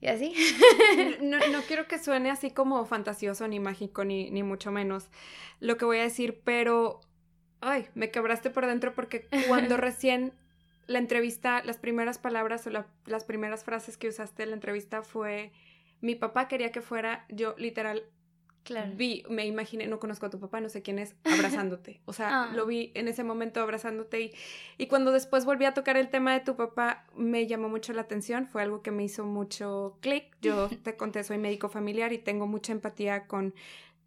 ¿Y 0.00 0.06
así? 0.06 0.32
No, 1.20 1.36
no, 1.52 1.60
quiero 1.68 1.86
que 1.86 1.98
suene 1.98 2.30
así 2.30 2.50
como 2.50 2.86
fantasioso 2.86 3.46
ni 3.48 3.60
mágico, 3.60 4.02
ni, 4.02 4.30
ni 4.30 4.42
mucho 4.42 4.72
menos 4.72 5.10
lo 5.60 5.76
que 5.76 5.84
voy 5.84 5.98
a 5.98 6.04
decir, 6.04 6.40
pero, 6.42 7.02
ay, 7.60 7.86
me 7.94 8.10
quebraste 8.10 8.48
por 8.48 8.64
dentro 8.64 8.94
porque 8.94 9.28
cuando 9.46 9.76
recién 9.76 10.32
la 10.86 11.00
entrevista, 11.00 11.62
las 11.64 11.76
primeras 11.76 12.16
palabras 12.16 12.66
o 12.66 12.70
las 12.70 13.24
primeras 13.24 13.62
frases 13.62 13.98
que 13.98 14.08
usaste 14.08 14.44
en 14.44 14.48
la 14.48 14.54
entrevista 14.54 15.02
fue, 15.02 15.52
mi 16.00 16.14
papá 16.14 16.48
quería 16.48 16.72
que 16.72 16.80
fuera 16.80 17.26
yo 17.28 17.54
literal 17.58 18.04
Claro. 18.66 18.90
Vi, 18.96 19.22
me 19.30 19.46
imaginé, 19.46 19.86
no 19.86 20.00
conozco 20.00 20.26
a 20.26 20.30
tu 20.30 20.40
papá, 20.40 20.60
no 20.60 20.68
sé 20.68 20.82
quién 20.82 20.98
es, 20.98 21.14
abrazándote. 21.22 22.00
O 22.04 22.12
sea, 22.12 22.42
ah. 22.42 22.52
lo 22.52 22.66
vi 22.66 22.90
en 22.94 23.06
ese 23.06 23.22
momento 23.22 23.60
abrazándote 23.60 24.20
y, 24.20 24.32
y 24.76 24.88
cuando 24.88 25.12
después 25.12 25.44
volví 25.44 25.64
a 25.66 25.72
tocar 25.72 25.96
el 25.96 26.08
tema 26.08 26.32
de 26.32 26.40
tu 26.40 26.56
papá, 26.56 27.06
me 27.14 27.46
llamó 27.46 27.68
mucho 27.68 27.92
la 27.92 28.02
atención, 28.02 28.48
fue 28.48 28.62
algo 28.62 28.82
que 28.82 28.90
me 28.90 29.04
hizo 29.04 29.24
mucho 29.24 29.98
clic. 30.00 30.36
Yo 30.42 30.68
te 30.82 30.96
conté, 30.96 31.22
soy 31.22 31.38
médico 31.38 31.68
familiar 31.68 32.12
y 32.12 32.18
tengo 32.18 32.48
mucha 32.48 32.72
empatía 32.72 33.28
con 33.28 33.54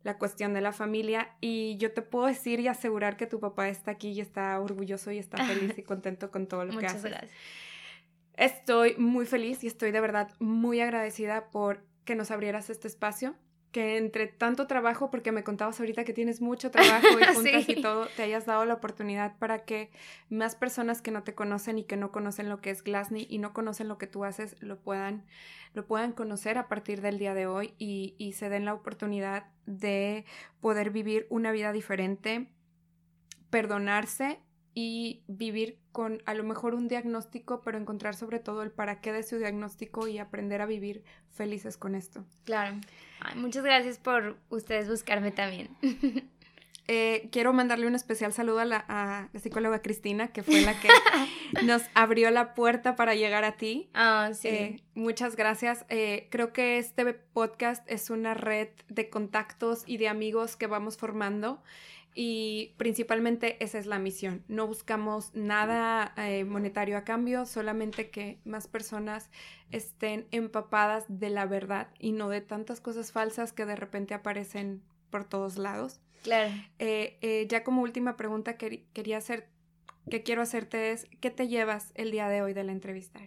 la 0.04 0.18
cuestión 0.18 0.54
de 0.54 0.60
la 0.60 0.74
familia 0.74 1.38
y 1.40 1.78
yo 1.78 1.94
te 1.94 2.02
puedo 2.02 2.26
decir 2.26 2.60
y 2.60 2.68
asegurar 2.68 3.16
que 3.16 3.28
tu 3.28 3.40
papá 3.40 3.70
está 3.70 3.92
aquí 3.92 4.10
y 4.10 4.20
está 4.20 4.60
orgulloso 4.60 5.10
y 5.12 5.20
está 5.20 5.38
feliz 5.46 5.78
y 5.78 5.84
contento 5.84 6.32
con 6.32 6.48
todo 6.48 6.66
lo 6.66 6.78
que 6.78 6.86
hace. 6.86 7.08
Gracias. 7.08 7.32
Estoy 8.36 8.96
muy 8.98 9.26
feliz 9.26 9.64
y 9.64 9.68
estoy 9.68 9.92
de 9.92 10.02
verdad 10.02 10.30
muy 10.40 10.82
agradecida 10.82 11.50
por 11.50 11.86
que 12.04 12.16
nos 12.16 12.30
abrieras 12.30 12.70
este 12.70 12.90
espacio 12.90 13.36
que 13.72 13.98
entre 13.98 14.28
tanto 14.28 14.68
trabajo, 14.68 15.12
porque 15.12 15.32
me 15.32 15.44
contabas 15.44 15.80
ahorita 15.80 16.04
que 16.04 16.14
tienes 16.14 16.42
mucho 16.42 16.72
trabajo 16.72 17.08
y 17.20 17.24
juntas 17.36 17.70
y 17.70 17.82
todo, 17.82 18.08
te 18.16 18.24
hayas 18.24 18.46
dado 18.46 18.66
la 18.66 18.76
oportunidad 18.76 19.38
para 19.38 19.66
que 19.66 19.92
más 20.30 20.56
personas 20.56 21.02
que 21.02 21.12
no 21.12 21.24
te 21.24 21.36
conocen 21.36 21.78
y 21.78 21.84
que 21.84 21.98
no 21.98 22.12
conocen 22.12 22.50
lo 22.50 22.62
que 22.62 22.72
es 22.72 22.84
Glassney 22.84 23.28
y 23.30 23.38
no 23.38 23.54
conocen 23.54 23.88
lo 23.88 23.98
que 23.98 24.08
tú 24.08 24.26
haces, 24.26 24.56
lo 24.60 24.80
puedan, 24.80 25.26
lo 25.74 25.86
puedan 25.86 26.14
conocer 26.14 26.58
a 26.58 26.68
partir 26.68 27.02
del 27.02 27.20
día 27.20 27.34
de 27.34 27.46
hoy 27.46 27.74
y, 27.78 28.16
y 28.18 28.34
se 28.34 28.50
den 28.50 28.66
la 28.66 28.74
oportunidad 28.74 29.46
de 29.66 30.26
poder 30.62 30.90
vivir 30.90 31.28
una 31.30 31.52
vida 31.52 31.72
diferente, 31.72 32.48
perdonarse 33.52 34.40
y 34.82 35.24
vivir 35.28 35.78
con 35.92 36.24
a 36.26 36.34
lo 36.34 36.46
mejor 36.46 36.74
un 36.74 36.88
diagnóstico, 36.88 37.62
pero 37.62 37.78
encontrar 37.78 38.16
sobre 38.16 38.40
todo 38.40 38.64
el 38.64 38.72
para 38.72 39.02
qué 39.02 39.12
de 39.12 39.24
su 39.24 39.38
diagnóstico 39.38 40.08
y 40.08 40.20
aprender 40.20 40.62
a 40.62 40.66
vivir 40.66 41.04
felices 41.32 41.76
con 41.76 41.96
esto. 41.96 42.24
Claro. 42.46 42.80
muchas 43.36 43.66
gracias 43.66 43.98
por 43.98 44.38
ustedes 44.50 44.88
buscarme 44.88 45.32
también. 45.32 45.70
Eh, 46.92 47.30
quiero 47.32 47.54
mandarle 47.54 47.86
un 47.86 47.94
especial 47.94 48.34
saludo 48.34 48.62
a 48.62 48.66
la, 48.66 49.30
psicóloga 49.40 49.80
Cristina, 49.84 50.30
que 50.30 50.42
fue 50.42 50.62
la 50.62 50.74
que 50.80 50.88
nos 51.64 51.84
abrió 51.94 52.32
la 52.32 52.56
puerta 52.56 52.96
para 52.96 53.14
llegar 53.14 53.44
a 53.44 53.58
ti. 53.58 53.92
Ah, 53.94 54.32
sí. 54.34 54.48
Eh, 54.48 54.84
muchas 54.96 55.36
gracias. 55.36 55.86
Eh, 55.90 56.30
creo 56.32 56.52
que 56.52 56.80
este 56.80 57.14
podcast 57.14 57.88
es 57.88 58.10
una 58.10 58.34
red 58.34 58.70
de 58.88 59.08
contactos 59.12 59.84
y 59.86 59.98
de 59.98 60.08
amigos 60.08 60.56
que 60.56 60.66
vamos 60.66 60.98
formando 60.98 61.62
y 62.22 62.74
principalmente 62.76 63.64
esa 63.64 63.80
es 63.80 63.86
la 63.86 63.98
misión. 63.98 64.44
No 64.50 64.68
buscamos 64.68 65.34
nada 65.34 66.14
eh, 66.18 66.44
monetario 66.44 66.98
a 66.98 67.06
cambio, 67.06 67.46
solamente 67.46 68.10
que 68.10 68.42
más 68.44 68.68
personas 68.68 69.30
estén 69.72 70.28
empapadas 70.32 71.06
de 71.08 71.30
la 71.30 71.46
verdad 71.46 71.88
y 71.98 72.12
no 72.12 72.28
de 72.28 72.42
tantas 72.42 72.82
cosas 72.82 73.14
falsas 73.14 73.54
que 73.54 73.66
de 73.66 73.78
repente 73.78 74.14
aparecen 74.14 74.84
por 75.10 75.24
todos 75.24 75.58
lados. 75.58 76.02
Claro. 76.24 76.52
Eh, 76.78 77.18
eh, 77.22 77.48
ya 77.48 77.64
como 77.64 77.84
última 77.84 78.18
pregunta 78.18 78.58
que 78.58 78.84
quería 78.92 79.16
hacer, 79.16 79.48
que 80.10 80.22
quiero 80.22 80.42
hacerte 80.42 80.92
es, 80.92 81.08
¿qué 81.22 81.32
te 81.32 81.48
llevas 81.48 81.94
el 81.96 82.12
día 82.12 82.28
de 82.28 82.42
hoy 82.42 82.52
de 82.52 82.66
la 82.66 82.74
entrevista? 82.74 83.22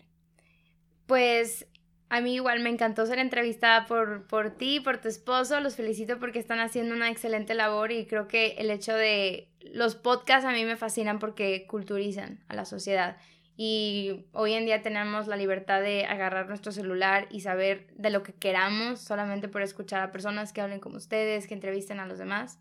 Pues 1.07 1.67
a 2.13 2.21
mí 2.21 2.35
igual 2.35 2.61
me 2.61 2.69
encantó 2.69 3.07
ser 3.07 3.19
entrevistada 3.19 3.87
por, 3.87 4.27
por 4.27 4.51
ti, 4.51 4.81
por 4.81 4.99
tu 4.99 5.09
esposo. 5.09 5.61
Los 5.61 5.77
felicito 5.77 6.19
porque 6.19 6.39
están 6.39 6.61
haciendo 6.61 6.95
una 6.95 7.09
excelente 7.09 7.55
labor 7.55 7.91
y 7.91 8.05
creo 8.05 8.29
que 8.29 8.49
el 8.59 8.71
hecho 8.71 8.93
de 8.93 9.49
los 9.73 9.97
podcasts 9.97 10.45
a 10.45 10.53
mí 10.53 10.63
me 10.67 10.77
fascinan 10.77 11.19
porque 11.19 11.67
culturizan 11.67 12.45
a 12.49 12.55
la 12.55 12.67
sociedad. 12.67 13.17
Y 13.57 14.27
hoy 14.33 14.53
en 14.53 14.67
día 14.67 14.83
tenemos 14.83 15.27
la 15.27 15.37
libertad 15.37 15.81
de 15.81 16.05
agarrar 16.05 16.49
nuestro 16.49 16.71
celular 16.71 17.29
y 17.31 17.41
saber 17.41 17.87
de 17.95 18.11
lo 18.11 18.23
que 18.23 18.35
queramos 18.35 19.01
solamente 19.01 19.49
por 19.49 19.63
escuchar 19.63 20.03
a 20.03 20.13
personas 20.13 20.53
que 20.53 20.61
hablen 20.61 20.81
como 20.81 20.99
ustedes, 20.99 21.47
que 21.47 21.55
entrevisten 21.55 21.99
a 21.99 22.05
los 22.05 22.19
demás. 22.19 22.61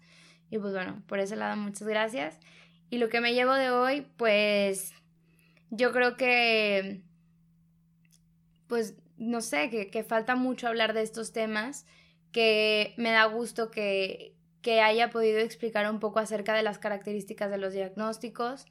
Y 0.49 0.59
pues 0.59 0.71
bueno, 0.73 1.03
por 1.07 1.19
ese 1.19 1.35
lado 1.35 1.57
muchas 1.57 1.89
gracias. 1.89 2.39
Y 2.89 2.99
lo 2.99 3.09
que 3.09 3.19
me 3.19 3.33
llevo 3.33 3.55
de 3.55 3.69
hoy, 3.69 4.07
pues 4.15 4.93
yo 5.71 5.91
creo 5.91 6.15
que 6.15 7.01
pues 8.67 8.95
no 9.21 9.41
sé, 9.41 9.69
que, 9.69 10.03
falta 10.03 10.35
mucho 10.35 10.67
hablar 10.67 10.93
de 10.93 11.03
estos 11.03 11.31
temas, 11.31 11.85
que 12.31 12.95
me 12.97 13.11
da 13.11 13.25
gusto 13.25 13.69
que, 13.69 14.35
que 14.63 14.81
haya 14.81 15.11
podido 15.11 15.37
explicar 15.37 15.89
un 15.91 15.99
poco 15.99 16.17
acerca 16.17 16.55
de 16.55 16.63
las 16.63 16.79
características 16.79 17.51
de 17.51 17.59
los 17.59 17.71
diagnósticos 17.71 18.65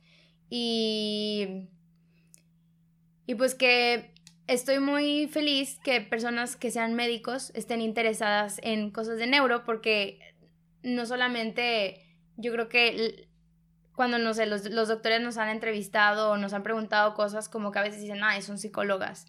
y, 0.49 1.69
y 3.27 3.37
pues 3.37 3.55
que 3.55 4.13
estoy 4.49 4.81
muy 4.81 5.29
feliz 5.29 5.79
que 5.85 6.01
personas 6.01 6.57
que 6.57 6.73
sean 6.73 6.95
médicos 6.95 7.53
estén 7.55 7.81
interesadas 7.81 8.59
en 8.65 8.91
cosas 8.91 9.19
de 9.19 9.29
neuro 9.29 9.63
porque 9.65 10.19
no 10.83 11.07
solamente 11.07 12.05
yo 12.39 12.51
creo 12.51 12.69
que 12.69 13.29
cuando 13.95 14.19
no 14.19 14.35
sé, 14.35 14.47
los, 14.47 14.69
los 14.69 14.89
doctores 14.89 15.21
nos 15.21 15.37
han 15.37 15.49
entrevistado 15.49 16.33
o 16.33 16.37
nos 16.39 16.55
han 16.55 16.65
preguntado 16.65 17.15
cosas 17.15 17.49
como 17.49 17.71
que 17.71 17.79
a 17.79 17.83
veces 17.83 18.01
dicen, 18.01 18.25
ah, 18.25 18.41
son 18.43 18.59
psicólogas 18.59 19.27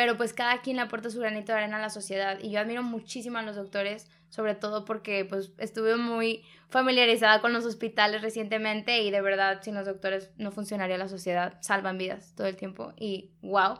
pero 0.00 0.16
pues 0.16 0.32
cada 0.32 0.62
quien 0.62 0.76
le 0.76 0.82
aporta 0.82 1.10
su 1.10 1.20
granito 1.20 1.52
de 1.52 1.58
arena 1.58 1.76
a 1.76 1.80
la 1.80 1.90
sociedad 1.90 2.38
y 2.40 2.50
yo 2.50 2.58
admiro 2.58 2.82
muchísimo 2.82 3.36
a 3.36 3.42
los 3.42 3.56
doctores, 3.56 4.08
sobre 4.30 4.54
todo 4.54 4.86
porque 4.86 5.26
pues 5.26 5.52
estuve 5.58 5.98
muy 5.98 6.42
familiarizada 6.70 7.42
con 7.42 7.52
los 7.52 7.66
hospitales 7.66 8.22
recientemente 8.22 9.02
y 9.02 9.10
de 9.10 9.20
verdad 9.20 9.60
sin 9.60 9.74
los 9.74 9.84
doctores 9.84 10.30
no 10.38 10.52
funcionaría 10.52 10.96
la 10.96 11.06
sociedad, 11.06 11.58
salvan 11.60 11.98
vidas 11.98 12.32
todo 12.34 12.46
el 12.46 12.56
tiempo 12.56 12.94
y 12.96 13.32
wow, 13.42 13.78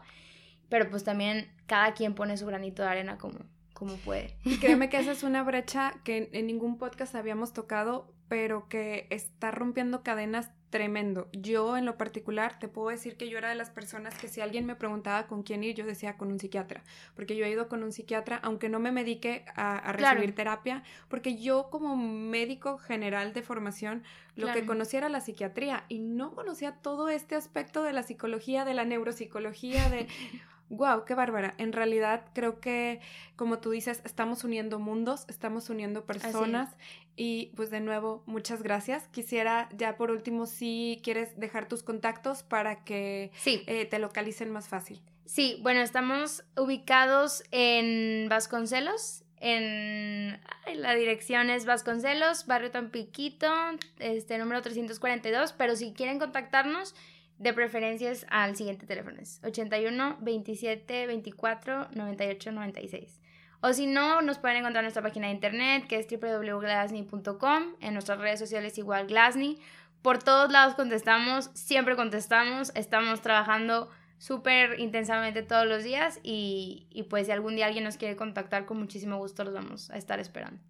pero 0.69 0.91
pues 0.91 1.05
también 1.05 1.51
cada 1.65 1.95
quien 1.95 2.15
pone 2.15 2.37
su 2.37 2.45
granito 2.45 2.83
de 2.83 2.89
arena 2.91 3.17
como, 3.17 3.39
como 3.73 3.97
puede. 3.97 4.37
Y 4.45 4.59
créeme 4.59 4.91
que 4.91 4.99
esa 4.99 5.13
es 5.13 5.23
una 5.23 5.43
brecha 5.43 5.95
que 6.05 6.29
en 6.35 6.47
ningún 6.47 6.77
podcast 6.77 7.15
habíamos 7.15 7.55
tocado, 7.55 8.13
pero 8.29 8.69
que 8.69 9.07
está 9.09 9.53
rompiendo 9.53 10.03
cadenas 10.03 10.51
tremendo. 10.71 11.29
Yo 11.33 11.77
en 11.77 11.85
lo 11.85 11.99
particular 11.99 12.59
te 12.59 12.69
puedo 12.69 12.89
decir 12.89 13.17
que 13.17 13.29
yo 13.29 13.37
era 13.39 13.51
de 13.51 13.57
las 13.57 13.71
personas 13.71 14.17
que 14.17 14.29
si 14.29 14.41
alguien 14.41 14.65
me 14.65 14.77
preguntaba 14.77 15.27
con 15.27 15.43
quién 15.43 15.63
ir, 15.65 15.75
yo 15.75 15.85
decía 15.85 16.17
con 16.17 16.31
un 16.31 16.39
psiquiatra, 16.39 16.83
porque 17.15 17.37
yo 17.37 17.45
he 17.45 17.51
ido 17.51 17.69
con 17.69 17.83
un 17.83 17.93
psiquiatra, 17.93 18.41
aunque 18.43 18.69
no 18.69 18.79
me 18.79 18.93
medique 18.93 19.45
a, 19.57 19.93
recibir 19.93 20.35
terapia, 20.35 20.83
porque 21.09 21.37
yo 21.37 21.69
como 21.71 21.97
médico 21.97 22.79
general 22.79 23.33
de 23.33 23.43
formación, 23.43 24.05
lo 24.37 24.53
que 24.53 24.65
conocía 24.65 25.01
era 25.01 25.09
la 25.09 25.21
psiquiatría 25.21 25.85
y 25.89 25.99
no 25.99 26.35
conocía 26.35 26.73
todo 26.73 27.09
este 27.09 27.35
aspecto 27.35 27.83
de 27.83 27.93
la 27.93 28.05
psicología, 28.05 28.65
de 28.65 28.75
la 28.75 28.85
neuropsicología, 28.85 29.91
de... 29.91 30.07
Wow, 30.71 31.05
qué 31.05 31.15
bárbara. 31.15 31.55
En 31.59 31.73
realidad 31.73 32.25
creo 32.33 32.61
que, 32.61 33.01
como 33.35 33.59
tú 33.59 33.71
dices, 33.71 34.01
estamos 34.05 34.45
uniendo 34.45 34.79
mundos, 34.79 35.25
estamos 35.29 35.69
uniendo 35.69 36.07
personas 36.07 36.77
y 37.17 37.53
pues 37.57 37.71
de 37.71 37.81
nuevo, 37.81 38.23
muchas 38.27 38.63
gracias. 38.63 39.09
Quisiera 39.09 39.69
ya 39.77 39.97
por 39.97 40.13
último, 40.13 40.47
si 40.47 41.01
quieres 41.03 41.39
dejar 41.39 41.67
tus 41.67 41.83
contactos 41.83 42.45
para 42.45 42.85
que 42.85 43.33
eh, 43.45 43.85
te 43.87 43.99
localicen 43.99 44.51
más 44.53 44.69
fácil. 44.69 45.03
Sí, 45.27 45.59
bueno, 45.61 45.81
estamos 45.81 46.45
ubicados 46.57 47.43
en 47.51 48.29
Vasconcelos, 48.29 49.25
en 49.41 50.41
la 50.75 50.95
dirección 50.95 51.51
es 51.51 51.65
Vasconcelos, 51.65 52.47
barrio 52.47 52.71
Tampiquito, 52.71 53.51
este 53.99 54.39
número 54.39 54.63
342, 54.63 55.53
pero 55.55 55.75
si 55.75 55.95
quieren 55.95 56.19
contactarnos, 56.21 56.95
de 57.41 57.55
preferencias 57.55 58.27
al 58.29 58.55
siguiente 58.55 58.87
teléfono, 58.87 59.17
es 59.19 59.41
81 59.43 60.19
27 60.21 61.07
24 61.07 61.89
98 61.93 62.53
96. 62.53 63.21
O 63.63 63.73
si 63.73 63.87
no, 63.87 64.21
nos 64.21 64.39
pueden 64.39 64.59
encontrar 64.59 64.83
en 64.83 64.87
nuestra 64.87 65.03
página 65.03 65.27
de 65.27 65.33
internet 65.33 65.87
que 65.89 65.97
es 65.97 66.07
www.glassney.com, 66.07 67.63
en 67.81 67.93
nuestras 67.95 68.19
redes 68.19 68.39
sociales 68.39 68.77
igual 68.77 69.07
Glassney. 69.07 69.59
Por 70.03 70.23
todos 70.23 70.53
lados 70.53 70.75
contestamos, 70.75 71.51
siempre 71.55 71.97
contestamos, 71.97 72.73
estamos 72.75 73.23
trabajando 73.23 73.91
súper 74.19 74.79
intensamente 74.79 75.43
todos 75.43 75.67
los 75.67 75.83
días 75.83 76.21
y, 76.23 76.89
y 76.91 77.05
pues 77.05 77.27
si 77.27 77.33
algún 77.33 77.57
día 77.57 77.67
alguien 77.67 77.85
nos 77.85 77.97
quiere 77.97 78.17
contactar, 78.17 78.67
con 78.67 78.79
muchísimo 78.79 79.17
gusto 79.17 79.45
los 79.45 79.55
vamos 79.55 79.91
a 79.91 79.97
estar 79.97 80.21
esperando. 80.21 80.61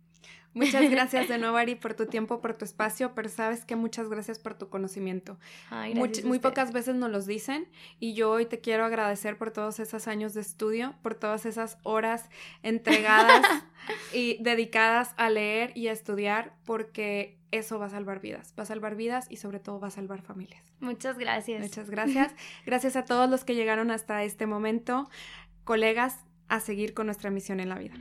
Muchas 0.54 0.90
gracias 0.90 1.28
de 1.28 1.38
nuevo, 1.38 1.56
Ari, 1.56 1.74
por 1.76 1.94
tu 1.94 2.06
tiempo, 2.06 2.40
por 2.40 2.54
tu 2.54 2.64
espacio, 2.64 3.14
pero 3.14 3.28
sabes 3.28 3.64
que 3.64 3.76
muchas 3.76 4.08
gracias 4.08 4.38
por 4.38 4.54
tu 4.54 4.68
conocimiento. 4.68 5.38
muy, 6.24 6.38
pocas 6.38 6.72
veces 6.72 6.94
nos 6.96 7.10
los 7.10 7.26
dicen 7.26 7.68
y 7.98 8.14
yo 8.14 8.30
hoy 8.30 8.46
te 8.46 8.60
quiero 8.60 8.84
agradecer 8.84 9.38
por 9.38 9.50
todos 9.50 9.80
esos 9.80 10.08
años 10.08 10.34
de 10.34 10.40
estudio, 10.40 10.94
por 11.02 11.14
todas 11.14 11.46
esas 11.46 11.78
horas 11.82 12.28
entregadas 12.62 13.46
y 14.12 14.42
dedicadas 14.42 15.14
a 15.16 15.30
leer 15.30 15.72
y 15.76 15.88
a 15.88 15.92
estudiar, 15.92 16.54
porque 16.64 17.38
eso 17.52 17.78
va 17.78 17.86
a 17.86 17.90
salvar 17.90 18.20
vidas, 18.20 18.54
va 18.58 18.62
a 18.62 18.66
salvar 18.66 18.94
vidas 18.94 19.26
y 19.28 19.36
sobre 19.36 19.58
todo 19.58 19.80
va 19.80 19.88
a 19.88 19.90
salvar 19.90 20.22
familias. 20.22 20.62
Muchas 20.80 21.18
gracias. 21.18 21.60
Muchas 21.60 21.90
gracias. 21.90 22.34
Gracias 22.66 22.96
a 22.96 23.04
todos 23.04 23.28
los 23.28 23.44
que 23.44 23.54
llegaron 23.54 23.90
hasta 23.90 24.22
este 24.24 24.46
momento. 24.46 25.08
Colegas, 25.64 26.18
a 26.48 26.58
seguir 26.58 26.94
con 26.94 27.06
nuestra 27.06 27.30
misión 27.30 27.60
en 27.60 27.68
la 27.68 27.78
vida. 27.78 27.94